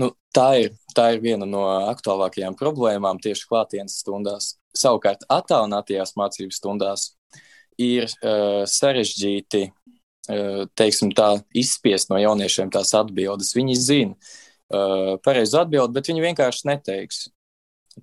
Nu, 0.02 0.12
tā, 0.34 0.48
ir, 0.64 0.72
tā 0.98 1.12
ir 1.14 1.22
viena 1.22 1.46
no 1.46 1.66
aktuālākajām 1.92 2.58
problēmām 2.58 3.20
tieši 3.22 3.46
klātienes 3.50 4.00
stundās. 4.02 4.56
Savukārt, 4.76 5.28
attālinātajās 5.30 6.16
mācību 6.20 6.56
stundās 6.56 7.12
ir 7.82 8.08
uh, 8.10 8.64
sarežģīti 8.70 9.64
uh, 9.68 10.66
teiksim, 10.74 11.14
tā, 11.16 11.36
izspiest 11.54 12.10
no 12.10 12.20
jauniešiem 12.22 12.72
tās 12.74 12.96
atbildes. 12.98 13.54
Viņi 13.58 13.78
zina 13.78 14.16
uh, 14.16 15.16
pareizo 15.26 15.62
atbildi, 15.62 15.96
bet 16.00 16.10
viņi 16.10 16.28
vienkārši 16.30 16.70
neteiks. 16.72 17.28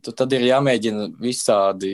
Tad 0.01 0.33
ir 0.33 0.47
jāmēģina 0.49 1.11
visādi 1.21 1.93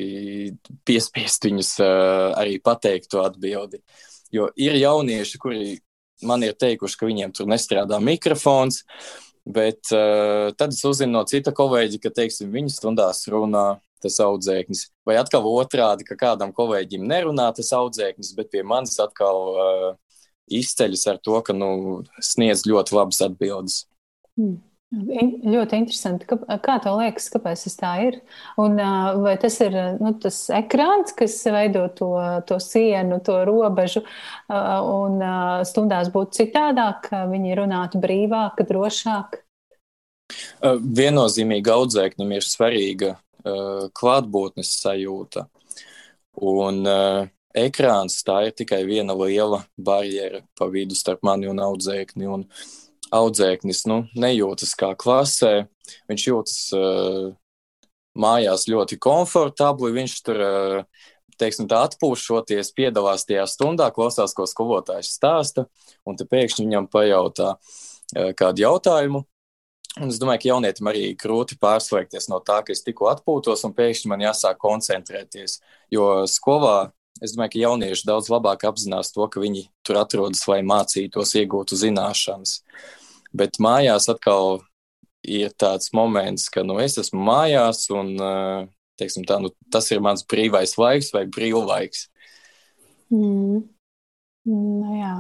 piespiest 0.87 1.49
viņus 1.49 1.73
uh, 1.83 2.31
arī 2.39 2.61
pateikt 2.63 3.11
to 3.11 3.25
atbildi. 3.27 3.83
Jo 4.31 4.53
ir 4.61 4.77
jaunieši, 4.79 5.41
kuri 5.43 5.79
man 6.23 6.45
ir 6.47 6.55
teikuši, 6.55 6.99
ka 7.01 7.09
viņiem 7.09 7.35
tur 7.35 7.49
nestrādā 7.51 7.99
mikrofons, 8.03 8.85
Bet 9.49 9.89
uh, 9.97 10.51
tad 10.61 10.75
es 10.77 10.85
uzzinu 10.85 11.15
no 11.15 11.23
cita 11.25 11.55
kolēģa, 11.57 11.99
ka, 12.03 12.11
teiksim, 12.13 12.51
viņa 12.53 12.73
stundās 12.75 13.23
runā 13.33 13.79
tas 14.05 14.19
audzēknis. 14.21 14.83
Vai 15.09 15.17
atkal 15.17 15.47
otrādi, 15.49 16.05
ka 16.05 16.19
kādam 16.21 16.53
kolēģim 16.55 17.07
nerunā 17.09 17.49
tas 17.57 17.73
audzēknis, 17.73 18.35
bet 18.37 18.51
pie 18.53 18.61
manis 18.61 18.99
atkal 19.01 19.41
uh, 19.55 19.87
izceļas 20.53 21.07
ar 21.15 21.21
to, 21.25 21.41
ka 21.47 21.57
nu, 21.57 21.71
sniedz 22.21 22.67
ļoti 22.69 22.99
labas 22.99 23.23
atbildes. 23.25 23.79
Mm. 24.37 24.59
Ļoti 24.89 25.77
interesanti. 25.83 26.25
Kā, 26.25 26.39
kā 26.65 26.79
tev 26.81 26.95
liekas, 26.97 27.27
kāpēc 27.29 27.65
tas 27.67 27.75
tā 27.77 27.91
ir? 28.07 28.15
Un, 28.57 28.79
vai 29.21 29.35
tas 29.41 29.59
ir 29.61 29.75
nu, 30.01 30.15
tas 30.17 30.39
ekrāns, 30.57 31.13
kas 31.17 31.35
veido 31.53 31.83
to, 31.93 32.09
to 32.49 32.57
sienu, 32.63 33.19
to 33.21 33.37
robežu, 33.45 34.01
un 34.49 35.21
stundās 35.69 36.09
būtu 36.15 36.41
citādāk, 36.41 37.11
viņi 37.35 37.59
runātu 37.61 38.01
brīvāk, 38.01 38.65
drošāk? 38.71 39.43
Viennozīmīgi 41.03 41.75
audzēknim 41.77 42.33
ir 42.39 42.49
svarīga 42.49 43.15
klātbūtnes 43.93 44.73
sajūta. 44.81 45.47
Un 46.49 46.85
ekrāns 47.53 48.23
tā 48.25 48.41
ir 48.49 48.57
tikai 48.57 48.83
viena 48.89 49.13
liela 49.21 49.67
barjera 49.77 50.47
pa 50.57 50.73
vidu 50.73 50.97
starp 50.97 51.25
mani 51.29 51.49
un 51.53 51.61
audzēkni. 51.61 52.29
Un, 52.29 52.49
audzēknis 53.15 53.85
nu, 53.89 54.03
nejūtas 54.19 54.75
kā 54.79 54.93
klasē. 54.99 55.69
Viņš 56.11 56.27
jūtas 56.29 56.57
uh, 56.77 57.31
mājās 58.19 58.67
ļoti 58.69 58.99
komfortabli. 59.01 59.95
Viņš 59.97 60.17
tur, 60.27 60.43
uh, 60.43 61.07
teiksim, 61.41 61.71
atpūšoties, 61.71 62.75
piedalās 62.77 63.27
tajā 63.29 63.47
stundā, 63.51 63.89
klausās, 63.95 64.35
ko 64.37 64.47
skolotājs 64.49 65.15
stāsta, 65.17 65.69
un 66.07 66.19
pēkšņi 66.19 66.67
viņam 66.67 66.91
pajautā 66.93 67.55
uh, 67.57 68.31
kādu 68.39 68.67
jautājumu. 68.67 69.25
Un 69.99 70.13
es 70.13 70.21
domāju, 70.21 70.43
ka 70.43 70.51
jaunietim 70.53 70.91
arī 70.91 71.09
grūti 71.19 71.57
pārslēgties 71.59 72.29
no 72.31 72.39
tā, 72.45 72.61
ka 72.63 72.75
es 72.75 72.85
tikko 72.87 73.09
atpūtos, 73.11 73.65
un 73.67 73.75
pēkšņi 73.75 74.11
man 74.13 74.23
jāsāk 74.23 74.61
koncentrēties. 74.63 75.59
Jo 75.91 76.27
skolā 76.31 76.93
es 77.25 77.35
domāju, 77.35 77.55
ka 77.55 77.63
jaunieši 77.65 78.07
daudz 78.07 78.29
labāk 78.31 78.67
apzinās 78.69 79.11
to, 79.15 79.27
ka 79.27 79.43
viņi 79.43 79.67
tur 79.87 79.99
atrodas, 79.99 80.45
lai 80.51 80.61
mācītos, 80.67 81.35
iegūtu 81.41 81.79
zināšanas. 81.81 82.61
Bet 83.37 83.61
mājās 83.63 84.09
atkal 84.11 84.63
ir 85.29 85.53
tāds 85.61 85.93
moments, 85.93 86.49
ka 86.53 86.65
nu, 86.65 86.79
es 86.81 86.97
esmu 87.01 87.21
mājās 87.27 87.89
un 87.93 88.15
teiksim, 88.99 89.27
tā, 89.29 89.39
nu, 89.43 89.53
tas 89.73 89.89
ir 89.93 90.03
mans 90.05 90.25
brīvais 90.29 90.77
laiks 90.81 91.13
vai 91.15 91.25
brīvlaiks. 91.31 92.07
Mm. 93.15 93.67
Nu, 94.49 94.95
jā. 94.99 95.17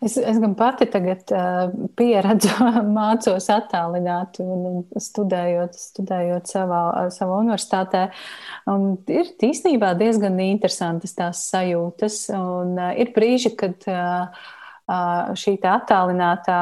Es, 0.00 0.14
es 0.16 0.38
gan 0.40 0.54
pati 0.56 0.86
tagad 0.88 1.28
uh, 1.36 1.68
pieredzu, 1.98 2.48
mācos 2.96 3.48
attālināt 3.52 4.38
un 4.40 4.86
studējot, 4.88 5.76
studējot 5.76 6.48
savā, 6.48 6.82
savā 7.12 7.40
universitātē. 7.44 8.06
Un 8.72 8.94
ir 9.12 9.34
īstenībā 9.44 9.92
diezgan 10.00 10.40
interesantas 10.46 11.12
tās 11.18 11.44
sajūtas. 11.50 12.22
Un, 12.38 12.72
uh, 12.80 12.94
ir 12.96 13.12
brīži, 13.16 13.52
kad 13.58 13.84
uh, 13.92 14.46
šī 14.86 15.56
attālinātā, 15.66 16.58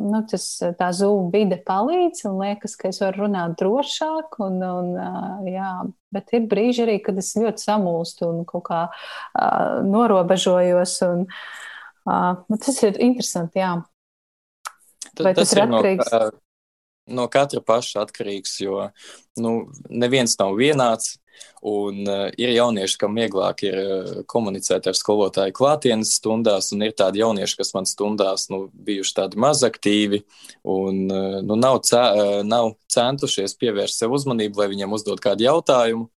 nu, 0.00 0.22
tas, 0.30 0.44
tā 0.78 0.88
zūmu 0.96 1.28
vide 1.32 1.58
palīdz 1.60 2.24
un 2.30 2.38
liekas, 2.40 2.76
ka 2.80 2.88
es 2.88 3.00
varu 3.02 3.26
runāt 3.26 3.58
drošāk. 3.60 4.38
Un, 4.40 4.56
un, 4.64 4.94
jā, 5.44 5.72
bet 6.14 6.32
ir 6.36 6.48
brīži 6.48 6.86
arī, 6.86 6.98
kad 7.04 7.20
es 7.20 7.34
ļoti 7.36 7.66
samulstu 7.66 8.30
un 8.30 8.44
kaut 8.48 8.64
kā 8.70 8.80
norobežojos. 9.84 10.96
Un, 11.10 11.26
nu, 12.08 12.56
tas 12.56 12.82
ir 12.86 12.96
interesanti, 12.96 13.60
jā. 13.60 13.76
Vai 15.20 15.34
tas, 15.34 15.50
tas 15.50 15.56
ir 15.58 15.66
atkarīgs? 15.66 16.14
No, 16.14 16.30
no 17.10 17.26
katra 17.30 17.62
paša 17.64 18.04
atkarīgs, 18.06 18.60
jo 18.64 18.88
nu, 19.40 19.54
neviens 19.88 20.38
nav 20.40 20.56
vienāds. 20.60 21.16
Un 21.64 22.04
uh, 22.04 22.26
ir 22.40 22.50
jaunieši, 22.52 22.96
kam 23.00 23.16
vieglāk 23.16 23.62
ir 23.64 23.76
uh, 23.80 24.10
komunicēt 24.28 24.86
ar 24.90 24.96
skolotāju 24.96 25.54
klātienes 25.56 26.14
stundās, 26.18 26.70
un 26.74 26.84
ir 26.84 26.92
tādi 26.96 27.20
jaunieši, 27.20 27.56
kas 27.56 27.72
man 27.76 27.88
stundās 27.88 28.46
nu, 28.52 28.66
bijuši 28.72 29.14
tādi 29.16 29.40
mazaktīvi 29.40 30.22
un 30.68 31.02
uh, 31.08 31.38
nu, 31.44 31.56
nav, 31.60 31.80
cē, 31.88 32.00
uh, 32.00 32.32
nav 32.44 32.74
centušies 32.92 33.56
pievērst 33.60 34.00
sev 34.02 34.16
uzmanību, 34.16 34.60
lai 34.60 34.70
viņiem 34.72 34.96
uzdod 34.96 35.20
kādu 35.24 35.48
jautājumu. 35.48 36.08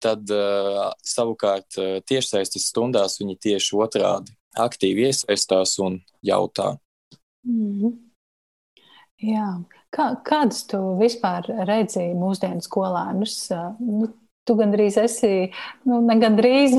Tad 0.00 0.28
uh, 0.32 0.90
savukārt 1.04 1.80
uh, 1.80 1.98
tiešsaistes 2.04 2.68
stundās 2.72 3.16
viņi 3.20 3.40
tieši 3.48 3.76
otrādi 3.80 4.36
aktīvi 4.60 5.08
iesaistās 5.08 5.78
un 5.80 6.00
jautā. 6.24 6.74
Mm 7.44 7.72
-hmm. 7.80 7.98
Jā. 9.20 9.48
Kā, 9.90 10.12
kādus 10.26 10.64
tu 10.70 10.78
vispār 11.00 11.48
redzēji 11.66 12.14
mūsdienu 12.18 12.62
skolēnus? 12.62 13.36
Nu, 13.82 14.12
tu 14.46 14.56
gandrīz 14.58 14.96
esi, 15.00 15.50
nu, 15.86 16.00
ne 16.06 16.16
gandrīz, 16.20 16.76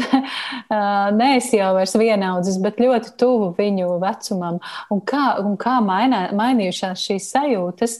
neesi 1.21 1.59
jau 1.59 1.71
vairs 1.77 1.95
vienaudzis, 1.99 2.59
bet 2.63 2.81
ļoti 2.81 3.13
tuvu 3.21 3.51
viņu 3.57 3.97
vecumam. 4.01 4.59
Un 4.91 5.03
kā, 5.07 5.25
un 5.43 5.55
kā 5.61 5.77
mainā, 5.85 6.25
mainījušās 6.37 7.05
šīs 7.07 7.29
sajūtas, 7.35 7.99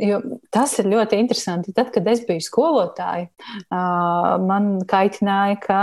Jo 0.00 0.18
tas 0.52 0.72
ir 0.80 0.88
ļoti 0.88 1.18
interesanti. 1.20 1.74
Tad, 1.76 1.90
kad 1.94 2.06
es 2.08 2.22
biju 2.24 2.40
skolotāja, 2.44 3.28
man 3.70 4.70
kaitināja, 4.88 5.58
ka 5.60 5.78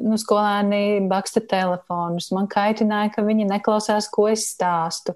nu, 0.00 0.18
skolēni 0.20 1.00
baksta 1.10 1.42
telefonus. 1.46 2.30
Man 2.34 2.48
kaitināja, 2.50 3.12
ka 3.14 3.24
viņi 3.26 3.46
neklausās, 3.50 4.10
ko 4.12 4.26
es 4.32 4.48
stāstu. 4.54 5.14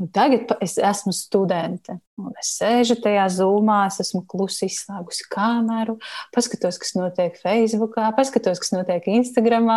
Un 0.00 0.10
tagad 0.12 0.52
es 0.64 0.76
esmu 0.76 1.14
studente. 1.16 1.98
Un 2.20 2.30
es 2.38 2.52
sēžu 2.60 3.00
tajā 3.02 3.24
zūmā, 3.40 3.80
es 3.88 3.98
esmu 4.04 4.22
klusi 4.30 4.68
izslēgusi 4.68 5.26
kameru, 5.32 5.96
paskatos, 6.34 6.78
kas 6.82 6.94
notiek 6.94 7.40
Facebook, 7.40 7.96
paskatos, 8.18 8.60
kas 8.62 8.74
notiek 8.76 9.08
Instagram, 9.16 9.70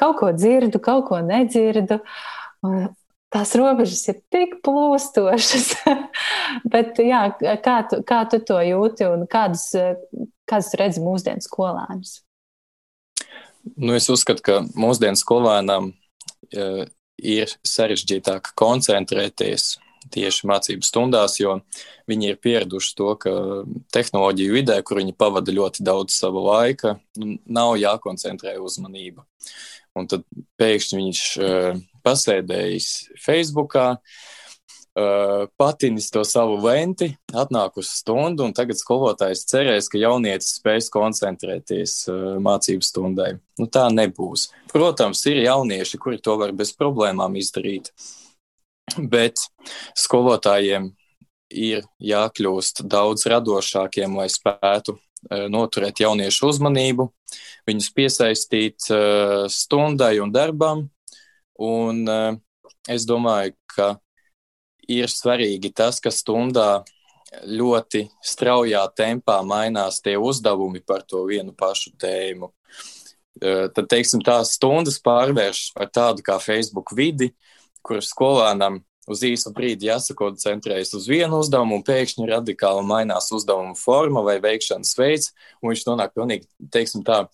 kaut 0.00 0.20
ko 0.22 0.32
dzirdu, 0.32 0.80
kaut 0.84 1.08
ko 1.10 1.20
nedzirdu. 1.24 2.00
Un 2.64 2.86
tās 3.34 3.54
robežas 3.58 4.04
ir 4.12 4.20
tik 4.32 4.58
plūstošas. 4.64 5.70
Bet, 6.72 7.00
jā, 7.02 7.26
kā, 7.64 7.78
tu, 7.90 8.00
kā 8.06 8.22
tu 8.30 8.40
to 8.46 8.60
jūti 8.62 9.08
un 9.10 9.26
kādus, 9.30 9.70
kādus 10.48 10.74
redzi 10.80 11.02
mūsdienu 11.04 11.44
skolēnus? 11.44 12.20
Nu, 13.74 13.94
es 13.96 14.10
uzskatu, 14.12 14.44
ka 14.44 14.58
mūsdienu 14.76 15.18
skolēnam 15.18 15.90
uh, 15.90 16.84
ir 17.18 17.54
sarežģītāk 17.64 18.52
koncentrēties 18.60 19.78
tieši 20.12 20.48
mācību 20.50 20.84
stundās, 20.84 21.38
jo 21.40 21.56
viņi 22.10 22.34
ir 22.34 22.40
pieraduši 22.44 22.90
to, 22.98 23.14
ka 23.16 23.32
tehnoloģiju 23.96 24.52
vidē, 24.58 24.76
kur 24.84 25.00
viņi 25.00 25.16
pavada 25.16 25.54
ļoti 25.54 25.84
daudz 25.86 26.18
sava 26.18 26.42
laika, 26.44 26.98
nu, 27.16 27.38
nav 27.48 27.78
jākoncentrē 27.80 28.58
uzmanība. 28.60 29.24
Un 29.96 30.10
tad 30.10 30.26
pēkšņi 30.60 31.00
viņš 31.00 31.22
uh, 31.40 31.80
pasēdējis 32.04 32.88
Facebookā, 33.24 33.86
uh, 33.96 35.44
patinis 35.58 36.10
to 36.14 36.24
savu 36.28 36.58
venti, 36.62 37.10
atnāk 37.34 37.78
uz 37.80 37.90
stundu, 37.98 38.46
un 38.46 38.54
tagad 38.56 38.78
skolotājs 38.78 39.46
cerēs, 39.50 39.88
ka 39.90 39.98
jaunietis 39.98 40.58
spēs 40.60 40.90
koncentrēties 40.94 41.96
uh, 42.10 42.26
mācību 42.42 42.86
stundai. 42.86 43.32
Nu, 43.58 43.66
tā 43.66 43.88
nebūs. 43.92 44.50
Protams, 44.72 45.24
ir 45.30 45.42
jaunieši, 45.44 46.00
kuri 46.02 46.20
to 46.22 46.36
var 46.40 46.54
bez 46.56 46.74
problēmām 46.78 47.38
izdarīt, 47.40 47.90
bet 48.98 49.42
skolotājiem 49.98 50.92
ir 51.54 51.84
jākļūst 52.02 52.86
daudz 52.90 53.26
radošākiem, 53.30 54.16
lai 54.18 54.30
spētu 54.32 54.96
uh, 54.96 55.46
noturēt 55.50 56.04
jauniešu 56.04 56.50
uzmanību, 56.52 57.10
viņus 57.64 57.92
piesaistīt 57.96 58.86
stundai 59.50 60.18
un 60.20 60.30
darbam. 60.34 60.84
Un, 61.62 62.02
uh, 62.08 62.34
es 62.90 63.06
domāju, 63.06 63.54
ka 63.70 63.94
ir 64.90 65.08
svarīgi 65.08 65.72
tas, 65.74 66.00
ka 66.00 66.12
stundā 66.12 66.84
ļoti 67.42 68.04
straujā 68.24 68.82
tempā 68.96 69.40
mainās 69.46 70.00
tie 70.04 70.16
uzdevumi 70.20 70.82
par 70.86 71.02
to 71.08 71.24
vienu 71.28 71.54
pašu 71.56 71.94
tēmu. 72.00 72.50
Tad, 73.40 73.80
teiksim, 73.90 74.22
tās 74.22 74.54
stundas 74.54 75.00
pārvēršas 75.02 75.72
par 75.74 75.90
tādu 75.90 76.22
kā 76.22 76.36
Facebook 76.38 76.92
vidi, 76.94 77.32
kur 77.82 77.98
skolēnam 78.04 78.78
uz 79.10 79.22
īsu 79.26 79.52
brīdi 79.54 79.88
jāsakoncentrējas 79.90 80.94
uz 80.98 81.08
vienu 81.10 81.40
uzdevumu, 81.42 81.78
un 81.78 81.86
pēkšņi 81.86 82.28
radikāli 82.30 82.84
mainās 82.88 83.30
uzdevuma 83.34 83.76
forma 83.78 84.24
vai 84.26 84.38
veikšanas 84.44 84.94
veids, 84.98 85.32
un 85.60 85.72
viņš 85.72 85.86
nonāk 85.88 86.14
pilnīgi, 86.16 86.48
teiksim 86.72 87.04
tā, 87.06 87.24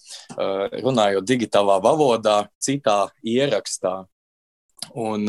runājot 0.83 1.29
digitālā 1.29 1.81
valodā, 1.85 2.43
citā 2.63 3.01
ierakstā. 3.23 4.05
Un 4.97 5.27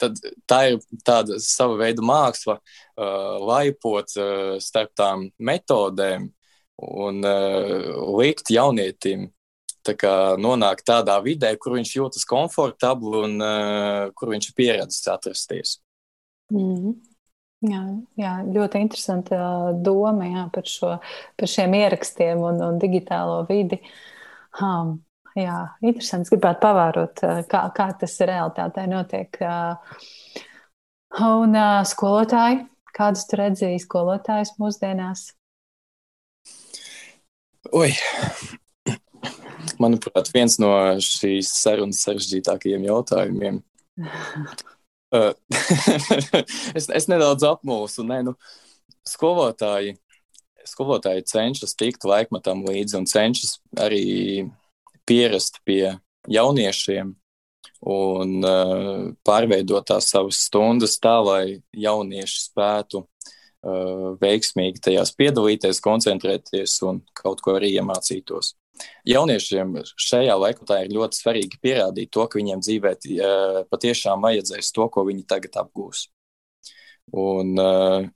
tad 0.00 0.20
tā 0.48 0.60
ir 0.72 0.78
tāda 1.04 1.36
sava 1.44 1.76
veida 1.80 2.04
māksla, 2.04 2.56
uh, 2.56 3.36
laipot 3.44 4.16
starp 4.64 4.94
tām 4.96 5.28
metodēm 5.38 6.30
un 6.80 7.20
likt 8.16 8.48
jaunietim 8.50 9.28
tā 9.86 9.94
kā, 9.98 10.14
nonākt 10.40 10.86
tādā 10.88 11.16
vidē, 11.24 11.54
kur 11.60 11.76
viņš 11.78 11.94
jūtas 11.96 12.26
komfortabli 12.28 13.22
un 13.26 13.38
uh, 13.44 14.10
kur 14.14 14.32
viņš 14.34 14.50
ir 14.50 14.58
pieredzējis 14.58 15.12
atrasties. 15.14 15.78
Mm 16.52 16.74
-hmm. 16.74 16.98
Jā, 17.60 17.80
jā, 18.16 18.30
ļoti 18.48 18.80
interesanti 18.80 19.36
doma 19.84 20.24
jā, 20.24 20.46
par, 20.52 20.64
šo, 20.64 20.94
par 21.36 21.50
šiem 21.52 21.74
ierakstiem 21.76 22.40
un, 22.40 22.62
un 22.64 22.78
digitālo 22.80 23.42
vidi. 23.50 23.76
Um, 24.64 24.94
jā, 25.36 25.56
interesanti. 25.84 26.28
Es 26.28 26.32
gribētu 26.32 26.62
pavērot, 26.64 27.22
eh, 27.26 27.42
kā, 27.50 27.66
kā 27.76 27.90
tas 28.00 28.16
realitātē 28.30 28.86
notiek. 28.88 29.36
Eh, 29.44 30.00
un 31.26 31.54
eh, 31.54 31.82
skolotāji, 31.84 32.64
kādus 32.96 33.26
tu 33.28 33.42
redzēji 33.42 33.84
skolotājus 33.84 34.56
mūsdienās? 34.62 35.28
Oi. 37.76 37.92
Manuprāt, 39.80 40.28
viens 40.34 40.58
no 40.60 40.74
šīs 41.00 41.54
sarunas 41.62 42.02
sarežģītākajiem 42.04 42.84
jautājumiem. 42.90 43.62
es, 46.78 46.86
es 46.86 47.08
nedaudz 47.10 47.42
apmulsu. 47.46 48.04
Nē, 48.06 48.20
nu, 48.28 48.36
skolotāji, 49.06 49.96
skolotāji 50.68 51.26
cenšas 51.30 51.74
tikt 51.78 52.06
laikmetam 52.06 52.62
līdzi 52.68 53.00
un 53.00 53.08
cenšas 53.10 53.58
arī 53.80 54.46
pierast 55.08 55.58
pie 55.66 55.96
jauniešiem 56.30 57.16
un 57.90 58.44
uh, 58.44 59.08
pārveidot 59.24 59.86
tās 59.88 60.10
savas 60.12 60.42
stundas 60.46 60.98
tā, 61.00 61.16
lai 61.24 61.44
jaunieši 61.72 62.42
spētu 62.44 63.02
uh, 63.02 64.10
veiksmīgi 64.20 64.84
tajās 64.84 65.14
piedalīties, 65.16 65.80
koncentrēties 65.82 66.76
un 66.86 67.00
kaut 67.16 67.40
ko 67.40 67.56
arī 67.56 67.72
iemācītos. 67.80 68.54
Jauniešiem 69.08 69.74
šajā 70.00 70.36
laikā 70.40 70.80
ir 70.84 70.94
ļoti 70.94 71.20
svarīgi 71.20 71.60
pierādīt 71.62 72.12
to, 72.14 72.26
ka 72.26 72.40
viņiem 72.40 72.62
dzīvē 72.64 72.94
uh, 72.96 73.60
patiešām 73.72 74.24
vajadzēs 74.24 74.72
to, 74.76 74.88
ko 74.92 75.04
viņi 75.08 75.26
tagad 75.28 75.60
apgūs. 75.64 76.06
Un, 77.16 77.56
uh, 77.58 78.06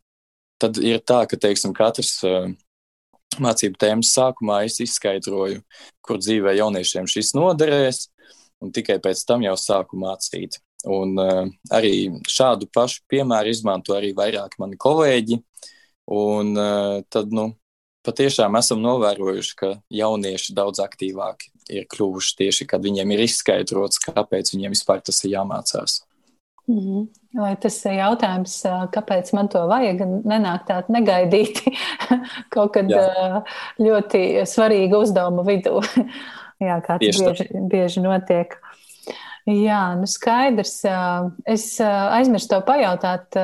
tad 0.63 0.79
ir 0.79 1.01
tā, 1.03 1.25
ka 1.31 1.39
teiksim, 1.41 1.75
katrs 1.77 2.17
uh, 2.27 2.51
mācību 3.43 3.81
tēmas 3.81 4.13
sākumā 4.15 4.63
es 4.69 4.79
izskaidroju, 4.85 5.63
kur 6.05 6.21
dzīvē 6.23 6.55
jauniešiem 6.61 7.09
šis 7.11 7.35
noderēs, 7.37 8.07
un 8.63 8.73
tikai 8.75 9.01
pēc 9.03 9.25
tam 9.29 9.45
jau 9.47 9.57
sāku 9.59 9.99
mācīt. 10.01 10.61
Un 10.85 11.17
uh, 11.21 11.47
arī 11.73 12.11
šādu 12.29 12.69
pašu 12.75 13.03
piemēru 13.09 13.53
izmanto 13.53 13.97
arī 13.97 14.13
vairāk 14.17 14.59
mani 14.61 14.77
kolēģi. 14.81 15.41
Un 16.13 16.53
uh, 16.61 17.01
tad, 17.09 17.33
nu, 17.33 17.55
patiešām 18.05 18.57
esam 18.61 18.83
novērojuši, 18.85 19.57
ka 19.59 19.75
jaunieši 19.93 20.57
daudz 20.57 20.83
aktīvāki 20.85 21.51
ir 21.73 21.87
kļuvuši 21.91 22.37
tieši, 22.41 22.67
kad 22.69 22.85
viņiem 22.85 23.15
ir 23.15 23.25
izskaidrots, 23.25 24.03
kāpēc 24.05 24.53
viņiem 24.55 24.75
vispār 24.77 25.01
tas 25.05 25.23
ir 25.25 25.37
jāmācās. 25.39 26.03
-hmm. 26.69 27.07
Vai 27.35 27.57
tas 27.59 27.81
jautājums, 27.85 28.61
kāpēc 28.95 29.33
man 29.35 29.49
to 29.51 29.65
vajag, 29.67 30.05
nenāk 30.23 30.69
tādu 30.69 30.95
negaidīti 30.95 31.73
kaut 32.55 32.77
kad 32.77 32.91
Jā. 32.91 33.43
ļoti 33.83 34.45
svarīgu 34.47 35.03
uzdevumu 35.03 35.45
vidū? 35.47 35.81
Jā, 36.65 36.79
kā 36.85 37.01
tas 37.03 37.19
bieži, 37.19 37.49
bieži 37.71 38.01
notiek. 38.05 38.55
Jā, 39.45 39.93
nu 39.99 40.07
skaidrs. 40.09 40.79
Es 41.45 41.67
aizmirsu 41.83 42.49
tev 42.55 42.63
pajautāt 42.65 43.37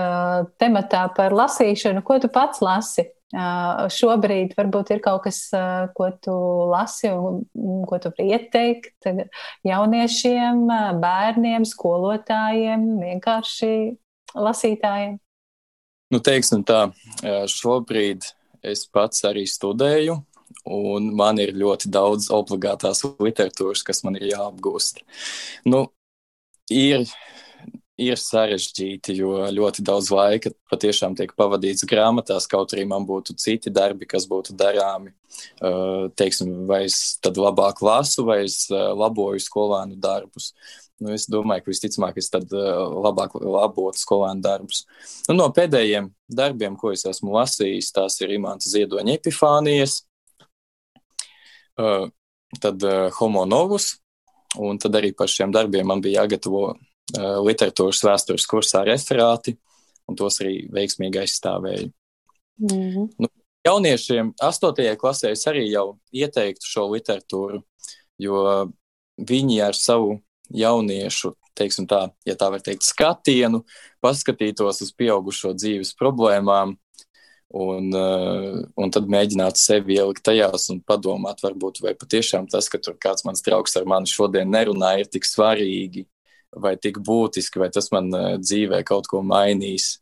tematā 0.62 1.02
par 1.16 1.34
lasīšanu. 1.36 2.00
Ko 2.06 2.16
tu 2.22 2.30
pats 2.32 2.62
lasi? 2.64 3.10
Šobrīd 3.30 4.56
varbūt 4.58 4.90
ir 4.90 5.00
kaut 5.04 5.22
kas, 5.28 5.44
ko 5.94 6.08
tu 6.18 6.34
lasi 6.72 7.12
un 7.14 7.44
ko 7.86 7.98
tu 8.02 8.10
vari 8.10 8.32
ieteikt 8.34 9.06
jauniešiem, 9.66 10.64
bērniem, 10.98 11.66
skolotājiem, 11.68 12.88
vienkārši 13.04 13.70
lasītājiem. 14.34 15.20
Nu, 16.10 16.18
teiksim 16.18 16.64
tā, 16.66 16.88
šobrīd 17.22 18.26
es 18.66 18.82
pats 18.90 19.22
arī 19.28 19.46
studēju, 19.46 20.18
un 20.66 21.06
man 21.14 21.38
ir 21.38 21.54
ļoti 21.54 21.86
daudz 21.94 22.32
obligātās 22.34 23.04
literatūras, 23.22 23.86
kas 23.86 24.02
man 24.02 24.18
ir 24.18 24.32
jāapgūst. 24.32 25.04
Nu, 25.70 25.86
ir 26.66 27.06
ir 28.00 28.18
sarežģīti, 28.20 29.14
jo 29.20 29.44
ļoti 29.52 29.84
daudz 29.86 30.10
laika 30.14 30.52
patiešām 30.72 31.14
tiek 31.18 31.32
pavadīts 31.38 31.86
grāmatās, 31.88 32.48
kaut 32.50 32.74
arī 32.74 32.86
man 32.88 33.06
būtu 33.08 33.36
citi 33.40 33.72
darbi, 33.72 34.08
kas 34.08 34.26
būtu 34.30 34.56
darāmi. 34.58 35.12
Uh, 35.62 36.08
teiksim, 36.18 36.64
vai 36.66 36.84
es 36.88 37.18
tad 37.22 37.38
labāk 37.38 37.82
lasu, 37.84 38.24
vai 38.26 38.42
es 38.46 38.64
uh, 38.72 38.90
laboju 38.98 39.42
skolēnu 39.44 40.00
darbus. 40.00 40.50
Nu, 41.00 41.14
es 41.14 41.24
domāju, 41.30 41.64
ka 41.64 41.72
visticamāk 41.72 42.18
es 42.20 42.28
tad 42.32 42.50
uh, 42.52 42.82
labāk 43.06 43.36
labotu 43.40 44.02
skolēnu 44.02 44.44
darbus. 44.44 44.84
Nu, 45.28 45.38
no 45.38 45.48
pēdējiem 45.54 46.10
darbiem, 46.28 46.76
ko 46.80 46.92
es 46.96 47.06
esmu 47.08 47.36
lasījis, 47.38 47.92
tās 47.96 48.18
ir 48.24 48.34
Imants 48.36 48.68
Ziedoņa 48.72 49.16
epifānijas, 49.20 50.02
tad 52.60 52.82
Homo 53.16 53.46
novus, 53.48 53.94
un 54.60 54.76
tad 54.82 54.98
arī 54.98 55.14
par 55.16 55.30
šiem 55.32 55.54
darbiem 55.54 55.86
man 55.88 56.02
bija 56.04 56.24
jāgatavo 56.26 56.74
literatūras 57.18 58.02
vēstures 58.06 58.46
kursā 58.50 58.84
referāti, 58.86 59.56
un 60.08 60.18
tos 60.18 60.40
arī 60.42 60.64
veiksmīgi 60.72 61.22
aizstāvēju. 61.22 61.90
Mm 62.60 62.88
-hmm. 62.90 63.08
nu, 63.18 63.28
jauniešiem, 63.64 64.34
8. 64.40 64.96
klasē, 64.96 65.32
es 65.32 65.46
arī 65.46 65.66
jau 65.70 65.98
ieteiktu 66.12 66.66
šo 66.66 66.88
literatūru, 66.94 67.62
jo 68.18 68.44
viņi 69.16 69.62
ar 69.62 69.74
savu 69.74 70.20
jauniešu, 70.50 71.34
teiksim 71.54 71.86
tā, 71.86 72.10
ja 72.26 72.34
tā 72.34 72.50
var 72.50 72.62
teikt, 72.64 72.82
skatienu, 72.82 73.64
paskatītos 74.02 74.82
uz 74.82 74.92
pieaugušo 74.96 75.52
dzīves 75.54 75.94
problēmām, 75.98 76.76
un, 77.50 77.90
uh, 77.96 78.60
un 78.78 78.92
tad 78.94 79.10
mēģināt 79.10 79.58
sevi 79.58 79.98
ielikt 79.98 80.22
tajās 80.26 80.68
un 80.70 80.80
padomāt, 80.86 81.42
varbūt, 81.42 81.82
vai 81.82 81.94
patiešām 81.98 82.46
tas, 82.50 82.68
ka 82.70 82.78
tur 82.78 82.96
kāds 83.02 83.26
mans 83.26 83.42
draugs 83.42 83.76
ar 83.76 83.88
mani 83.90 84.10
šodien 84.10 84.50
nerunā, 84.50 84.96
ir 85.00 85.10
tik 85.10 85.26
svarīgi, 85.26 86.06
vai 86.56 86.76
tik 86.76 87.00
būtiski, 87.06 87.60
vai 87.62 87.70
tas 87.74 87.90
man 87.94 88.10
uh, 88.14 88.36
dzīvē 88.42 88.82
kaut 88.86 89.10
ko 89.10 89.22
mainīs. 89.26 89.98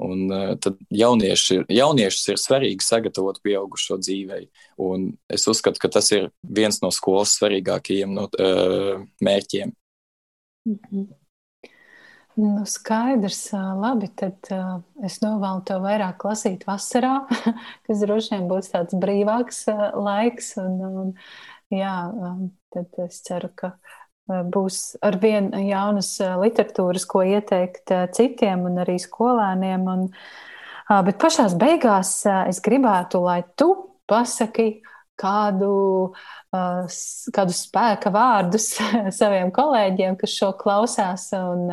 Un 0.00 0.26
uh, 0.28 0.56
tad 0.60 0.76
jaunieši, 0.92 1.62
jauniešus 1.72 2.34
ir 2.34 2.40
svarīgi 2.40 2.84
sagatavot 2.84 3.40
pieaugušo 3.44 4.00
dzīvei. 4.00 4.50
Un 4.80 5.12
es 5.32 5.46
uzskatu, 5.48 5.80
ka 5.80 5.88
tas 5.92 6.10
ir 6.16 6.28
viens 6.42 6.82
no 6.84 6.92
skolas 6.92 7.36
svarīgākajiem 7.38 8.12
no, 8.18 8.28
uh, 8.28 9.06
mērķiem. 9.24 9.72
Mm 10.68 10.78
-hmm. 10.90 11.08
Nu, 12.40 12.66
skaidrs, 12.66 13.52
labi. 13.52 14.08
Tad 14.16 14.48
uh, 14.54 14.80
es 15.04 15.18
novēlu 15.20 15.64
tev 15.66 15.82
vairāk 15.84 16.24
lasīt 16.24 16.64
vasarā, 16.68 17.26
kas 17.86 18.04
droši 18.04 18.36
vien 18.36 18.46
būs 18.50 18.70
tāds 18.72 18.96
brīvāks 19.02 19.64
uh, 19.72 19.90
laiks. 19.98 20.54
Un, 20.62 20.78
un, 21.02 21.10
jā, 21.74 21.94
um, 22.08 22.46
tad 22.72 23.02
es 23.04 23.20
ceru, 23.26 23.50
ka 23.54 23.74
būs 24.54 24.80
ar 25.06 25.18
vien 25.22 25.50
jaunas 25.66 26.14
literatūras, 26.20 27.06
ko 27.10 27.24
ieteikt 27.26 27.92
citiem 28.16 28.66
un 28.70 28.80
arī 28.84 28.98
skolēniem. 29.02 29.88
Un, 29.94 30.06
bet 31.06 31.20
pašās 31.22 31.56
beigās 31.58 32.20
es 32.46 32.62
gribētu, 32.64 33.22
lai 33.26 33.42
tu 33.58 33.72
pasaki 34.10 34.80
kādu, 35.20 35.72
kādu 36.50 37.54
spēka 37.54 38.12
vārdus 38.14 38.70
saviem 39.20 39.52
kolēģiem, 39.54 40.16
kas 40.20 40.36
šo 40.38 40.50
klausās. 40.60 41.28
Un, 41.36 41.66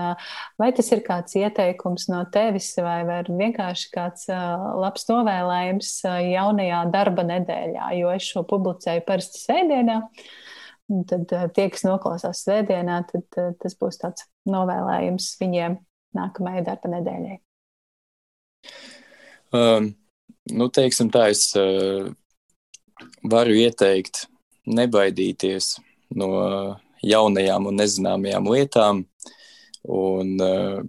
vai 0.59 0.71
tas 0.75 0.91
ir 0.93 1.03
kāds 1.05 1.37
ieteikums 1.39 2.09
no 2.11 2.23
tevis, 2.33 2.73
vai, 2.83 2.99
vai 3.07 3.21
vienkārši 3.27 3.93
kāds 3.93 4.27
labs 4.31 5.07
novēlējums 5.11 5.93
jaunajā 6.33 6.83
darba 6.93 7.27
nedēļā, 7.31 7.93
jo 8.01 8.11
es 8.15 8.27
šo 8.33 8.45
publicēju 8.49 9.07
parasti 9.07 9.43
sēdienā. 9.45 10.01
Un 10.87 11.03
tad 11.07 11.27
tie, 11.27 11.67
kas 11.73 11.83
noklausās 11.83 12.45
svētdienā, 12.45 13.01
tad 13.09 13.57
tas 13.59 13.75
būs 13.79 13.99
tāds 13.99 14.27
novēlējums 14.47 15.33
viņiem 15.41 15.75
nākamajai 16.15 16.63
darba 16.67 16.91
nedēļai. 16.95 17.35
Um, 19.57 19.91
nu, 20.55 20.69
teiksim 20.71 21.11
tā, 21.11 21.27
es 21.33 21.49
uh, 21.59 22.07
varu 23.27 23.57
ieteikt 23.59 24.25
nebaidīties 24.67 25.75
no 26.19 26.31
jaunajām 27.03 27.67
un 27.67 27.81
nezināmajām 27.83 28.47
lietām. 28.51 29.03
Un, 29.87 30.33
uh, 30.43 30.79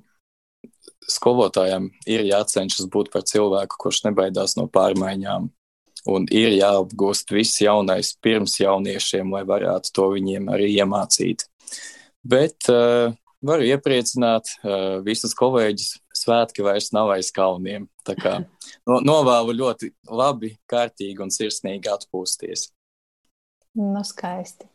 skolotājiem 1.09 1.88
ir 2.09 2.24
jācenšas 2.28 2.88
būt 2.92 3.11
par 3.12 3.24
cilvēku, 3.28 3.78
kurš 3.80 4.05
nebaidās 4.09 4.57
no 4.59 4.68
pārmaiņām. 4.72 5.49
Un 6.09 6.28
ir 6.30 6.55
jāapgūst 6.55 7.32
viss 7.34 7.61
jaunais 7.62 8.12
pirms 8.22 8.59
jauniešiem, 8.61 9.32
lai 9.34 9.42
varētu 9.49 9.92
to 9.94 10.11
viņiem 10.14 10.51
arī 10.55 10.70
iemācīt. 10.76 11.44
Bet 12.28 12.70
uh, 12.72 13.11
varu 13.44 13.66
iepriecināt 13.68 14.53
uh, 14.62 14.99
visus 15.05 15.34
kolēģus. 15.38 15.96
Svētki 16.18 16.64
vairs 16.66 16.90
nav 16.94 17.12
aiz 17.14 17.30
kalniem. 17.34 17.86
Tā 18.07 18.16
kā 18.18 18.38
no, 18.88 18.99
novēlu 19.05 19.57
ļoti 19.61 19.92
labi, 20.11 20.55
kārtīgi 20.70 21.24
un 21.24 21.34
sirsnīgi 21.34 21.90
atpūsties. 21.92 22.68
Nu, 23.78 24.03
skaisti. 24.07 24.66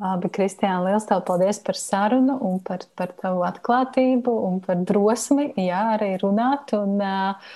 Labi, 0.00 0.30
Kristiāna, 0.32 0.80
liels 0.86 1.04
tev 1.04 1.20
paldies 1.28 1.58
par 1.60 1.76
sarunu 1.76 2.38
un 2.48 2.60
par, 2.64 2.86
par 2.96 3.10
tavu 3.18 3.42
atklātību 3.44 4.32
un 4.46 4.56
par 4.64 4.78
drosmi, 4.88 5.50
jā, 5.60 5.80
arī 5.96 6.14
runāt. 6.22 6.72
Un, 6.78 6.94
uh, 7.04 7.50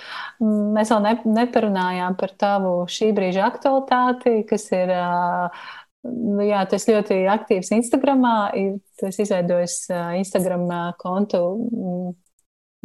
mēs 0.75 0.91
vēl 0.93 1.01
ne, 1.07 1.15
neparunājām 1.39 2.17
par 2.19 2.35
tavu 2.37 2.75
šī 2.91 3.09
brīža 3.17 3.47
aktualitāti, 3.49 4.43
kas 4.49 4.69
ir 4.77 4.93
uh, 4.93 5.65
Nu, 6.05 6.43
jā, 6.45 6.59
tas 6.69 6.83
ļoti 6.85 7.15
aktīvs 7.33 7.71
Instagramā. 7.79 8.35
Tu 8.53 9.07
esi 9.07 9.23
izveidojis 9.23 9.77
Instagram 10.19 10.67
kontu 11.01 11.39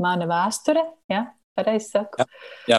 Mana 0.01 0.29
vēsture. 0.31 0.87
Ja? 1.13 1.27
Pareizi 1.53 1.91
saku. 1.91 2.25
Jā, 2.25 2.79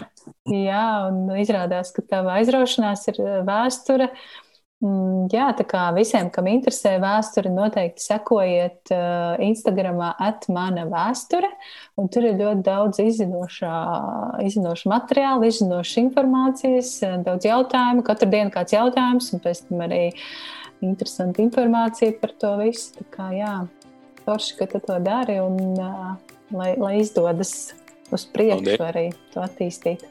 jā, 0.50 0.86
un 1.12 1.30
izrādās, 1.38 1.92
ka 1.94 2.02
tava 2.10 2.40
aizraušanās 2.40 3.06
ir 3.12 3.20
vēsture. 3.46 4.10
Uh, 4.10 4.51
jā, 4.82 5.46
tā 5.58 5.64
kā 5.68 5.82
visiem, 5.94 6.28
kam 6.34 6.48
interesē 6.50 6.96
vēsture, 7.02 7.50
noteikti 7.54 8.02
sekojiet 8.02 8.92
uh, 8.94 9.36
Instagramā 9.42 10.12
atmana 10.22 10.88
vēsture. 10.90 11.50
Tur 12.12 12.26
ir 12.26 12.40
ļoti 12.40 12.64
daudz 12.66 13.02
izzinošā, 13.04 13.76
izzinoša 14.46 14.90
materiāla, 14.90 15.46
izzinošas 15.50 16.00
informācijas, 16.02 16.94
uh, 17.06 17.18
daudz 17.26 17.46
jautājumu. 17.46 18.02
Katru 18.06 18.30
dienu 18.32 18.54
kāds 18.54 18.74
jautājums, 18.74 19.30
un 19.34 19.44
pēc 19.44 19.64
tam 19.68 19.84
arī 19.86 20.02
interesanta 20.82 21.44
informācija 21.44 22.16
par 22.18 22.34
to 22.42 22.56
visu. 22.64 22.96
Tā 22.98 23.06
kā 23.14 23.28
jā, 23.36 23.54
forši, 24.26 24.56
ka 24.58 24.70
tu 24.74 24.82
to 24.82 24.98
dari 25.04 25.38
un 25.42 25.60
uh, 25.78 26.16
lai, 26.50 26.72
lai 26.78 26.96
izdodas 27.02 27.72
uz 28.12 28.26
priekšu 28.34 28.82
arī 28.84 29.10
to 29.32 29.44
attīstīt. 29.44 30.04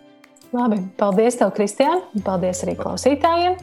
Labi, 0.51 0.81
paldies 0.99 1.37
tev, 1.39 1.53
Kristiāna, 1.55 2.01
un 2.11 2.23
paldies 2.25 2.59
arī 2.65 2.73
klausītājiem. 2.75 3.53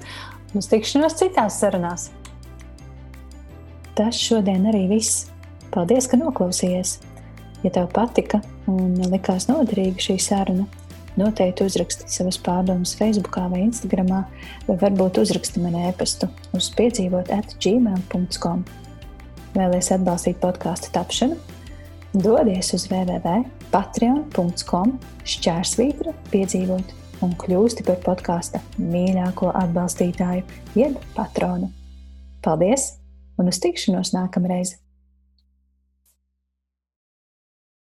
Uz 0.57 0.68
tikšanos 0.70 1.16
citās 1.18 1.59
sarunās. 1.61 2.09
Tas 3.99 4.16
šodien 4.16 4.64
arī 4.70 4.86
viss. 4.88 5.26
Paldies, 5.74 6.07
ka 6.09 6.16
noklausījies! 6.16 6.99
Ja 7.64 7.70
tev 7.74 7.88
patika 7.92 8.40
un 8.70 8.94
likās 9.11 9.49
noderīga 9.51 9.99
šī 10.01 10.16
saruna, 10.22 10.64
noteikti 11.18 11.64
uzraksti 11.66 12.05
savas 12.12 12.38
pārdomas 12.40 12.94
Facebook 12.96 13.36
vai 13.36 13.61
Instagram, 13.66 14.09
vai 14.68 14.76
varbūt 14.80 15.18
uzraksti 15.24 15.61
man 15.64 15.74
e-pastu 15.88 16.26
uz 16.57 16.70
piedzīvot 16.78 17.26
atgmail.com. 17.34 18.64
Vēlēs 19.59 19.92
atbalstīt 19.96 20.36
podkāstu 20.40 20.86
tapšanu? 20.94 21.36
Dodies 22.14 22.72
uz 22.76 22.82
www.patreon.com 22.88 24.88
šķērsvītra 25.28 26.11
piedzīvot 26.32 26.97
un 27.24 27.34
kļūsti 27.38 27.86
par 27.86 28.00
podkāsta 28.04 28.60
mīļāko 28.78 29.52
atbalstītāju, 29.62 30.44
jeb 30.78 30.98
patronu. 31.16 31.72
Paldies 32.44 32.92
un 33.38 33.50
uz 33.50 33.62
tikšanos 33.62 34.14
nākamreiz! 34.16 34.76